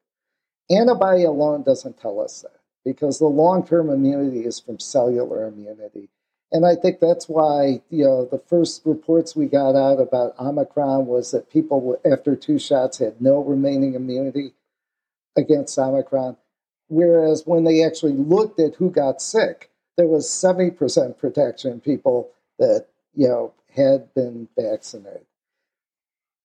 Antibody 0.69 1.23
alone 1.23 1.63
doesn't 1.63 1.99
tell 1.99 2.19
us 2.19 2.41
that 2.41 2.59
because 2.83 3.19
the 3.19 3.25
long 3.25 3.65
term 3.65 3.89
immunity 3.89 4.45
is 4.45 4.59
from 4.59 4.79
cellular 4.79 5.47
immunity. 5.47 6.09
And 6.53 6.67
I 6.67 6.75
think 6.75 6.99
that's 6.99 7.27
why 7.27 7.81
you 7.89 8.05
know 8.05 8.25
the 8.25 8.37
first 8.37 8.83
reports 8.85 9.35
we 9.35 9.47
got 9.47 9.75
out 9.75 9.99
about 9.99 10.39
Omicron 10.39 11.07
was 11.07 11.31
that 11.31 11.51
people 11.51 11.99
after 12.09 12.35
two 12.35 12.59
shots 12.59 12.99
had 12.99 13.19
no 13.19 13.43
remaining 13.43 13.95
immunity 13.95 14.53
against 15.35 15.77
Omicron, 15.79 16.37
whereas 16.89 17.47
when 17.47 17.63
they 17.63 17.83
actually 17.83 18.13
looked 18.13 18.59
at 18.59 18.75
who 18.75 18.91
got 18.91 19.19
sick, 19.19 19.71
there 19.97 20.07
was 20.07 20.29
seventy 20.29 20.69
percent 20.69 21.17
protection 21.17 21.71
in 21.71 21.79
people 21.81 22.29
that 22.59 22.85
you 23.15 23.27
know 23.27 23.51
had 23.75 24.13
been 24.13 24.47
vaccinated. 24.55 25.25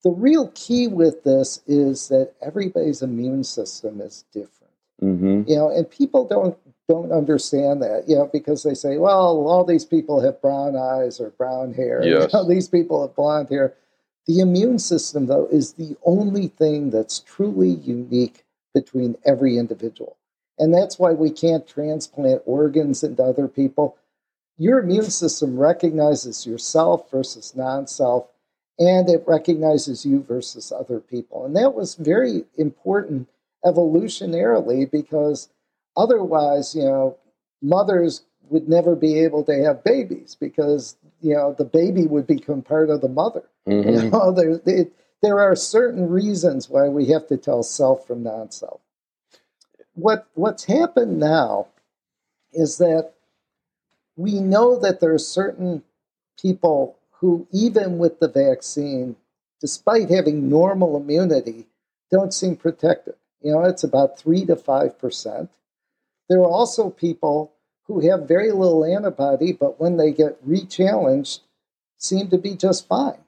The 0.04 0.10
real 0.10 0.50
key 0.54 0.88
with 0.88 1.22
this 1.24 1.60
is 1.66 2.08
that 2.08 2.32
everybody's 2.40 3.02
immune 3.02 3.44
system 3.44 4.00
is 4.00 4.24
different. 4.32 4.72
Mm-hmm. 5.02 5.42
You 5.46 5.56
know, 5.56 5.70
and 5.70 5.90
people 5.90 6.26
don't 6.26 6.56
don't 6.88 7.12
understand 7.12 7.82
that, 7.82 8.04
you 8.08 8.16
know, 8.16 8.28
because 8.32 8.62
they 8.62 8.74
say, 8.74 8.96
well, 8.96 9.46
all 9.46 9.64
these 9.64 9.84
people 9.84 10.20
have 10.20 10.40
brown 10.40 10.74
eyes 10.74 11.20
or 11.20 11.30
brown 11.30 11.74
hair. 11.74 12.00
Yes. 12.02 12.30
You 12.32 12.38
know, 12.38 12.48
these 12.48 12.68
people 12.68 13.06
have 13.06 13.14
blonde 13.14 13.50
hair. 13.50 13.74
The 14.26 14.40
immune 14.40 14.78
system, 14.78 15.26
though, 15.26 15.46
is 15.50 15.74
the 15.74 15.96
only 16.04 16.48
thing 16.48 16.90
that's 16.90 17.20
truly 17.20 17.70
unique 17.70 18.44
between 18.74 19.16
every 19.24 19.58
individual. 19.58 20.16
And 20.58 20.74
that's 20.74 20.98
why 20.98 21.12
we 21.12 21.30
can't 21.30 21.68
transplant 21.68 22.42
organs 22.44 23.02
into 23.04 23.22
other 23.22 23.48
people. 23.48 23.96
Your 24.56 24.80
immune 24.80 25.10
system 25.10 25.58
recognizes 25.58 26.46
yourself 26.46 27.10
versus 27.10 27.54
non 27.54 27.86
self, 27.86 28.26
and 28.78 29.08
it 29.08 29.22
recognizes 29.26 30.04
you 30.04 30.22
versus 30.22 30.72
other 30.72 31.00
people. 31.00 31.44
And 31.44 31.54
that 31.54 31.74
was 31.74 31.94
very 31.94 32.44
important 32.56 33.28
evolutionarily 33.64 34.90
because 34.90 35.48
otherwise, 35.98 36.74
you 36.74 36.84
know, 36.84 37.16
mothers 37.60 38.22
would 38.48 38.68
never 38.68 38.96
be 38.96 39.18
able 39.18 39.44
to 39.44 39.64
have 39.64 39.84
babies 39.84 40.36
because 40.40 40.96
you 41.20 41.34
know 41.34 41.54
the 41.58 41.64
baby 41.64 42.06
would 42.06 42.26
become 42.26 42.62
part 42.62 42.88
of 42.88 43.00
the 43.00 43.08
mother. 43.08 43.44
Mm-hmm. 43.68 43.88
You 43.90 44.10
know, 44.10 44.32
there 44.36 44.60
it, 44.64 44.92
there 45.20 45.40
are 45.40 45.56
certain 45.56 46.08
reasons 46.08 46.70
why 46.70 46.88
we 46.88 47.06
have 47.06 47.26
to 47.26 47.36
tell 47.36 47.62
self 47.62 48.06
from 48.06 48.22
non-self. 48.22 48.80
What 49.94 50.26
what's 50.34 50.64
happened 50.64 51.18
now 51.18 51.66
is 52.52 52.78
that 52.78 53.12
we 54.16 54.40
know 54.40 54.78
that 54.78 55.00
there 55.00 55.12
are 55.12 55.18
certain 55.18 55.82
people 56.40 56.96
who, 57.20 57.46
even 57.52 57.98
with 57.98 58.20
the 58.20 58.28
vaccine, 58.28 59.16
despite 59.60 60.08
having 60.10 60.48
normal 60.48 60.96
immunity, 60.96 61.66
don't 62.10 62.32
seem 62.32 62.56
protected. 62.56 63.14
You 63.42 63.52
know, 63.52 63.64
it's 63.64 63.84
about 63.84 64.18
3 64.18 64.46
to 64.46 64.56
5%. 64.56 65.48
There 66.28 66.40
are 66.40 66.50
also 66.50 66.90
people 66.90 67.52
who 67.86 68.00
have 68.08 68.28
very 68.28 68.52
little 68.52 68.84
antibody, 68.84 69.52
but 69.52 69.80
when 69.80 69.96
they 69.96 70.12
get 70.12 70.46
rechallenged, 70.46 71.40
seem 71.96 72.28
to 72.28 72.38
be 72.38 72.54
just 72.54 72.86
fine. 72.86 73.24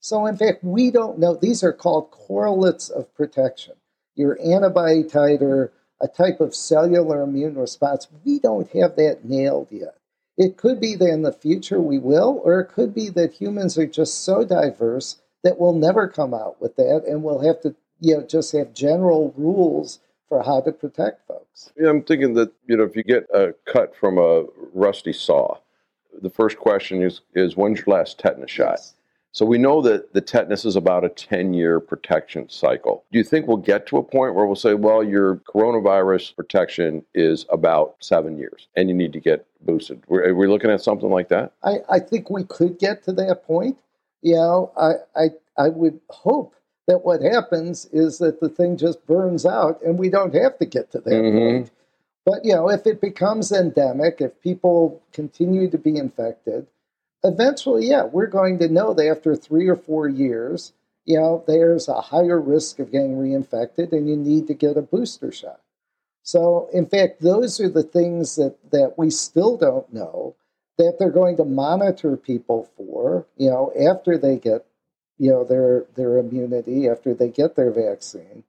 So, 0.00 0.26
in 0.26 0.36
fact, 0.36 0.64
we 0.64 0.90
don't 0.90 1.18
know. 1.18 1.34
These 1.34 1.62
are 1.62 1.72
called 1.72 2.10
correlates 2.10 2.88
of 2.88 3.14
protection. 3.14 3.74
Your 4.16 4.38
antibody 4.42 5.04
titer, 5.04 5.70
a 6.00 6.08
type 6.08 6.40
of 6.40 6.54
cellular 6.54 7.22
immune 7.22 7.56
response, 7.56 8.08
we 8.24 8.38
don't 8.38 8.70
have 8.72 8.96
that 8.96 9.24
nailed 9.24 9.68
yet. 9.70 9.96
It 10.36 10.56
could 10.56 10.80
be 10.80 10.96
that 10.96 11.08
in 11.08 11.22
the 11.22 11.32
future 11.32 11.80
we 11.80 11.98
will, 11.98 12.40
or 12.44 12.60
it 12.60 12.70
could 12.70 12.94
be 12.94 13.10
that 13.10 13.34
humans 13.34 13.76
are 13.78 13.86
just 13.86 14.24
so 14.24 14.44
diverse 14.44 15.20
that 15.44 15.58
we'll 15.60 15.74
never 15.74 16.08
come 16.08 16.34
out 16.34 16.60
with 16.60 16.76
that 16.76 17.04
and 17.06 17.22
we'll 17.22 17.40
have 17.40 17.60
to 17.60 17.76
you 18.00 18.16
know, 18.16 18.22
just 18.22 18.52
have 18.52 18.72
general 18.72 19.34
rules 19.36 20.00
for 20.30 20.42
how 20.44 20.60
to 20.62 20.72
protect 20.72 21.26
folks. 21.26 21.72
Yeah, 21.76 21.90
I'm 21.90 22.02
thinking 22.02 22.34
that, 22.34 22.52
you 22.66 22.76
know, 22.76 22.84
if 22.84 22.96
you 22.96 23.02
get 23.02 23.26
a 23.34 23.52
cut 23.66 23.94
from 23.94 24.16
a 24.16 24.44
rusty 24.72 25.12
saw, 25.12 25.58
the 26.22 26.30
first 26.30 26.56
question 26.56 27.02
is, 27.02 27.20
is 27.34 27.56
when's 27.56 27.80
your 27.80 27.96
last 27.98 28.18
tetanus 28.18 28.50
shot? 28.50 28.76
Yes. 28.78 28.94
So 29.32 29.44
we 29.44 29.58
know 29.58 29.82
that 29.82 30.12
the 30.12 30.20
tetanus 30.20 30.64
is 30.64 30.76
about 30.76 31.04
a 31.04 31.08
10 31.08 31.52
year 31.52 31.80
protection 31.80 32.48
cycle. 32.48 33.04
Do 33.12 33.18
you 33.18 33.24
think 33.24 33.46
we'll 33.46 33.56
get 33.58 33.86
to 33.88 33.98
a 33.98 34.02
point 34.02 34.34
where 34.34 34.46
we'll 34.46 34.56
say, 34.56 34.74
well, 34.74 35.02
your 35.04 35.36
coronavirus 35.36 36.34
protection 36.36 37.04
is 37.12 37.44
about 37.50 37.96
seven 38.00 38.38
years 38.38 38.68
and 38.76 38.88
you 38.88 38.94
need 38.94 39.12
to 39.12 39.20
get 39.20 39.46
boosted? 39.60 40.02
Are 40.10 40.34
we 40.34 40.46
looking 40.46 40.70
at 40.70 40.80
something 40.80 41.10
like 41.10 41.28
that? 41.28 41.52
I, 41.62 41.78
I 41.88 41.98
think 41.98 42.30
we 42.30 42.44
could 42.44 42.78
get 42.78 43.04
to 43.04 43.12
that 43.14 43.44
point. 43.44 43.78
You 44.22 44.34
know, 44.34 44.72
I, 44.76 45.20
I, 45.20 45.28
I 45.56 45.68
would 45.68 46.00
hope 46.08 46.54
that 46.90 47.04
what 47.04 47.22
happens 47.22 47.86
is 47.92 48.18
that 48.18 48.40
the 48.40 48.48
thing 48.48 48.76
just 48.76 49.06
burns 49.06 49.46
out 49.46 49.80
and 49.82 49.96
we 49.96 50.10
don't 50.10 50.34
have 50.34 50.58
to 50.58 50.66
get 50.66 50.90
to 50.90 50.98
that 50.98 51.10
mm-hmm. 51.10 51.38
point. 51.38 51.70
But 52.26 52.44
you 52.44 52.52
know, 52.52 52.68
if 52.68 52.84
it 52.84 53.00
becomes 53.00 53.52
endemic, 53.52 54.20
if 54.20 54.40
people 54.40 55.00
continue 55.12 55.70
to 55.70 55.78
be 55.78 55.96
infected, 55.96 56.66
eventually, 57.22 57.86
yeah, 57.86 58.04
we're 58.04 58.26
going 58.26 58.58
to 58.58 58.68
know 58.68 58.92
that 58.92 59.06
after 59.06 59.36
three 59.36 59.68
or 59.68 59.76
four 59.76 60.08
years, 60.08 60.72
you 61.04 61.16
know, 61.16 61.44
there's 61.46 61.86
a 61.86 62.00
higher 62.00 62.40
risk 62.40 62.80
of 62.80 62.90
getting 62.90 63.16
reinfected 63.16 63.92
and 63.92 64.08
you 64.08 64.16
need 64.16 64.48
to 64.48 64.54
get 64.54 64.76
a 64.76 64.82
booster 64.82 65.30
shot. 65.30 65.60
So, 66.24 66.68
in 66.72 66.86
fact, 66.86 67.20
those 67.20 67.60
are 67.60 67.68
the 67.68 67.84
things 67.84 68.34
that, 68.34 68.56
that 68.72 68.94
we 68.96 69.10
still 69.10 69.56
don't 69.56 69.92
know 69.92 70.34
that 70.76 70.96
they're 70.98 71.10
going 71.10 71.36
to 71.36 71.44
monitor 71.44 72.16
people 72.16 72.68
for, 72.76 73.26
you 73.36 73.48
know, 73.48 73.72
after 73.78 74.18
they 74.18 74.38
get 74.38 74.66
you 75.20 75.30
know 75.30 75.44
their 75.44 75.84
their 75.96 76.16
immunity 76.16 76.88
after 76.88 77.14
they 77.14 77.28
get 77.28 77.54
their 77.54 77.70
vaccine. 77.70 78.42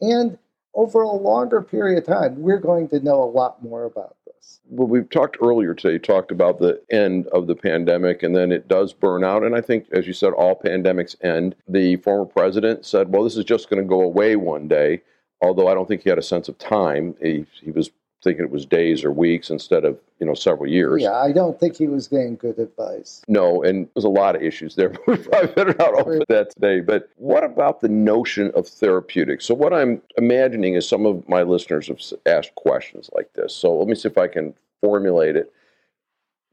And 0.00 0.38
over 0.74 1.02
a 1.02 1.10
longer 1.12 1.60
period 1.60 1.98
of 1.98 2.06
time 2.06 2.40
we're 2.40 2.60
going 2.60 2.88
to 2.88 3.00
know 3.00 3.22
a 3.22 3.24
lot 3.24 3.62
more 3.62 3.84
about 3.84 4.16
this. 4.24 4.60
Well 4.70 4.86
we've 4.86 5.10
talked 5.10 5.36
earlier 5.42 5.74
today 5.74 5.98
talked 5.98 6.30
about 6.30 6.60
the 6.60 6.80
end 6.90 7.26
of 7.28 7.48
the 7.48 7.56
pandemic 7.56 8.22
and 8.22 8.36
then 8.36 8.52
it 8.52 8.68
does 8.68 8.92
burn 8.92 9.24
out. 9.24 9.42
And 9.42 9.56
i 9.56 9.60
think 9.60 9.86
as 9.90 10.06
you 10.06 10.12
said 10.12 10.32
all 10.32 10.54
pandemics 10.54 11.16
end. 11.24 11.56
The 11.68 11.96
former 11.96 12.24
president 12.24 12.86
said 12.86 13.08
well 13.08 13.24
this 13.24 13.36
is 13.36 13.44
just 13.44 13.68
going 13.68 13.82
to 13.82 13.88
go 13.88 14.00
away 14.00 14.36
one 14.36 14.68
day 14.68 15.02
although 15.42 15.66
i 15.66 15.74
don't 15.74 15.88
think 15.88 16.02
he 16.02 16.08
had 16.08 16.20
a 16.20 16.22
sense 16.22 16.48
of 16.48 16.56
time. 16.56 17.16
He, 17.20 17.46
he 17.60 17.72
was 17.72 17.90
thinking 18.22 18.44
it 18.44 18.50
was 18.50 18.64
days 18.64 19.04
or 19.04 19.10
weeks 19.10 19.50
instead 19.50 19.84
of 19.84 19.98
you 20.20 20.26
know 20.26 20.34
several 20.34 20.68
years. 20.68 21.02
Yeah, 21.02 21.14
I 21.14 21.32
don't 21.32 21.58
think 21.58 21.76
he 21.76 21.88
was 21.88 22.08
getting 22.08 22.36
good 22.36 22.58
advice. 22.58 23.22
No, 23.28 23.62
and 23.62 23.88
there's 23.94 24.04
a 24.04 24.08
lot 24.08 24.36
of 24.36 24.42
issues 24.42 24.76
there. 24.76 24.90
we 25.06 25.16
probably 25.16 25.52
better 25.52 25.74
not 25.78 25.94
open 25.94 26.22
that 26.28 26.50
today. 26.50 26.80
But 26.80 27.08
what 27.16 27.44
about 27.44 27.80
the 27.80 27.88
notion 27.88 28.52
of 28.54 28.66
therapeutics? 28.68 29.44
So 29.44 29.54
what 29.54 29.72
I'm 29.72 30.00
imagining 30.16 30.74
is 30.74 30.88
some 30.88 31.06
of 31.06 31.28
my 31.28 31.42
listeners 31.42 31.88
have 31.88 32.00
asked 32.26 32.54
questions 32.54 33.10
like 33.14 33.32
this. 33.34 33.54
So 33.54 33.76
let 33.76 33.88
me 33.88 33.94
see 33.94 34.08
if 34.08 34.18
I 34.18 34.28
can 34.28 34.54
formulate 34.80 35.36
it. 35.36 35.52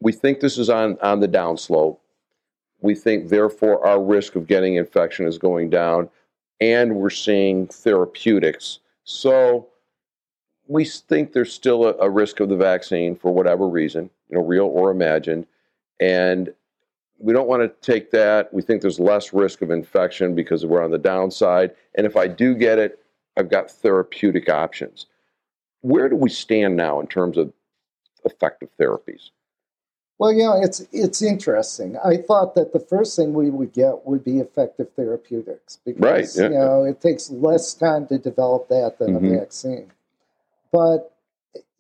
We 0.02 0.12
think 0.12 0.40
this 0.40 0.58
is 0.58 0.70
on 0.70 0.98
on 1.02 1.20
the 1.20 1.28
downslope. 1.28 1.98
We 2.82 2.96
think 2.96 3.30
therefore 3.30 3.86
our 3.86 4.02
risk 4.02 4.36
of 4.36 4.48
getting 4.48 4.76
infection 4.76 5.28
is 5.28 5.38
going 5.38 5.70
down, 5.70 6.10
and 6.60 6.96
we're 6.96 7.10
seeing 7.10 7.68
therapeutics. 7.68 8.80
So 9.04 9.68
we 10.70 10.86
think 10.86 11.34
there's 11.34 11.52
still 11.52 11.86
a, 11.86 11.96
a, 11.96 12.10
risk 12.10 12.40
of 12.40 12.48
the 12.48 12.56
vaccine 12.56 13.16
for 13.16 13.34
whatever 13.34 13.68
reason, 13.68 14.10
you 14.30 14.38
know, 14.38 14.46
real 14.46 14.68
or 14.68 14.92
imagined, 14.92 15.48
and 16.00 16.54
we 17.18 17.34
don't 17.34 17.50
want 17.50 17.62
to 17.64 17.92
take 17.92 18.12
that. 18.12 18.54
We 18.54 18.62
think 18.62 18.82
there's 18.82 19.00
less 19.00 19.34
risk 19.34 19.62
of 19.62 19.72
infection 19.72 20.36
because 20.36 20.66
we're 20.66 20.84
on 20.84 20.92
the 20.92 20.98
downside. 20.98 21.72
And 21.96 22.08
if 22.08 22.16
I 22.16 22.28
do 22.28 22.56
get 22.56 22.80
it, 22.80 23.00
I've 23.36 23.50
got 23.50 23.70
therapeutic 23.70 24.48
options. 24.48 25.08
Where 25.82 26.08
do 26.08 26.16
we 26.16 26.30
stand 26.30 26.78
now 26.78 27.00
in 27.00 27.08
terms 27.08 27.38
of 27.38 27.52
effective 28.24 28.70
therapies? 28.80 29.32
Well, 30.20 30.34
you 30.34 30.44
know, 30.44 30.62
it's 30.62 30.86
it's 30.92 31.22
interesting. 31.22 31.98
I 32.04 32.18
thought 32.18 32.54
that 32.56 32.74
the 32.74 32.80
first 32.80 33.16
thing 33.16 33.34
we 33.34 33.50
would 33.50 33.74
get 33.74 34.06
would 34.06 34.24
be 34.24 34.40
effective 34.40 34.88
therapeutics 34.96 35.80
because 35.84 36.02
right, 36.02 36.30
yeah. 36.36 36.50
you 36.50 36.56
know 36.56 36.84
it 36.84 37.02
takes 37.02 37.32
less 37.32 37.74
time 37.74 38.06
to 38.08 38.18
develop 38.18 38.68
that 38.68 39.00
than 39.00 39.16
mm-hmm. 39.16 39.34
a 39.34 39.40
vaccine. 39.40 39.92
But 40.72 41.14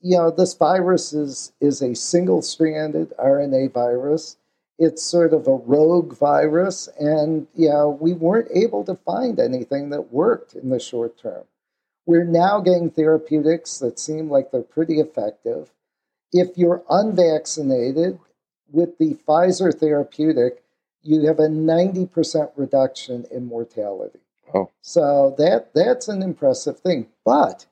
you 0.02 0.18
know, 0.18 0.32
this 0.32 0.54
virus 0.54 1.14
is 1.14 1.52
is 1.60 1.82
a 1.82 1.94
single-stranded 1.96 3.14
RNA 3.20 3.74
virus, 3.74 4.38
It's 4.78 5.04
sort 5.04 5.34
of 5.34 5.46
a 5.46 5.56
rogue 5.56 6.16
virus, 6.18 6.88
and 6.98 7.48
you 7.54 7.70
know, 7.70 7.90
we 8.00 8.14
weren't 8.14 8.50
able 8.54 8.86
to 8.86 8.96
find 8.96 9.40
anything 9.40 9.90
that 9.90 10.14
worked 10.14 10.56
in 10.56 10.70
the 10.70 10.80
short 10.80 11.18
term. 11.18 11.44
We're 12.06 12.24
now 12.24 12.62
getting 12.62 12.90
therapeutics 12.90 13.78
that 13.80 14.00
seem 14.00 14.30
like 14.32 14.52
they're 14.52 14.62
pretty 14.62 15.00
effective. 15.00 15.72
If 16.32 16.58
you're 16.58 16.84
unvaccinated 16.90 18.20
with 18.72 18.98
the 19.00 19.16
Pfizer 19.28 19.78
therapeutic, 19.78 20.64
you 21.02 21.28
have 21.28 21.40
a 21.40 21.48
90% 21.48 22.52
reduction 22.56 23.26
in 23.32 23.46
mortality. 23.46 24.20
Oh. 24.54 24.70
So 24.82 25.36
that 25.38 25.74
that's 25.74 26.08
an 26.08 26.24
impressive 26.24 26.80
thing. 26.80 27.08
But 27.26 27.66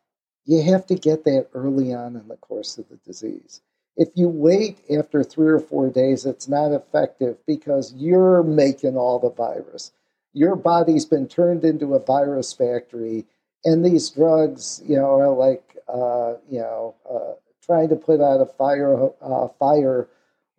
you 0.47 0.63
have 0.63 0.87
to 0.87 0.95
get 0.95 1.25
that 1.25 1.49
early 1.53 1.93
on 1.93 2.15
in 2.15 2.27
the 2.29 2.37
course 2.37 2.77
of 2.77 2.87
the 2.89 2.95
disease. 3.05 3.61
If 3.97 4.09
you 4.15 4.29
wait 4.29 4.79
after 4.89 5.23
three 5.23 5.49
or 5.49 5.59
four 5.59 5.89
days, 5.89 6.25
it's 6.25 6.47
not 6.47 6.71
effective 6.71 7.37
because 7.45 7.93
you're 7.95 8.43
making 8.43 8.95
all 8.95 9.19
the 9.19 9.29
virus. 9.29 9.91
Your 10.33 10.55
body's 10.55 11.05
been 11.05 11.27
turned 11.27 11.65
into 11.65 11.95
a 11.95 11.99
virus 11.99 12.53
factory, 12.53 13.25
and 13.65 13.83
these 13.83 14.09
drugs, 14.09 14.81
you 14.85 14.95
know, 14.95 15.19
are 15.19 15.33
like, 15.33 15.75
uh, 15.87 16.35
you 16.49 16.59
know, 16.59 16.95
uh, 17.09 17.33
trying 17.65 17.89
to 17.89 17.95
put 17.95 18.21
out 18.21 18.39
a 18.39 18.45
fire, 18.45 19.09
uh, 19.21 19.47
fire 19.59 20.07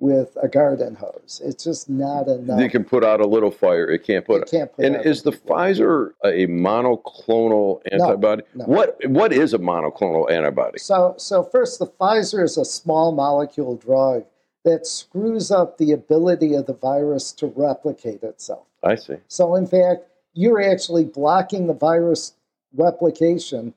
with 0.01 0.37
a 0.41 0.49
garden 0.49 0.95
hose. 0.95 1.41
It's 1.45 1.65
just 1.65 1.89
not 1.89 2.29
enough. 2.29 2.61
You 2.61 2.71
can 2.71 2.85
put 2.85 3.05
out 3.05 3.21
a 3.21 3.27
little 3.27 3.51
fire. 3.51 3.91
It 3.91 4.05
can't 4.05 4.25
put. 4.25 4.43
It 4.43 4.51
can't 4.51 4.73
put 4.73 4.85
and 4.85 5.05
is 5.05 5.23
the 5.23 5.33
Pfizer 5.33 6.13
a 6.25 6.47
monoclonal 6.47 7.81
antibody? 7.91 8.43
No, 8.55 8.67
no. 8.67 8.73
What 8.73 8.99
What 9.07 9.33
is 9.33 9.55
a 9.55 9.59
monoclonal 9.59 10.31
antibody? 10.31 10.79
So, 10.79 11.15
so 11.19 11.43
first, 11.43 11.79
the 11.79 11.87
Pfizer 11.87 12.45
is 12.45 12.57
a 12.57 12.65
small 12.65 13.13
molecule 13.13 13.77
drug 13.77 14.25
that 14.65 14.87
screws 14.87 15.51
up 15.51 15.79
the 15.79 15.93
ability 15.93 16.55
of 16.55 16.67
the 16.67 16.75
virus 16.75 17.33
to 17.33 17.47
replicate 17.47 18.23
itself. 18.23 18.67
I 18.83 18.95
see. 18.95 19.17
So, 19.27 19.57
in 19.57 19.67
fact, 19.67 20.05
you're 20.35 20.63
actually 20.63 21.05
blocking 21.05 21.67
the 21.67 21.75
virus 21.75 22.35
replication 22.75 23.75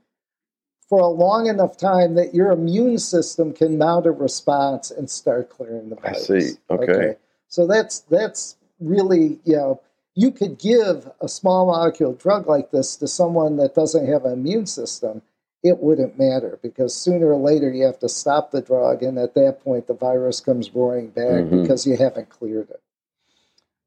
for 0.92 1.00
a 1.00 1.08
long 1.08 1.48
enough 1.48 1.78
time 1.78 2.16
that 2.16 2.36
your 2.36 2.52
immune 2.52 2.98
system 2.98 3.54
can 3.54 3.78
mount 3.78 4.06
a 4.06 4.12
response 4.12 4.92
and 4.92 5.10
start 5.10 5.50
clearing 5.50 5.88
the 5.88 5.96
virus. 5.96 6.30
I 6.30 6.40
see. 6.40 6.58
Okay. 6.70 6.92
okay. 6.92 7.16
So 7.48 7.66
that's 7.66 8.00
that's 8.00 8.58
really 8.82 9.40
you 9.46 9.56
know 9.56 9.82
you 10.16 10.32
could 10.32 10.60
give 10.60 11.10
a 11.22 11.30
small 11.30 11.66
molecule 11.68 12.12
drug 12.12 12.46
like 12.46 12.72
this 12.72 12.98
to 12.98 13.08
someone 13.08 13.56
that 13.56 13.74
doesn't 13.74 14.06
have 14.06 14.26
an 14.26 14.34
immune 14.34 14.66
system. 14.66 15.22
It 15.64 15.78
wouldn't 15.78 16.20
matter 16.20 16.60
because 16.62 16.94
sooner 16.94 17.28
or 17.28 17.40
later 17.40 17.72
you 17.72 17.86
have 17.86 18.00
to 18.00 18.10
stop 18.10 18.52
the 18.52 18.62
drug, 18.62 19.02
and 19.02 19.18
at 19.18 19.34
that 19.36 19.64
point 19.64 19.88
the 19.88 19.94
virus 19.94 20.42
comes 20.42 20.76
roaring 20.76 21.12
back 21.12 21.46
mm-hmm. 21.46 21.62
because 21.62 21.88
you 21.88 21.96
haven't 21.96 22.28
cleared 22.28 22.70
it. 22.70 22.82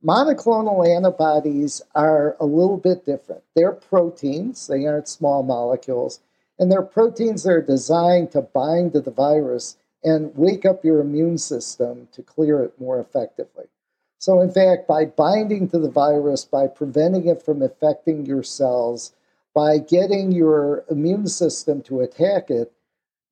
Monoclonal 0.03 0.89
antibodies 0.89 1.83
are 1.95 2.35
a 2.41 2.47
little 2.47 2.79
bit 2.79 3.05
different. 3.05 3.43
They're 3.55 3.73
proteins, 3.73 4.69
they 4.69 4.87
aren't 4.87 5.09
small 5.09 5.43
molecules 5.43 6.21
and 6.59 6.71
they're 6.71 6.83
proteins 6.83 7.43
that 7.43 7.51
are 7.51 7.63
designed 7.63 8.31
to 8.33 8.43
bind 8.43 8.93
to 8.93 9.01
the 9.01 9.11
virus 9.11 9.77
and 10.03 10.35
wake 10.37 10.65
up 10.65 10.85
your 10.85 11.01
immune 11.01 11.39
system 11.39 12.09
to 12.13 12.23
clear 12.23 12.63
it 12.63 12.79
more 12.81 13.01
effectively. 13.01 13.65
So, 14.19 14.41
in 14.41 14.51
fact, 14.51 14.89
by 14.89 15.05
binding 15.05 15.69
to 15.69 15.79
the 15.79 15.91
virus, 15.91 16.45
by 16.45 16.67
preventing 16.69 17.27
it 17.27 17.43
from 17.43 17.63
affecting 17.63 18.25
your 18.25 18.43
cells, 18.43 19.13
by 19.55 19.79
getting 19.79 20.33
your 20.33 20.85
immune 20.91 21.27
system 21.27 21.83
to 21.83 22.01
attack 22.01 22.51
it, 22.51 22.73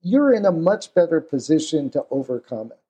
you're 0.03 0.35
in 0.35 0.45
a 0.45 0.53
much 0.53 0.93
better 0.93 1.21
position 1.21 1.89
to 1.91 2.05
overcome 2.11 2.73
it 2.73 2.82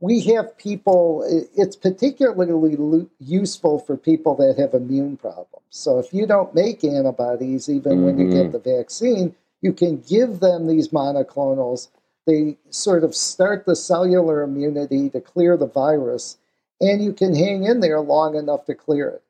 we 0.00 0.20
have 0.20 0.56
people, 0.58 1.24
it's 1.56 1.76
particularly 1.76 3.06
useful 3.18 3.78
for 3.78 3.96
people 3.96 4.34
that 4.36 4.58
have 4.58 4.74
immune 4.74 5.16
problems. 5.16 5.64
So 5.70 5.98
if 5.98 6.12
you 6.12 6.26
don't 6.26 6.54
make 6.54 6.84
antibodies, 6.84 7.68
even 7.68 7.92
mm-hmm. 7.92 8.04
when 8.04 8.18
you 8.18 8.30
get 8.30 8.46
mm-hmm. 8.46 8.52
the 8.52 8.78
vaccine, 8.78 9.34
you 9.62 9.72
can 9.72 10.00
give 10.00 10.40
them 10.40 10.66
these 10.66 10.88
monoclonals. 10.88 11.88
They 12.26 12.58
sort 12.70 13.04
of 13.04 13.14
start 13.14 13.64
the 13.64 13.76
cellular 13.76 14.42
immunity 14.42 15.08
to 15.10 15.20
clear 15.20 15.56
the 15.56 15.66
virus, 15.66 16.36
and 16.80 17.02
you 17.02 17.12
can 17.12 17.34
hang 17.34 17.64
in 17.64 17.80
there 17.80 18.00
long 18.00 18.34
enough 18.34 18.66
to 18.66 18.74
clear 18.74 19.08
it. 19.08 19.22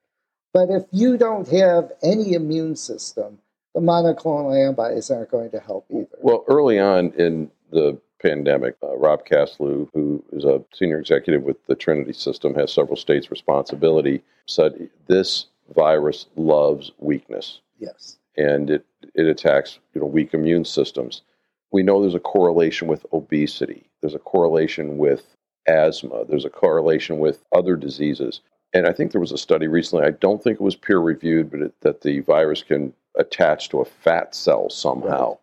But 0.52 0.70
if 0.70 0.84
you 0.90 1.16
don't 1.16 1.48
have 1.48 1.92
any 2.02 2.32
immune 2.32 2.76
system, 2.76 3.38
the 3.74 3.80
monoclonal 3.80 4.58
antibodies 4.58 5.10
aren't 5.10 5.30
going 5.30 5.50
to 5.50 5.60
help 5.60 5.86
either. 5.90 6.16
Well, 6.22 6.44
early 6.48 6.78
on 6.78 7.12
in 7.12 7.50
the 7.70 8.00
pandemic. 8.26 8.76
Uh, 8.82 8.96
Rob 8.96 9.24
Casalou, 9.26 9.88
who 9.94 10.22
is 10.32 10.44
a 10.44 10.62
senior 10.74 10.98
executive 10.98 11.42
with 11.42 11.64
the 11.66 11.74
Trinity 11.74 12.12
System, 12.12 12.54
has 12.54 12.72
several 12.72 12.96
states' 12.96 13.30
responsibility, 13.30 14.22
said 14.46 14.90
this 15.06 15.46
virus 15.74 16.26
loves 16.36 16.92
weakness. 16.98 17.60
Yes. 17.78 18.18
And 18.36 18.70
it, 18.70 18.84
it 19.14 19.26
attacks 19.26 19.78
you 19.94 20.00
know, 20.00 20.06
weak 20.06 20.34
immune 20.34 20.64
systems. 20.64 21.22
We 21.70 21.82
know 21.82 22.00
there's 22.00 22.14
a 22.14 22.20
correlation 22.20 22.88
with 22.88 23.06
obesity, 23.12 23.88
there's 24.00 24.14
a 24.14 24.20
correlation 24.20 24.98
with 24.98 25.36
asthma, 25.66 26.24
there's 26.28 26.44
a 26.44 26.50
correlation 26.50 27.18
with 27.18 27.44
other 27.52 27.76
diseases. 27.76 28.40
And 28.72 28.86
I 28.86 28.92
think 28.92 29.12
there 29.12 29.20
was 29.20 29.32
a 29.32 29.38
study 29.38 29.68
recently, 29.68 30.04
I 30.04 30.10
don't 30.10 30.42
think 30.42 30.56
it 30.56 30.64
was 30.64 30.76
peer 30.76 30.98
reviewed, 30.98 31.50
but 31.50 31.60
it, 31.60 31.80
that 31.80 32.02
the 32.02 32.20
virus 32.20 32.62
can 32.62 32.92
attach 33.16 33.68
to 33.70 33.80
a 33.80 33.84
fat 33.84 34.34
cell 34.34 34.68
somehow. 34.68 35.30
Right 35.30 35.38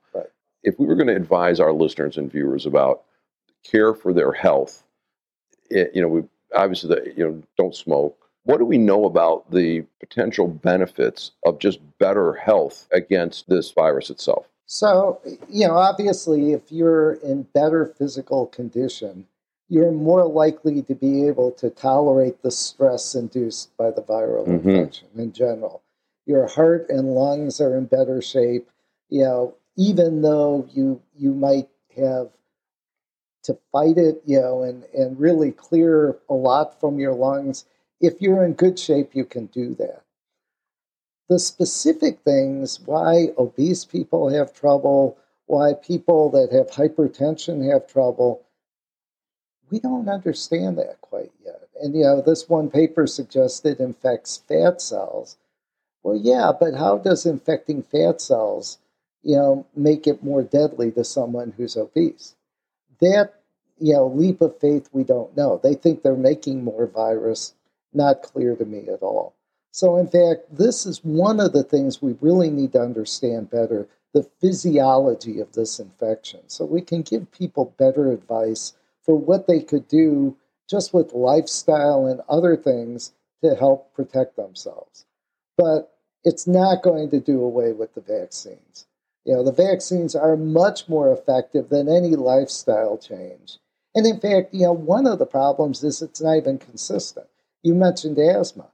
if 0.63 0.79
we 0.79 0.85
were 0.85 0.95
going 0.95 1.07
to 1.07 1.15
advise 1.15 1.59
our 1.59 1.73
listeners 1.73 2.17
and 2.17 2.31
viewers 2.31 2.65
about 2.65 3.03
care 3.63 3.93
for 3.93 4.13
their 4.13 4.31
health, 4.31 4.83
it, 5.69 5.91
you 5.93 6.01
know, 6.01 6.07
we 6.07 6.23
obviously 6.55 6.89
the, 6.89 7.13
you 7.15 7.23
know 7.27 7.43
don't 7.57 7.75
smoke. 7.75 8.17
What 8.45 8.57
do 8.57 8.65
we 8.65 8.77
know 8.77 9.05
about 9.05 9.49
the 9.51 9.85
potential 9.99 10.47
benefits 10.47 11.31
of 11.45 11.59
just 11.59 11.79
better 11.97 12.33
health 12.33 12.87
against 12.91 13.47
this 13.47 13.71
virus 13.71 14.09
itself? 14.09 14.47
So, 14.65 15.21
you 15.49 15.67
know, 15.67 15.75
obviously, 15.75 16.51
if 16.51 16.71
you're 16.71 17.13
in 17.13 17.43
better 17.53 17.85
physical 17.85 18.47
condition, 18.47 19.27
you're 19.69 19.91
more 19.91 20.25
likely 20.25 20.81
to 20.83 20.95
be 20.95 21.27
able 21.27 21.51
to 21.51 21.69
tolerate 21.69 22.41
the 22.41 22.51
stress 22.51 23.15
induced 23.15 23.75
by 23.77 23.91
the 23.91 24.01
viral 24.01 24.47
mm-hmm. 24.47 24.69
infection 24.69 25.07
in 25.17 25.31
general. 25.31 25.81
Your 26.25 26.47
heart 26.47 26.87
and 26.89 27.13
lungs 27.13 27.59
are 27.61 27.77
in 27.77 27.85
better 27.85 28.21
shape. 28.21 28.69
You 29.09 29.23
know, 29.23 29.55
even 29.75 30.21
though 30.21 30.67
you 30.71 31.01
you 31.15 31.33
might 31.33 31.69
have 31.95 32.29
to 33.43 33.57
fight 33.71 33.97
it, 33.97 34.21
you 34.25 34.39
know, 34.39 34.63
and, 34.63 34.83
and 34.93 35.19
really 35.19 35.51
clear 35.51 36.17
a 36.29 36.33
lot 36.33 36.79
from 36.79 36.99
your 36.99 37.13
lungs, 37.13 37.65
if 37.99 38.21
you're 38.21 38.43
in 38.43 38.53
good 38.53 38.79
shape, 38.79 39.13
you 39.13 39.25
can 39.25 39.47
do 39.47 39.75
that. 39.75 40.03
The 41.29 41.39
specific 41.39 42.19
things 42.23 42.79
why 42.85 43.29
obese 43.37 43.85
people 43.85 44.29
have 44.29 44.53
trouble, 44.53 45.17
why 45.45 45.73
people 45.73 46.29
that 46.31 46.51
have 46.51 46.67
hypertension 46.71 47.69
have 47.71 47.87
trouble, 47.87 48.43
we 49.69 49.79
don't 49.79 50.07
understand 50.07 50.77
that 50.77 51.01
quite 51.01 51.31
yet. 51.43 51.67
And, 51.81 51.95
you 51.95 52.03
know, 52.03 52.21
this 52.21 52.47
one 52.47 52.69
paper 52.69 53.07
suggested 53.07 53.79
infects 53.79 54.37
fat 54.37 54.81
cells. 54.81 55.37
Well, 56.03 56.15
yeah, 56.15 56.51
but 56.57 56.75
how 56.75 56.97
does 56.97 57.25
infecting 57.25 57.83
fat 57.83 58.21
cells 58.21 58.77
you 59.23 59.35
know, 59.35 59.65
make 59.75 60.05
it 60.05 60.23
more 60.23 60.43
deadly 60.43 60.91
to 60.91 61.03
someone 61.03 61.53
who's 61.55 61.77
obese. 61.77 62.35
That, 62.99 63.33
you 63.79 63.93
know, 63.93 64.07
leap 64.07 64.41
of 64.41 64.59
faith, 64.59 64.89
we 64.91 65.03
don't 65.03 65.35
know. 65.35 65.59
They 65.61 65.75
think 65.75 66.03
they're 66.03 66.15
making 66.15 66.63
more 66.63 66.85
virus, 66.85 67.53
not 67.93 68.21
clear 68.21 68.55
to 68.55 68.65
me 68.65 68.87
at 68.89 69.01
all. 69.01 69.33
So, 69.71 69.97
in 69.97 70.07
fact, 70.07 70.55
this 70.55 70.85
is 70.85 71.03
one 71.03 71.39
of 71.39 71.53
the 71.53 71.63
things 71.63 72.01
we 72.01 72.15
really 72.21 72.51
need 72.51 72.73
to 72.73 72.81
understand 72.81 73.49
better 73.49 73.87
the 74.13 74.29
physiology 74.39 75.39
of 75.39 75.53
this 75.53 75.79
infection. 75.79 76.41
So, 76.47 76.65
we 76.65 76.81
can 76.81 77.01
give 77.01 77.31
people 77.31 77.73
better 77.77 78.11
advice 78.11 78.73
for 79.01 79.17
what 79.17 79.47
they 79.47 79.61
could 79.61 79.87
do 79.87 80.37
just 80.69 80.93
with 80.93 81.13
lifestyle 81.13 82.05
and 82.05 82.21
other 82.29 82.55
things 82.55 83.13
to 83.43 83.55
help 83.55 83.93
protect 83.93 84.35
themselves. 84.35 85.05
But 85.57 85.93
it's 86.23 86.47
not 86.47 86.83
going 86.83 87.09
to 87.09 87.19
do 87.19 87.41
away 87.41 87.73
with 87.73 87.93
the 87.95 88.01
vaccines. 88.01 88.85
You 89.25 89.33
know, 89.33 89.43
the 89.43 89.51
vaccines 89.51 90.15
are 90.15 90.35
much 90.35 90.89
more 90.89 91.11
effective 91.11 91.69
than 91.69 91.87
any 91.87 92.15
lifestyle 92.15 92.97
change. 92.97 93.57
And 93.95 94.05
in 94.05 94.19
fact, 94.19 94.53
you 94.53 94.63
know, 94.63 94.73
one 94.73 95.07
of 95.07 95.19
the 95.19 95.25
problems 95.25 95.83
is 95.83 96.01
it's 96.01 96.21
not 96.21 96.37
even 96.37 96.57
consistent. 96.57 97.27
You 97.61 97.73
mentioned 97.73 98.17
asthma. 98.19 98.67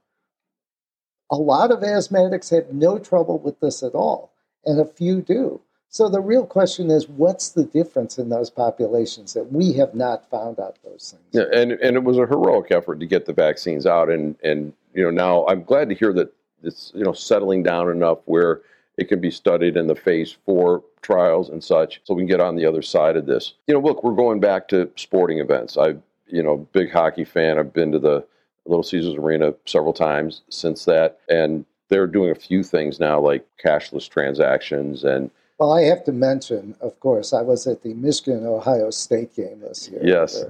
A 1.30 1.36
lot 1.36 1.70
of 1.70 1.80
asthmatics 1.80 2.50
have 2.50 2.72
no 2.72 2.98
trouble 2.98 3.38
with 3.38 3.60
this 3.60 3.82
at 3.84 3.94
all, 3.94 4.32
and 4.64 4.80
a 4.80 4.84
few 4.84 5.20
do. 5.20 5.60
So 5.88 6.08
the 6.08 6.20
real 6.20 6.46
question 6.46 6.90
is, 6.90 7.08
what's 7.08 7.50
the 7.50 7.64
difference 7.64 8.18
in 8.18 8.28
those 8.28 8.50
populations 8.50 9.34
that 9.34 9.52
we 9.52 9.72
have 9.74 9.94
not 9.94 10.28
found 10.30 10.58
out 10.58 10.78
those 10.82 11.14
things? 11.16 11.22
Yeah, 11.32 11.60
and 11.60 11.72
and 11.72 11.96
it 11.96 12.04
was 12.04 12.16
a 12.16 12.26
heroic 12.26 12.72
effort 12.72 12.98
to 13.00 13.06
get 13.06 13.26
the 13.26 13.32
vaccines 13.32 13.86
out, 13.86 14.08
and 14.08 14.36
and 14.42 14.72
you 14.94 15.04
know 15.04 15.10
now 15.10 15.46
I'm 15.46 15.62
glad 15.62 15.88
to 15.90 15.94
hear 15.94 16.12
that 16.14 16.32
it's 16.62 16.90
you 16.94 17.04
know 17.04 17.12
settling 17.12 17.62
down 17.62 17.90
enough 17.90 18.18
where 18.24 18.62
it 19.00 19.08
can 19.08 19.20
be 19.20 19.30
studied 19.30 19.76
in 19.78 19.86
the 19.86 19.94
phase 19.96 20.36
four 20.44 20.84
trials 21.00 21.48
and 21.48 21.64
such, 21.64 22.02
so 22.04 22.12
we 22.12 22.20
can 22.20 22.28
get 22.28 22.40
on 22.40 22.54
the 22.54 22.66
other 22.66 22.82
side 22.82 23.16
of 23.16 23.24
this. 23.24 23.54
You 23.66 23.74
know, 23.74 23.80
look, 23.80 24.04
we're 24.04 24.14
going 24.14 24.40
back 24.40 24.68
to 24.68 24.90
sporting 24.96 25.38
events. 25.38 25.78
I 25.78 25.94
you 26.26 26.42
know, 26.42 26.68
big 26.72 26.92
hockey 26.92 27.24
fan. 27.24 27.58
I've 27.58 27.72
been 27.72 27.92
to 27.92 27.98
the 27.98 28.24
Little 28.66 28.82
Caesars 28.82 29.14
Arena 29.14 29.54
several 29.66 29.94
times 29.94 30.42
since 30.50 30.84
that, 30.84 31.18
and 31.28 31.64
they're 31.88 32.06
doing 32.06 32.30
a 32.30 32.34
few 32.34 32.62
things 32.62 33.00
now, 33.00 33.18
like 33.18 33.44
cashless 33.62 34.08
transactions 34.08 35.02
and. 35.02 35.30
Well, 35.58 35.72
I 35.72 35.82
have 35.82 36.04
to 36.04 36.12
mention, 36.12 36.74
of 36.80 36.98
course, 37.00 37.34
I 37.34 37.42
was 37.42 37.66
at 37.66 37.82
the 37.82 37.92
Michigan 37.94 38.46
Ohio 38.46 38.90
State 38.90 39.34
game 39.34 39.60
this 39.60 39.88
year. 39.90 40.00
Yes. 40.02 40.42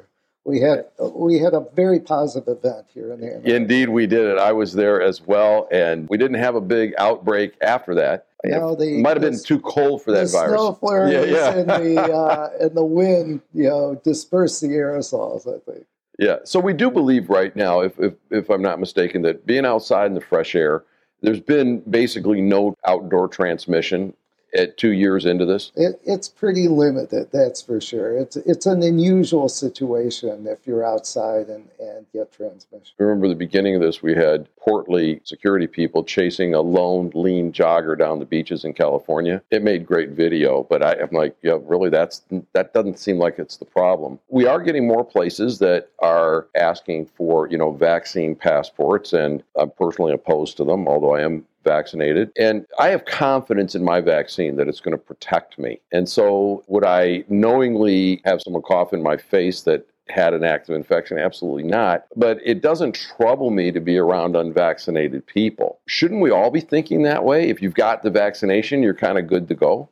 We 0.45 0.61
had 0.61 0.87
we 0.99 1.39
had 1.39 1.53
a 1.53 1.67
very 1.75 2.01
positive 2.01 2.49
event 2.49 2.87
here 2.93 3.13
in 3.13 3.21
the 3.21 3.55
Indeed, 3.55 3.91
we 3.91 4.07
did 4.07 4.27
it. 4.27 4.39
I 4.39 4.53
was 4.53 4.73
there 4.73 5.03
as 5.03 5.21
well, 5.21 5.69
and 5.71 6.09
we 6.09 6.17
didn't 6.17 6.39
have 6.39 6.55
a 6.55 6.61
big 6.61 6.95
outbreak 6.99 7.55
after 7.61 7.95
that. 7.97 8.27
No, 8.45 8.75
the, 8.75 8.85
it 8.85 9.01
might 9.01 9.17
have 9.17 9.21
been 9.21 9.39
too 9.39 9.61
cold 9.61 10.03
for 10.03 10.13
that 10.13 10.27
the 10.27 10.33
virus. 10.33 10.53
Snow 10.53 10.73
flurries 10.73 11.13
yeah, 11.13 11.25
yeah. 11.25 11.59
and 11.59 11.69
the 11.69 12.01
uh, 12.01 12.51
and 12.59 12.75
the 12.75 12.85
wind, 12.85 13.43
you 13.53 13.69
know, 13.69 14.01
dispersed 14.03 14.63
the 14.63 14.69
aerosols. 14.69 15.47
I 15.47 15.59
think. 15.71 15.85
Yeah, 16.19 16.37
so 16.45 16.59
we 16.59 16.73
do 16.73 16.91
believe 16.91 17.29
right 17.29 17.55
now, 17.55 17.81
if, 17.81 17.99
if 17.99 18.15
if 18.31 18.49
I'm 18.49 18.63
not 18.63 18.81
mistaken, 18.81 19.23
that 19.23 19.45
being 19.45 19.67
outside 19.67 20.07
in 20.07 20.15
the 20.15 20.21
fresh 20.23 20.55
air, 20.55 20.85
there's 21.21 21.41
been 21.41 21.81
basically 21.81 22.41
no 22.41 22.77
outdoor 22.87 23.29
transmission 23.29 24.15
at 24.55 24.77
two 24.77 24.91
years 24.91 25.25
into 25.25 25.47
this? 25.47 25.73
It, 25.77 26.01
it's 26.05 26.29
pretty 26.29 26.69
limited, 26.69 27.29
that's 27.33 27.63
for 27.63 27.81
sure. 27.81 28.17
It's 28.17 28.37
it's 28.37 28.67
an 28.67 28.83
unusual 28.83 29.49
situation 29.49 30.47
if 30.47 30.67
you're 30.67 30.85
outside 30.85 31.49
and, 31.49 31.69
and 31.79 32.07
get 32.13 32.33
transmission. 32.33 32.95
Remember 32.99 33.29
the 33.29 33.35
beginning 33.35 33.75
of 33.75 33.81
this, 33.81 34.03
we 34.03 34.15
had 34.15 34.49
portly 34.57 35.21
security 35.25 35.67
people 35.67 36.05
chasing 36.05 36.55
a 36.55 36.61
lone, 36.61 37.11
lean 37.15 37.53
jogger 37.53 37.99
down 37.99 38.19
the 38.19 38.25
beaches 38.25 38.65
in 38.65 38.73
California. 38.73 39.43
It 39.51 39.63
made 39.63 39.87
great 39.87 40.11
video, 40.11 40.67
but 40.69 40.83
I, 40.83 40.93
am 40.95 41.11
like, 41.13 41.37
yeah, 41.43 41.59
really, 41.63 41.91
that's 41.91 42.23
that 42.53 42.75
doesn't 42.75 42.99
seem 42.99 43.19
like 43.19 43.39
it's 43.39 43.57
the 43.57 43.65
problem. 43.65 44.19
We 44.29 44.47
are 44.47 44.61
getting 44.61 44.87
more 44.87 45.05
places 45.05 45.59
that 45.61 45.91
are 46.01 46.49
asking 46.55 47.07
for, 47.07 47.49
you 47.49 47.59
know, 47.59 47.73
vaccine 47.73 48.35
passports, 48.35 49.13
and 49.13 49.43
I'm 49.57 49.71
personally 49.71 50.13
opposed 50.13 50.57
to 50.59 50.65
them, 50.65 50.89
although 50.89 51.15
I 51.15 51.23
am 51.23 51.47
vaccinated. 51.65 52.33
And 52.39 52.67
I 52.79 52.89
have 52.89 53.05
confidence 53.05 53.75
in 53.75 53.85
my 53.85 54.01
vaccine 54.01 54.57
that 54.57 54.69
it's 54.69 54.81
going 54.81 54.97
to 54.97 55.03
protect 55.03 55.59
me. 55.59 55.81
And 55.93 56.09
so, 56.09 56.65
would 56.69 56.85
I 56.85 57.25
knowingly 57.29 58.21
have 58.25 58.43
someone 58.43 58.63
cough 58.63 58.93
in 58.93 59.03
my 59.03 59.17
face 59.17 59.63
that 59.63 59.87
had 60.09 60.35
an 60.35 60.45
active 60.45 60.75
infection? 60.75 61.19
Absolutely 61.19 61.65
not. 61.65 62.07
But 62.17 62.39
it 62.45 62.63
doesn't 62.63 62.95
trouble 62.95 63.51
me 63.51 63.71
to 63.73 63.81
be 63.81 63.99
around 63.99 64.37
unvaccinated 64.37 65.27
people. 65.27 65.79
Shouldn't 65.87 66.21
we 66.21 66.31
all 66.31 66.51
be 66.51 66.61
thinking 66.61 67.03
that 67.03 67.25
way? 67.25 67.49
If 67.49 67.63
you've 67.63 67.75
got 67.75 68.03
the 68.03 68.11
vaccination, 68.11 68.83
you're 68.83 68.95
kind 68.95 69.19
of 69.19 69.27
good 69.27 69.49
to 69.49 69.55
go. 69.55 69.89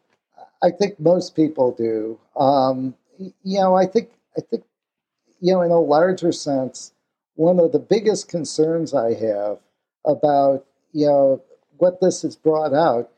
I 0.62 0.70
think 0.70 0.98
most 0.98 1.36
people 1.36 1.72
do. 1.72 2.18
Um, 2.36 2.94
you 3.18 3.60
know, 3.60 3.74
I 3.74 3.86
think 3.86 4.10
I 4.36 4.40
think 4.40 4.64
you 5.40 5.52
know, 5.52 5.62
in 5.62 5.70
a 5.70 5.80
larger 5.80 6.32
sense, 6.32 6.92
one 7.34 7.60
of 7.60 7.72
the 7.72 7.78
biggest 7.78 8.28
concerns 8.28 8.94
I 8.94 9.14
have 9.14 9.58
about 10.04 10.66
you 10.92 11.06
know 11.06 11.42
what 11.78 12.00
this 12.00 12.22
has 12.22 12.36
brought 12.36 12.74
out 12.74 13.10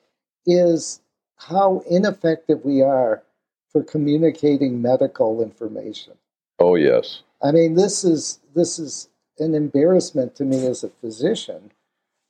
is 0.47 1.01
how 1.37 1.83
ineffective 1.89 2.65
we 2.65 2.83
are 2.83 3.23
for 3.71 3.83
communicating 3.83 4.83
medical 4.83 5.43
information. 5.43 6.15
Oh 6.59 6.75
yes. 6.75 7.23
I 7.43 7.53
mean 7.53 7.75
this 7.75 8.05
is 8.05 8.41
this 8.55 8.79
is 8.79 9.09
an 9.39 9.55
embarrassment 9.55 10.35
to 10.37 10.45
me 10.45 10.67
as 10.67 10.85
a 10.85 10.89
physician 10.89 11.73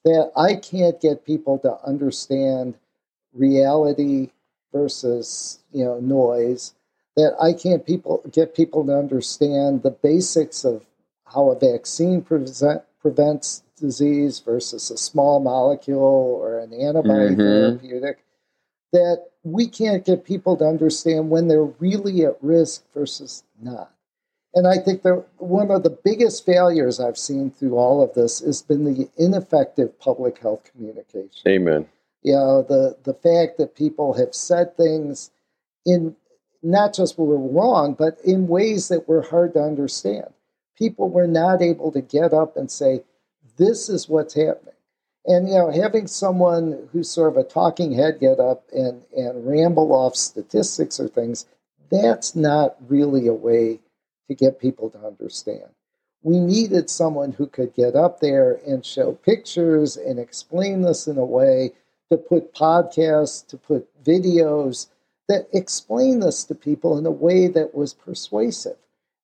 that 0.05 0.31
I 0.37 0.55
can't 0.55 1.01
get 1.01 1.27
people 1.27 1.59
to 1.59 1.79
understand 1.85 2.75
reality 3.35 4.31
versus, 4.73 5.59
you 5.73 5.85
know, 5.85 6.01
noise, 6.01 6.75
that 7.17 7.35
I 7.41 7.53
can't 7.53 7.85
people 7.85 8.23
get 8.31 8.55
people 8.55 8.87
to 8.87 8.97
understand 8.97 9.83
the 9.83 9.91
basics 9.91 10.65
of 10.65 10.87
how 11.27 11.51
a 11.51 11.59
vaccine 11.59 12.23
present, 12.23 12.83
prevents 13.01 13.63
disease 13.81 14.41
versus 14.41 14.91
a 14.91 14.97
small 14.97 15.41
molecule 15.41 16.01
or 16.01 16.61
an 16.61 16.73
antibody 16.73 17.35
mm-hmm. 17.35 17.41
therapeutic 17.41 18.25
that 18.93 19.27
we 19.43 19.67
can't 19.67 20.05
get 20.05 20.25
people 20.25 20.57
to 20.57 20.65
understand 20.65 21.31
when 21.31 21.49
they're 21.49 21.65
really 21.65 22.25
at 22.25 22.37
risk 22.43 22.85
versus 22.95 23.45
not. 23.61 23.93
And 24.55 24.67
I 24.67 24.79
think 24.79 25.03
that 25.03 25.25
one 25.39 25.71
of 25.71 25.85
the 25.85 25.91
biggest 25.91 26.45
failures 26.45 26.99
I've 26.99 27.19
seen 27.19 27.51
through 27.51 27.77
all 27.77 28.03
of 28.03 28.15
this 28.15 28.41
has 28.41 28.63
been 28.63 28.85
the 28.85 29.09
ineffective 29.17 29.99
public 30.01 30.39
health 30.39 30.69
communication. 30.73 31.49
Amen. 31.49 31.87
You 32.23 32.35
know, 32.35 32.63
the, 32.63 32.97
the 33.05 33.15
fact 33.15 33.59
that 33.59 33.77
people 33.77 34.15
have 34.15 34.35
said 34.35 34.77
things 34.77 35.31
in 35.87 36.17
not 36.63 36.95
just 36.95 37.19
were 37.19 37.39
wrong, 37.39 37.95
but 37.95 38.19
in 38.25 38.49
ways 38.49 38.89
that 38.89 39.09
were 39.09 39.23
hard 39.23 39.55
to 39.55 39.63
understand. 39.63 40.27
People 40.77 41.09
were 41.09 41.27
not 41.27 41.63
able 41.63 41.93
to 41.93 42.01
get 42.01 42.35
up 42.35 42.57
and 42.57 42.71
say, 42.71 43.03
this 43.61 43.91
is 43.91 44.09
what's 44.09 44.35
happening. 44.35 44.75
And 45.27 45.47
you 45.47 45.55
know, 45.55 45.71
having 45.71 46.07
someone 46.07 46.89
who's 46.93 47.11
sort 47.11 47.31
of 47.31 47.37
a 47.37 47.45
talking 47.45 47.93
head 47.93 48.19
get 48.19 48.41
up 48.41 48.65
and, 48.73 49.03
and 49.15 49.47
ramble 49.47 49.93
off 49.93 50.17
statistics 50.17 50.99
or 50.99 51.09
things, 51.09 51.47
that's 51.91 52.35
not 52.35 52.77
really 52.89 53.27
a 53.27 53.35
way 53.35 53.81
to 54.29 54.35
get 54.35 54.61
people 54.61 54.89
to 54.91 55.07
understand. 55.07 55.69
We 56.23 56.41
needed 56.41 56.89
someone 56.89 57.33
who 57.33 57.47
could 57.47 57.75
get 57.75 57.95
up 57.95 58.21
there 58.21 58.61
and 58.67 58.85
show 58.85 59.13
pictures 59.13 59.97
and 59.97 60.19
explain 60.19 60.81
this 60.83 61.07
in 61.07 61.19
a 61.19 61.25
way 61.25 61.73
to 62.11 62.17
put 62.17 62.55
podcasts, 62.55 63.47
to 63.49 63.59
put 63.59 63.89
videos 64.03 64.87
that 65.29 65.49
explain 65.53 66.21
this 66.21 66.45
to 66.45 66.55
people 66.55 66.97
in 66.97 67.05
a 67.05 67.11
way 67.11 67.47
that 67.49 67.75
was 67.75 67.93
persuasive 67.93 68.77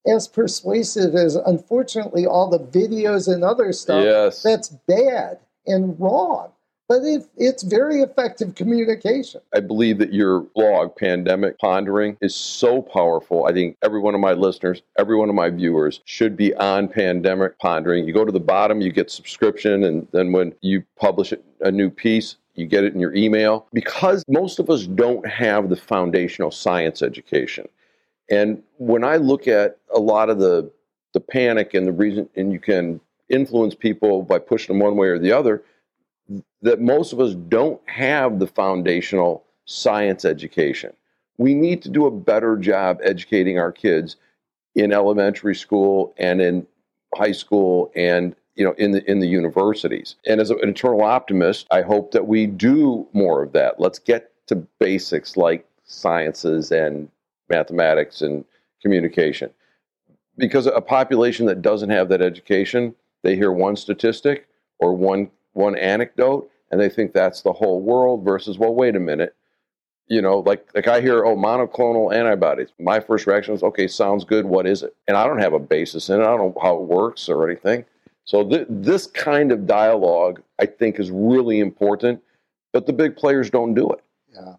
as 0.07 0.29
persuasive 0.29 1.15
as 1.15 1.37
unfortunately 1.37 2.27
all 2.27 2.49
the 2.49 2.59
videos 2.59 3.33
and 3.33 3.45
other 3.45 3.73
stuff 3.73 4.05
yes. 4.05 4.43
that's 4.43 4.69
bad 4.69 5.39
and 5.67 5.99
wrong. 5.99 6.53
But 6.89 7.03
it, 7.03 7.27
it's 7.37 7.65
very 7.65 8.01
effective 8.01 8.55
communication. 8.55 9.41
I 9.53 9.59
believe 9.59 9.99
that 9.99 10.15
your 10.15 10.43
blog, 10.55 10.95
Pandemic 10.95 11.59
Pondering, 11.59 12.17
is 12.21 12.33
so 12.33 12.81
powerful. 12.81 13.47
I 13.47 13.53
think 13.53 13.77
every 13.83 13.99
one 13.99 14.15
of 14.15 14.21
my 14.21 14.35
listeners, 14.35 14.83
every 14.97 15.17
one 15.17 15.29
of 15.29 15.35
my 15.35 15.51
viewers 15.51 16.01
should 16.05 16.37
be 16.37 16.55
on 16.55 16.87
Pandemic 16.87 17.59
Pondering. 17.59 18.07
You 18.07 18.15
go 18.15 18.25
to 18.25 18.31
the 18.31 18.39
bottom, 18.39 18.81
you 18.81 18.93
get 18.93 19.11
subscription, 19.11 19.83
and 19.83 20.07
then 20.13 20.31
when 20.31 20.55
you 20.61 20.85
publish 20.97 21.33
a 21.61 21.73
new 21.73 21.91
piece, 21.91 22.37
you 22.55 22.67
get 22.67 22.85
it 22.85 22.95
in 22.95 23.01
your 23.01 23.15
email. 23.17 23.67
Because 23.73 24.25
most 24.29 24.61
of 24.61 24.71
us 24.71 24.87
don't 24.87 25.27
have 25.27 25.71
the 25.71 25.77
foundational 25.77 26.53
science 26.53 27.03
education. 27.03 27.67
And 28.31 28.63
when 28.79 29.05
I 29.05 29.17
look 29.17 29.47
at 29.47 29.79
a 29.95 30.01
lot 30.01 30.31
of 30.31 30.39
the 30.39 30.71
the 31.13 31.21
panic 31.21 31.73
and 31.73 31.87
the 31.87 31.93
reason, 31.93 32.29
and 32.37 32.53
you 32.53 32.61
can 32.61 33.01
influence 33.29 33.75
people 33.75 34.23
by 34.23 34.39
pushing 34.39 34.75
them 34.75 34.85
one 34.85 34.97
way 34.97 35.09
or 35.09 35.19
the 35.19 35.33
other, 35.33 35.63
that 36.61 36.81
most 36.81 37.13
of 37.13 37.21
us 37.21 37.35
don't 37.35 37.81
have 37.89 38.39
the 38.39 38.47
foundational 38.47 39.45
science 39.65 40.25
education. 40.25 40.93
We 41.39 41.55
need 41.55 41.83
to 41.83 41.89
do 41.89 42.07
a 42.07 42.11
better 42.11 42.57
job 42.57 43.01
educating 43.03 43.59
our 43.59 43.73
kids 43.73 44.17
in 44.75 44.93
elementary 44.93 45.55
school 45.55 46.15
and 46.19 46.41
in 46.41 46.67
high 47.15 47.33
school 47.33 47.91
and 47.97 48.37
you 48.55 48.65
know 48.65 48.73
in 48.73 48.93
the 48.93 49.11
in 49.11 49.21
the 49.21 49.27
universities. 49.27 50.17
And 50.27 50.41
as 50.41 50.51
an 50.51 50.59
eternal 50.63 51.03
optimist, 51.03 51.67
I 51.71 51.83
hope 51.83 52.13
that 52.13 52.27
we 52.27 52.47
do 52.47 53.07
more 53.13 53.43
of 53.43 53.53
that. 53.53 53.81
Let's 53.81 53.99
get 53.99 54.33
to 54.49 54.57
basics 54.79 55.37
like 55.37 55.67
sciences 55.85 56.71
and 56.73 57.09
mathematics 57.49 58.23
and 58.23 58.45
communication. 58.83 59.51
Because 60.39 60.67
a 60.67 60.81
population 60.81 61.47
that 61.47 61.63
doesn't 61.63 61.91
have 61.91 62.09
that 62.11 62.21
education, 62.21 62.95
they 63.23 63.35
hear 63.37 63.53
one 63.53 63.77
statistic 63.77 64.49
or 64.79 64.95
one 64.95 65.31
one 65.53 65.77
anecdote 65.77 66.51
and 66.71 66.79
they 66.81 66.89
think 66.89 67.13
that's 67.13 67.41
the 67.41 67.53
whole 67.53 67.81
world 67.81 68.25
versus 68.25 68.59
well 68.59 68.75
wait 68.75 68.95
a 68.97 69.01
minute. 69.01 69.35
You 70.09 70.23
know 70.23 70.41
like 70.41 70.69
like 70.75 70.87
i 70.87 71.01
hear 71.01 71.25
oh 71.25 71.37
monoclonal 71.37 72.15
antibodies. 72.15 72.69
My 72.79 73.01
first 73.01 73.27
reaction 73.27 73.55
is 73.55 73.63
okay 73.63 73.89
sounds 73.89 74.25
good. 74.25 74.45
What 74.45 74.67
is 74.67 74.83
it? 74.83 74.95
And 75.09 75.17
i 75.17 75.27
don't 75.27 75.41
have 75.41 75.55
a 75.55 75.59
basis 75.59 76.11
in 76.11 76.21
it. 76.21 76.25
I 76.25 76.27
don't 76.27 76.39
know 76.39 76.61
how 76.61 76.77
it 76.77 76.83
works 76.83 77.29
or 77.29 77.49
anything. 77.49 77.85
So 78.25 78.47
th- 78.47 78.67
this 78.69 79.07
kind 79.07 79.53
of 79.53 79.67
dialogue 79.67 80.43
i 80.59 80.67
think 80.67 81.01
is 81.01 81.11
really 81.11 81.61
important 81.61 82.23
but 82.73 82.87
the 82.87 82.93
big 82.93 83.17
players 83.17 83.49
don't 83.51 83.75
do 83.75 83.91
it. 83.91 84.03
Yeah 84.35 84.57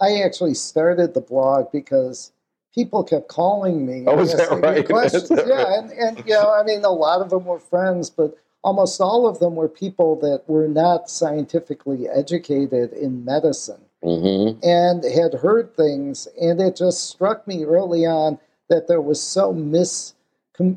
I 0.00 0.22
actually 0.22 0.54
started 0.54 1.14
the 1.14 1.20
blog 1.20 1.70
because 1.72 2.32
people 2.74 3.04
kept 3.04 3.28
calling 3.28 3.86
me. 3.86 4.04
Oh, 4.06 4.18
is 4.20 4.34
that 4.36 4.50
right? 4.50 4.86
Questions. 4.88 5.28
That 5.28 5.46
yeah, 5.46 5.62
right? 5.62 5.78
and, 5.78 5.90
and 5.92 6.18
you 6.26 6.34
know, 6.34 6.52
I 6.52 6.62
mean, 6.64 6.84
a 6.84 6.90
lot 6.90 7.20
of 7.20 7.30
them 7.30 7.44
were 7.44 7.58
friends, 7.58 8.10
but 8.10 8.36
almost 8.62 9.00
all 9.00 9.26
of 9.26 9.38
them 9.38 9.54
were 9.56 9.68
people 9.68 10.16
that 10.20 10.42
were 10.46 10.68
not 10.68 11.08
scientifically 11.08 12.08
educated 12.08 12.92
in 12.92 13.24
medicine 13.24 13.80
mm-hmm. 14.02 14.58
and 14.62 15.04
had 15.04 15.40
heard 15.40 15.74
things, 15.76 16.28
and 16.40 16.60
it 16.60 16.76
just 16.76 17.08
struck 17.08 17.46
me 17.46 17.64
early 17.64 18.06
on 18.06 18.38
that 18.68 18.88
there 18.88 19.00
was 19.00 19.22
so 19.22 19.52
mis 19.52 20.14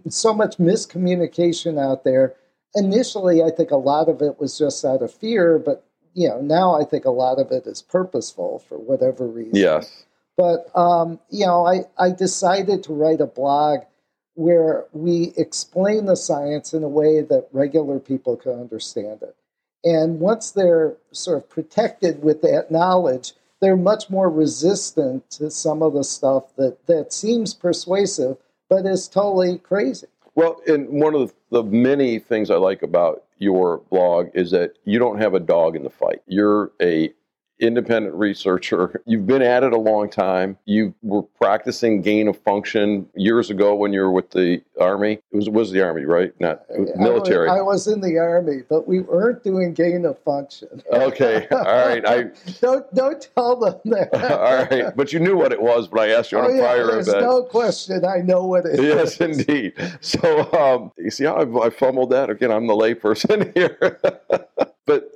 so 0.07 0.33
much 0.33 0.57
miscommunication 0.57 1.77
out 1.77 2.05
there. 2.05 2.33
Initially, 2.73 3.43
I 3.43 3.51
think 3.51 3.69
a 3.69 3.75
lot 3.75 4.07
of 4.07 4.21
it 4.21 4.39
was 4.39 4.57
just 4.57 4.85
out 4.85 5.01
of 5.01 5.13
fear, 5.13 5.59
but 5.59 5.85
you 6.13 6.29
know, 6.29 6.41
now 6.41 6.79
I 6.79 6.83
think 6.83 7.05
a 7.05 7.11
lot 7.11 7.39
of 7.39 7.51
it 7.51 7.65
is 7.67 7.81
purposeful 7.81 8.59
for 8.67 8.77
whatever 8.77 9.27
reason. 9.27 9.55
Yes. 9.55 10.05
But 10.37 10.69
um, 10.75 11.19
you 11.29 11.45
know, 11.45 11.65
I, 11.65 11.81
I 11.97 12.11
decided 12.11 12.83
to 12.83 12.93
write 12.93 13.21
a 13.21 13.27
blog 13.27 13.81
where 14.35 14.85
we 14.93 15.31
explain 15.37 16.05
the 16.05 16.15
science 16.15 16.73
in 16.73 16.83
a 16.83 16.89
way 16.89 17.21
that 17.21 17.47
regular 17.51 17.99
people 17.99 18.35
can 18.35 18.53
understand 18.53 19.21
it. 19.21 19.35
And 19.83 20.19
once 20.19 20.51
they're 20.51 20.95
sort 21.11 21.37
of 21.37 21.49
protected 21.49 22.23
with 22.23 22.41
that 22.41 22.71
knowledge, 22.71 23.33
they're 23.59 23.77
much 23.77 24.09
more 24.09 24.29
resistant 24.29 25.29
to 25.31 25.51
some 25.51 25.81
of 25.81 25.93
the 25.93 26.03
stuff 26.03 26.55
that, 26.55 26.85
that 26.87 27.13
seems 27.13 27.53
persuasive 27.53 28.37
but 28.69 28.85
is 28.85 29.07
totally 29.07 29.59
crazy. 29.59 30.07
Well, 30.35 30.61
and 30.65 30.89
one 30.89 31.13
of 31.13 31.33
the, 31.51 31.61
the 31.61 31.63
many 31.63 32.17
things 32.17 32.49
I 32.49 32.55
like 32.55 32.81
about 32.81 33.22
your 33.43 33.79
blog 33.91 34.29
is 34.33 34.51
that 34.51 34.71
you 34.85 34.97
don't 34.97 35.19
have 35.19 35.33
a 35.33 35.39
dog 35.39 35.75
in 35.75 35.83
the 35.83 35.89
fight. 35.89 36.21
You're 36.25 36.71
a 36.81 37.13
independent 37.59 38.15
researcher. 38.15 39.01
You've 39.05 39.27
been 39.27 39.41
at 39.41 39.63
it 39.63 39.73
a 39.73 39.77
long 39.77 40.09
time. 40.09 40.57
You 40.65 40.93
were 41.01 41.23
practicing 41.23 42.01
gain 42.01 42.27
of 42.27 42.37
function 42.39 43.07
years 43.15 43.49
ago 43.49 43.75
when 43.75 43.93
you 43.93 44.01
were 44.01 44.11
with 44.11 44.31
the 44.31 44.61
army. 44.79 45.13
It 45.31 45.35
was 45.35 45.49
was 45.49 45.71
the 45.71 45.81
army, 45.81 46.05
right? 46.05 46.33
Not 46.39 46.63
military. 46.95 47.49
I 47.49 47.53
was, 47.53 47.59
I 47.59 47.63
was 47.63 47.87
in 47.87 48.01
the 48.01 48.17
army, 48.17 48.63
but 48.67 48.87
we 48.87 48.99
weren't 48.99 49.43
doing 49.43 49.73
gain 49.73 50.05
of 50.05 50.19
function. 50.19 50.81
Okay, 50.91 51.47
all 51.51 51.63
right. 51.63 52.05
I 52.05 52.23
don't 52.61 52.93
don't 52.93 53.29
tell 53.35 53.59
them 53.59 53.79
that. 53.85 54.13
all 54.31 54.65
right, 54.65 54.95
but 54.95 55.13
you 55.13 55.19
knew 55.19 55.37
what 55.37 55.51
it 55.51 55.61
was. 55.61 55.87
But 55.87 56.01
I 56.01 56.09
asked 56.09 56.31
you 56.31 56.39
on 56.39 56.45
oh, 56.45 56.55
a 56.55 56.59
prior 56.59 56.87
there's 56.87 57.07
event. 57.07 57.23
no 57.23 57.43
question. 57.43 58.05
I 58.05 58.17
know 58.17 58.45
what 58.45 58.65
it 58.65 58.81
yes, 58.81 59.19
is. 59.19 59.39
indeed. 59.39 59.73
So 60.01 60.51
um, 60.53 60.91
you 60.97 61.11
see 61.11 61.25
how 61.25 61.35
I, 61.35 61.67
I 61.67 61.69
fumbled 61.69 62.09
that 62.11 62.29
again? 62.29 62.51
I'm 62.51 62.67
the 62.67 62.73
layperson 62.73 63.53
here. 63.55 63.99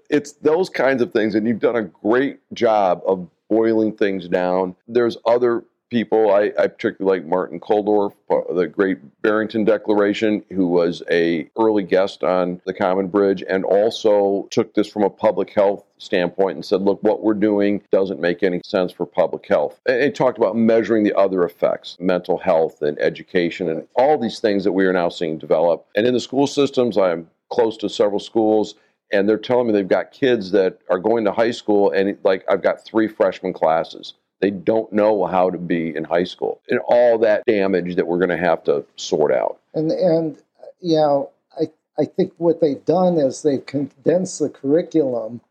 It's 0.09 0.33
those 0.33 0.69
kinds 0.69 1.01
of 1.01 1.11
things, 1.11 1.35
and 1.35 1.47
you've 1.47 1.59
done 1.59 1.75
a 1.75 1.83
great 1.83 2.39
job 2.53 3.01
of 3.05 3.27
boiling 3.49 3.95
things 3.95 4.27
down. 4.27 4.75
There's 4.87 5.17
other 5.25 5.63
people 5.89 6.33
I, 6.33 6.51
I 6.59 6.67
particularly 6.67 7.19
like 7.19 7.29
Martin 7.29 7.61
Kulldorff, 7.61 8.13
uh, 8.29 8.53
the 8.53 8.67
great 8.67 8.99
Barrington 9.21 9.63
Declaration, 9.63 10.43
who 10.51 10.67
was 10.67 11.01
a 11.09 11.49
early 11.57 11.83
guest 11.83 12.23
on 12.23 12.61
the 12.65 12.73
Common 12.73 13.07
Bridge, 13.07 13.43
and 13.47 13.63
also 13.63 14.47
took 14.51 14.73
this 14.73 14.87
from 14.87 15.03
a 15.03 15.09
public 15.09 15.53
health 15.53 15.85
standpoint 15.97 16.55
and 16.55 16.65
said, 16.65 16.81
look, 16.81 17.01
what 17.03 17.23
we're 17.23 17.33
doing 17.33 17.81
doesn't 17.91 18.19
make 18.19 18.43
any 18.43 18.61
sense 18.65 18.91
for 18.91 19.05
public 19.05 19.47
health. 19.47 19.79
And 19.85 20.03
he 20.03 20.11
talked 20.11 20.37
about 20.37 20.57
measuring 20.57 21.03
the 21.03 21.17
other 21.17 21.43
effects, 21.43 21.97
mental 21.99 22.37
health 22.37 22.81
and 22.81 22.99
education, 22.99 23.69
and 23.69 23.87
all 23.95 24.17
these 24.17 24.39
things 24.39 24.63
that 24.65 24.73
we 24.73 24.85
are 24.85 24.93
now 24.93 25.09
seeing 25.09 25.37
develop. 25.37 25.85
And 25.95 26.05
in 26.05 26.13
the 26.13 26.19
school 26.19 26.47
systems, 26.47 26.97
I'm 26.97 27.29
close 27.49 27.77
to 27.77 27.89
several 27.89 28.19
schools 28.19 28.75
and 29.11 29.27
they're 29.27 29.37
telling 29.37 29.67
me 29.67 29.73
they've 29.73 29.87
got 29.87 30.11
kids 30.11 30.51
that 30.51 30.79
are 30.89 30.99
going 30.99 31.25
to 31.25 31.31
high 31.31 31.51
school 31.51 31.91
and 31.91 32.17
like 32.23 32.45
I've 32.49 32.61
got 32.61 32.83
three 32.83 33.07
freshman 33.07 33.53
classes. 33.53 34.13
They 34.39 34.51
don't 34.51 34.91
know 34.93 35.25
how 35.25 35.49
to 35.49 35.57
be 35.57 35.95
in 35.95 36.03
high 36.03 36.25
school 36.25 36.61
and 36.69 36.79
all 36.85 37.17
that 37.19 37.43
damage 37.45 37.95
that 37.95 38.07
we're 38.07 38.19
going 38.19 38.29
to 38.29 38.37
have 38.37 38.63
to 38.65 38.85
sort 38.95 39.31
out. 39.31 39.59
And 39.73 39.91
and 39.91 40.37
you 40.79 40.97
know, 40.97 41.31
I 41.59 41.65
I 41.99 42.05
think 42.05 42.33
what 42.37 42.61
they've 42.61 42.83
done 42.85 43.17
is 43.17 43.41
they've 43.41 43.65
condensed 43.65 44.39
the 44.39 44.49
curriculum 44.49 45.41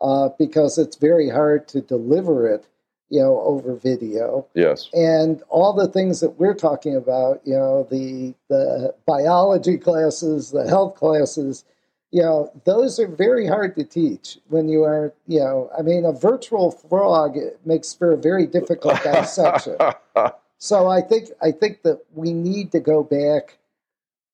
uh, 0.00 0.30
because 0.38 0.78
it's 0.78 0.96
very 0.96 1.30
hard 1.30 1.68
to 1.68 1.80
deliver 1.80 2.48
it, 2.48 2.66
you 3.08 3.20
know, 3.20 3.40
over 3.40 3.74
video. 3.76 4.46
Yes. 4.54 4.88
And 4.92 5.40
all 5.48 5.72
the 5.72 5.86
things 5.86 6.18
that 6.20 6.40
we're 6.40 6.54
talking 6.54 6.96
about, 6.96 7.40
you 7.44 7.54
know, 7.54 7.86
the 7.90 8.34
the 8.48 8.94
biology 9.06 9.78
classes, 9.78 10.50
the 10.50 10.66
health 10.66 10.96
classes 10.96 11.64
you 12.12 12.20
know, 12.20 12.52
those 12.66 13.00
are 13.00 13.08
very 13.08 13.46
hard 13.46 13.74
to 13.74 13.84
teach 13.84 14.38
when 14.48 14.68
you 14.68 14.84
are, 14.84 15.14
you 15.26 15.40
know, 15.40 15.70
I 15.76 15.80
mean, 15.80 16.04
a 16.04 16.12
virtual 16.12 16.70
frog 16.70 17.38
makes 17.64 17.94
for 17.94 18.12
a 18.12 18.18
very 18.18 18.46
difficult 18.46 19.02
dissection. 19.02 19.76
so 20.58 20.88
I 20.88 21.00
think 21.00 21.30
I 21.40 21.50
think 21.50 21.82
that 21.82 22.02
we 22.14 22.34
need 22.34 22.70
to 22.72 22.80
go 22.80 23.02
back 23.02 23.56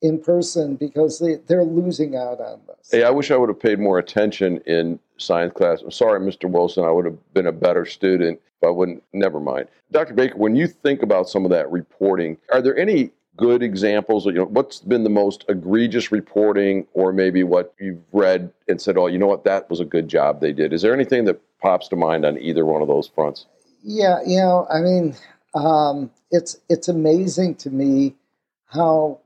in 0.03 0.20
person 0.20 0.74
because 0.74 1.20
they, 1.20 1.37
they're 1.47 1.64
losing 1.64 2.16
out 2.16 2.41
on 2.41 2.61
this. 2.66 2.91
Hey, 2.91 3.05
I 3.05 3.11
wish 3.11 3.31
I 3.31 3.37
would 3.37 3.49
have 3.49 3.61
paid 3.61 3.79
more 3.79 3.99
attention 3.99 4.59
in 4.66 4.99
science 5.16 5.53
class. 5.55 5.81
I'm 5.81 5.93
sorry, 5.93 6.20
Mr. 6.20 6.51
Wilson, 6.51 6.85
I 6.85 6.91
would 6.91 7.05
have 7.05 7.35
been 7.35 7.47
a 7.47 7.53
better 7.53 7.87
student. 7.87 8.41
But 8.61 8.68
I 8.68 8.70
wouldn't. 8.72 9.05
Never 9.12 9.39
mind, 9.39 9.68
Dr. 9.93 10.14
Baker. 10.14 10.37
When 10.37 10.57
you 10.57 10.66
think 10.66 11.03
about 11.03 11.29
some 11.29 11.45
of 11.45 11.53
that 11.53 11.70
reporting, 11.70 12.39
are 12.53 12.61
there 12.61 12.76
any 12.76 13.12
good 13.39 13.62
examples? 13.62 14.26
You 14.26 14.32
know, 14.32 14.45
what's 14.45 14.80
been 14.80 15.05
the 15.05 15.11
most 15.11 15.47
egregious 15.49 16.12
reporting, 16.12 16.86
or 16.93 17.12
maybe 17.12 17.43
what 17.43 17.72
you've 17.80 18.03
read 18.12 18.53
and 18.68 18.78
said, 18.80 18.99
"Oh, 18.99 19.07
you 19.07 19.16
know 19.16 19.26
what, 19.26 19.45
that 19.45 19.70
was 19.70 19.80
a 19.80 19.86
good 19.86 20.09
job 20.09 20.41
they 20.41 20.53
did." 20.53 20.74
Is 20.74 20.82
there 20.82 20.93
anything 20.93 21.24
that 21.24 21.41
pops 21.61 21.89
to 21.89 21.97
mind 21.97 22.26
on 22.26 22.39
either 22.39 22.66
one 22.66 22.82
of 22.82 22.89
those 22.89 23.09
fronts? 23.09 23.47
Yeah, 23.82 24.18
you 24.26 24.39
know, 24.39 24.66
I 24.70 24.80
mean, 24.80 25.16
um, 25.55 26.11
it's 26.30 26.59
it's 26.68 26.89
amazing 26.89 27.55
to 27.57 27.70
me 27.70 28.16
how 28.66 29.20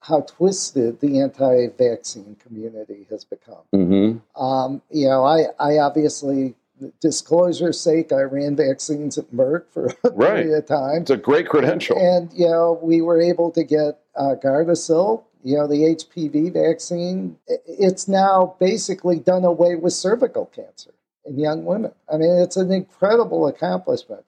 how 0.00 0.22
twisted 0.22 1.00
the 1.00 1.20
anti-vaccine 1.20 2.36
community 2.36 3.06
has 3.10 3.24
become. 3.24 3.62
Mm-hmm. 3.74 4.42
Um, 4.42 4.80
you 4.90 5.08
know, 5.08 5.24
I 5.24 5.46
I 5.58 5.78
obviously 5.78 6.54
disclosure's 7.00 7.80
sake, 7.80 8.12
I 8.12 8.22
ran 8.22 8.56
vaccines 8.56 9.18
at 9.18 9.32
Merck 9.32 9.64
for 9.70 9.86
a 10.04 10.10
right. 10.10 10.42
period 10.42 10.58
of 10.58 10.66
time. 10.66 11.02
It's 11.02 11.10
a 11.10 11.16
great 11.16 11.48
credential. 11.48 11.96
And, 11.98 12.32
you 12.32 12.46
know, 12.46 12.78
we 12.82 13.00
were 13.02 13.20
able 13.20 13.50
to 13.52 13.64
get 13.64 14.00
uh, 14.16 14.34
Gardasil, 14.42 15.24
you 15.42 15.56
know, 15.56 15.66
the 15.66 15.96
HPV 15.96 16.52
vaccine. 16.52 17.36
It's 17.46 18.08
now 18.08 18.56
basically 18.58 19.18
done 19.18 19.44
away 19.44 19.76
with 19.76 19.92
cervical 19.92 20.46
cancer 20.46 20.92
in 21.24 21.38
young 21.38 21.64
women. 21.64 21.92
I 22.12 22.16
mean, 22.16 22.38
it's 22.38 22.56
an 22.56 22.72
incredible 22.72 23.46
accomplishment. 23.46 24.24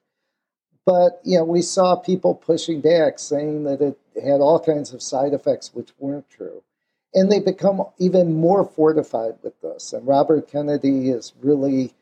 But, 0.84 1.20
you 1.24 1.38
know, 1.38 1.44
we 1.44 1.62
saw 1.62 1.96
people 1.96 2.34
pushing 2.34 2.80
back 2.80 3.18
saying 3.18 3.64
that 3.64 3.80
it 3.80 3.98
had 4.20 4.40
all 4.40 4.58
kinds 4.58 4.92
of 4.92 5.00
side 5.00 5.32
effects 5.32 5.72
which 5.72 5.90
weren't 5.98 6.28
true. 6.28 6.62
And 7.14 7.30
they 7.30 7.40
become 7.40 7.84
even 7.98 8.34
more 8.34 8.64
fortified 8.64 9.34
with 9.42 9.60
this. 9.60 9.92
And 9.92 10.06
Robert 10.06 10.48
Kennedy 10.48 11.10
is 11.10 11.34
really 11.40 11.92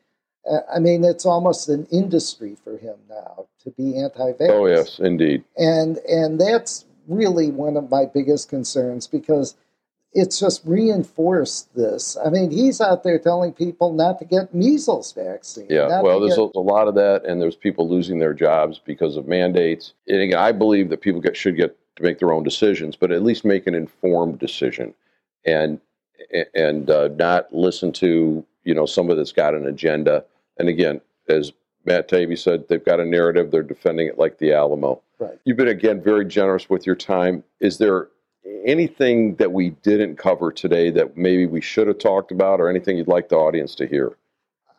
I 0.73 0.79
mean, 0.79 1.03
it's 1.03 1.25
almost 1.25 1.69
an 1.69 1.87
industry 1.91 2.57
for 2.63 2.77
him 2.77 2.95
now 3.09 3.45
to 3.63 3.71
be 3.71 3.97
anti-vax. 3.97 4.49
Oh 4.49 4.65
yes, 4.65 4.99
indeed. 4.99 5.43
And 5.57 5.97
and 6.09 6.39
that's 6.39 6.85
really 7.07 7.51
one 7.51 7.77
of 7.77 7.89
my 7.91 8.05
biggest 8.05 8.49
concerns 8.49 9.07
because 9.07 9.55
it's 10.13 10.39
just 10.39 10.61
reinforced 10.65 11.73
this. 11.75 12.17
I 12.25 12.29
mean, 12.29 12.51
he's 12.51 12.81
out 12.81 13.03
there 13.03 13.17
telling 13.17 13.53
people 13.53 13.93
not 13.93 14.19
to 14.19 14.25
get 14.25 14.53
measles 14.53 15.13
vaccine. 15.13 15.67
Yeah, 15.69 16.01
well, 16.01 16.19
there's 16.19 16.35
get... 16.35 16.51
a, 16.55 16.59
lot 16.59 16.87
of 16.87 16.95
that, 16.95 17.23
and 17.25 17.41
there's 17.41 17.55
people 17.55 17.87
losing 17.87 18.19
their 18.19 18.33
jobs 18.33 18.79
because 18.83 19.15
of 19.15 19.27
mandates. 19.27 19.93
And 20.07 20.21
again, 20.21 20.37
I 20.37 20.51
believe 20.51 20.89
that 20.89 21.01
people 21.01 21.21
get, 21.21 21.37
should 21.37 21.55
get 21.55 21.77
to 21.95 22.03
make 22.03 22.19
their 22.19 22.33
own 22.33 22.43
decisions, 22.43 22.95
but 22.95 23.11
at 23.11 23.23
least 23.23 23.45
make 23.45 23.67
an 23.67 23.75
informed 23.75 24.39
decision, 24.39 24.93
and 25.45 25.79
and 26.53 26.89
uh, 26.89 27.09
not 27.09 27.53
listen 27.53 27.91
to 27.93 28.45
you 28.63 28.73
know 28.73 28.85
somebody 28.85 29.17
that's 29.17 29.31
got 29.31 29.53
an 29.53 29.65
agenda 29.65 30.25
and 30.61 30.69
again, 30.69 31.01
as 31.27 31.51
Matt 31.85 32.07
Taibbi 32.07 32.37
said, 32.37 32.67
they've 32.67 32.85
got 32.85 32.99
a 32.99 33.05
narrative. 33.05 33.49
They're 33.49 33.63
defending 33.63 34.05
it 34.05 34.19
like 34.19 34.37
the 34.37 34.53
Alamo. 34.53 35.01
Right. 35.17 35.39
You've 35.43 35.57
been 35.57 35.67
again 35.67 36.01
very 36.01 36.23
generous 36.23 36.69
with 36.69 36.85
your 36.85 36.95
time. 36.95 37.43
Is 37.59 37.79
there 37.79 38.09
anything 38.63 39.35
that 39.37 39.51
we 39.51 39.71
didn't 39.81 40.17
cover 40.17 40.51
today 40.51 40.91
that 40.91 41.17
maybe 41.17 41.47
we 41.47 41.61
should 41.61 41.87
have 41.87 41.97
talked 41.97 42.31
about, 42.31 42.59
or 42.59 42.69
anything 42.69 42.97
you'd 42.97 43.07
like 43.07 43.29
the 43.29 43.37
audience 43.37 43.73
to 43.75 43.87
hear? 43.87 44.15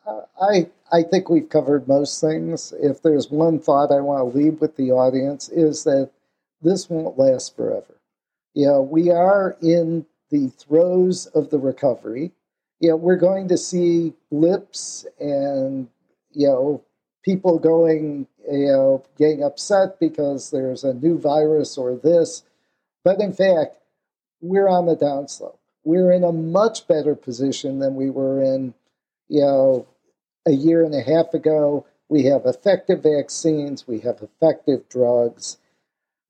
Uh, 0.07 0.21
I 0.41 0.69
I 0.93 1.03
think 1.03 1.29
we've 1.29 1.49
covered 1.49 1.85
most 1.85 2.21
things. 2.21 2.73
If 2.81 3.01
there's 3.01 3.29
one 3.29 3.59
thought 3.59 3.91
I 3.91 3.99
want 3.99 4.19
to 4.19 4.37
leave 4.37 4.61
with 4.61 4.77
the 4.77 4.91
audience 4.91 5.49
is 5.49 5.83
that 5.83 6.11
this 6.61 6.89
won't 6.89 7.19
last 7.19 7.57
forever. 7.57 7.99
You 8.53 8.67
know, 8.67 8.81
we 8.81 9.11
are 9.11 9.57
in 9.61 10.05
the 10.29 10.47
throes 10.47 11.25
of 11.27 11.49
the 11.49 11.59
recovery 11.59 12.31
you 12.83 12.89
know, 12.89 12.97
we're 12.97 13.15
going 13.15 13.47
to 13.47 13.57
see 13.57 14.11
blips 14.29 15.05
and, 15.17 15.87
you 16.33 16.47
know, 16.47 16.83
people 17.23 17.57
going, 17.57 18.27
you 18.51 18.67
know, 18.67 19.05
getting 19.17 19.41
upset 19.41 19.97
because 20.01 20.51
there's 20.51 20.83
a 20.83 20.93
new 20.93 21.17
virus 21.17 21.77
or 21.77 21.95
this. 21.95 22.43
But 23.05 23.21
in 23.21 23.31
fact, 23.31 23.77
we're 24.41 24.67
on 24.67 24.85
the 24.85 24.97
downslope. 24.97 25.55
We're 25.85 26.11
in 26.11 26.25
a 26.25 26.33
much 26.33 26.85
better 26.85 27.15
position 27.15 27.79
than 27.79 27.95
we 27.95 28.09
were 28.09 28.43
in, 28.43 28.73
you 29.29 29.39
know, 29.39 29.87
a 30.45 30.51
year 30.51 30.83
and 30.83 30.93
a 30.93 31.01
half 31.01 31.33
ago. 31.33 31.85
We 32.09 32.23
have 32.23 32.45
effective 32.45 33.01
vaccines, 33.01 33.87
we 33.87 34.01
have 34.01 34.21
effective 34.21 34.89
drugs. 34.89 35.57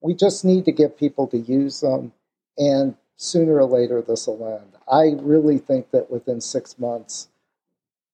We 0.02 0.14
just 0.14 0.46
need 0.46 0.66
to 0.66 0.72
get 0.72 1.00
people 1.00 1.26
to 1.30 1.38
use 1.40 1.82
them. 1.82 2.14
And 2.60 2.96
sooner 3.24 3.56
or 3.56 3.66
later 3.66 4.02
this 4.02 4.28
will 4.28 4.46
end. 4.48 4.78
I 4.92 5.22
really 5.24 5.58
think 5.58 5.92
that 5.92 6.12
within 6.12 6.42
six 6.42 6.78
months, 6.78 7.30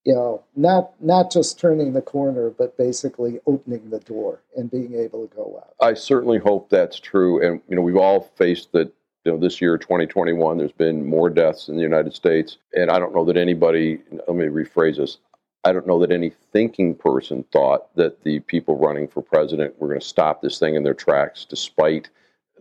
you 0.06 0.14
know, 0.14 0.44
not 0.56 0.92
not 1.02 1.32
just 1.32 1.60
turning 1.60 1.94
the 1.94 2.02
corner, 2.02 2.50
but 2.50 2.78
basically 2.78 3.40
opening 3.46 3.90
the 3.90 4.00
door 4.00 4.42
and 4.56 4.72
being 4.72 4.96
able 4.96 5.28
to 5.28 5.36
go 5.36 5.62
out. 5.64 5.74
I 5.86 5.94
certainly 5.94 6.38
hope 6.38 6.70
that's 6.70 7.00
true. 7.00 7.46
And 7.46 7.62
you 7.68 7.76
know, 7.76 7.82
we've 7.82 7.98
all 7.98 8.22
faced 8.22 8.72
that. 8.74 8.94
You 9.26 9.34
know, 9.34 9.38
this 9.38 9.60
year, 9.60 9.78
2021, 9.78 10.58
there's 10.58 10.72
been 10.72 11.06
more 11.06 11.30
deaths 11.30 11.68
in 11.68 11.76
the 11.76 11.82
United 11.82 12.16
States, 12.16 12.58
and 12.74 12.90
I 12.90 13.00
don't 13.00 13.14
know 13.14 13.26
that 13.26 13.36
anybody. 13.36 14.00
Let 14.12 14.38
me 14.38 14.46
rephrase 14.46 14.96
this. 14.96 15.18
I 15.66 15.74
don't 15.74 15.86
know 15.86 16.00
that 16.00 16.12
any 16.12 16.32
thinking 16.54 16.96
person 16.96 17.44
thought 17.52 17.94
that 17.96 18.24
the 18.24 18.40
people 18.40 18.78
running 18.78 19.10
for 19.10 19.22
president 19.22 19.78
were 19.78 19.90
going 19.90 20.00
to 20.00 20.06
stop 20.06 20.42
this 20.42 20.58
thing 20.58 20.76
in 20.76 20.84
their 20.84 20.94
tracks, 20.94 21.44
despite 21.44 22.10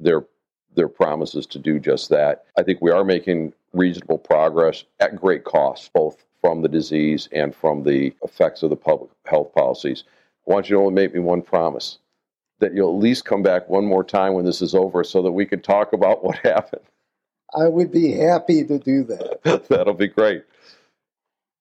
their 0.00 0.24
their 0.74 0.88
promises 0.88 1.46
to 1.46 1.58
do 1.58 1.78
just 1.78 2.08
that. 2.10 2.44
I 2.56 2.62
think 2.62 2.80
we 2.80 2.90
are 2.90 3.04
making 3.04 3.52
reasonable 3.72 4.18
progress 4.18 4.84
at 5.00 5.16
great 5.16 5.44
cost, 5.44 5.92
both 5.92 6.24
from 6.40 6.62
the 6.62 6.68
disease 6.68 7.28
and 7.32 7.54
from 7.54 7.82
the 7.82 8.14
effects 8.22 8.62
of 8.62 8.70
the 8.70 8.76
public 8.76 9.10
health 9.26 9.52
policies. 9.54 10.04
I 10.48 10.52
want 10.52 10.68
you 10.68 10.76
to 10.76 10.82
only 10.82 10.94
make 10.94 11.14
me 11.14 11.20
one 11.20 11.42
promise 11.42 11.98
that 12.60 12.74
you'll 12.74 12.96
at 12.96 13.02
least 13.02 13.24
come 13.24 13.42
back 13.42 13.68
one 13.68 13.84
more 13.84 14.04
time 14.04 14.34
when 14.34 14.44
this 14.44 14.62
is 14.62 14.74
over 14.74 15.04
so 15.04 15.22
that 15.22 15.32
we 15.32 15.46
can 15.46 15.60
talk 15.60 15.92
about 15.92 16.24
what 16.24 16.38
happened. 16.44 16.82
I 17.54 17.68
would 17.68 17.90
be 17.90 18.12
happy 18.12 18.64
to 18.64 18.78
do 18.78 19.04
that. 19.04 19.66
That'll 19.68 19.94
be 19.94 20.08
great. 20.08 20.44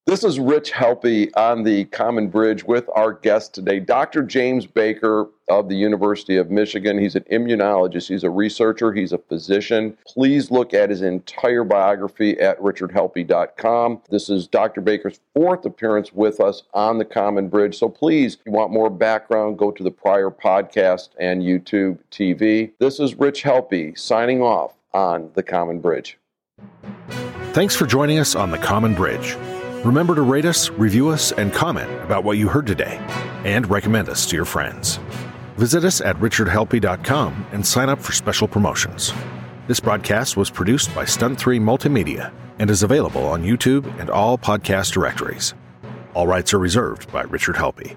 This 0.08 0.24
is 0.24 0.40
Rich 0.40 0.72
Helppie 0.72 1.30
on 1.36 1.64
the 1.64 1.84
Common 1.84 2.30
Bridge 2.30 2.64
with 2.64 2.90
our 2.96 3.12
guest 3.12 3.54
today, 3.54 3.82
Dr. 3.82 4.24
James 4.24 4.66
Baker 4.66 5.28
of 5.50 5.68
the 5.68 5.76
University 5.76 6.38
of 6.38 6.50
Michigan. 6.50 6.98
He's 6.98 7.18
an 7.18 7.26
immunologist, 7.30 8.08
he's 8.08 8.24
a 8.24 8.30
researcher, 8.30 8.94
he's 8.94 9.12
a 9.12 9.18
physician. 9.18 9.98
Please 10.08 10.50
look 10.50 10.74
at 10.74 10.92
his 10.92 11.02
entire 11.02 11.66
biography 11.66 12.40
at 12.40 12.58
richardhelppie.com. 12.62 14.02
This 14.10 14.30
is 14.30 14.48
Dr. 14.48 14.80
Baker's 14.80 15.20
fourth 15.34 15.66
appearance 15.66 16.14
with 16.14 16.40
us 16.40 16.64
on 16.74 17.00
the 17.00 17.06
Common 17.06 17.50
Bridge. 17.50 17.78
So 17.78 17.90
please, 17.90 18.36
if 18.36 18.40
you 18.46 18.54
want 18.54 18.72
more 18.72 18.90
background, 18.90 19.58
go 19.58 19.72
to 19.72 19.84
the 19.84 19.92
prior 19.92 20.32
podcast 20.32 21.10
and 21.20 21.44
YouTube 21.44 21.98
TV. 22.12 22.72
This 22.80 23.02
is 23.02 23.16
Rich 23.16 23.44
Helppie 23.44 24.00
signing 24.00 24.42
off 24.42 24.72
on 24.94 25.32
the 25.34 25.44
Common 25.44 25.82
Bridge. 25.82 26.18
Thanks 27.52 27.76
for 27.76 27.86
joining 27.86 28.20
us 28.20 28.36
on 28.36 28.52
the 28.52 28.58
Common 28.58 28.94
Bridge. 28.94 29.36
Remember 29.86 30.16
to 30.16 30.22
rate 30.22 30.46
us, 30.46 30.70
review 30.72 31.10
us, 31.10 31.32
and 31.32 31.54
comment 31.54 31.90
about 32.04 32.24
what 32.24 32.38
you 32.38 32.48
heard 32.48 32.68
today, 32.68 32.98
and 33.46 33.70
recommend 33.70 34.10
us 34.10 34.26
to 34.28 34.36
your 34.36 34.46
friends. 34.46 35.00
Visit 35.58 35.84
us 35.84 36.02
at 36.02 36.16
richardhelppie.com 36.18 37.48
and 37.52 37.66
sign 37.66 37.90
up 37.90 38.02
for 38.02 38.12
special 38.12 38.48
promotions. 38.48 39.14
This 39.68 39.80
broadcast 39.80 40.38
was 40.38 40.50
produced 40.50 40.94
by 40.96 41.06
Stunt 41.06 41.40
3 41.40 41.60
Multimedia 41.60 42.32
and 42.60 42.70
is 42.70 42.84
available 42.84 43.26
on 43.26 43.44
YouTube 43.44 43.86
and 44.00 44.10
all 44.10 44.38
podcast 44.38 44.94
directories. 44.94 45.54
All 46.14 46.28
rights 46.28 46.54
are 46.54 46.60
reserved 46.60 47.12
by 47.12 47.24
Richard 47.24 47.56
Helppie. 47.56 47.96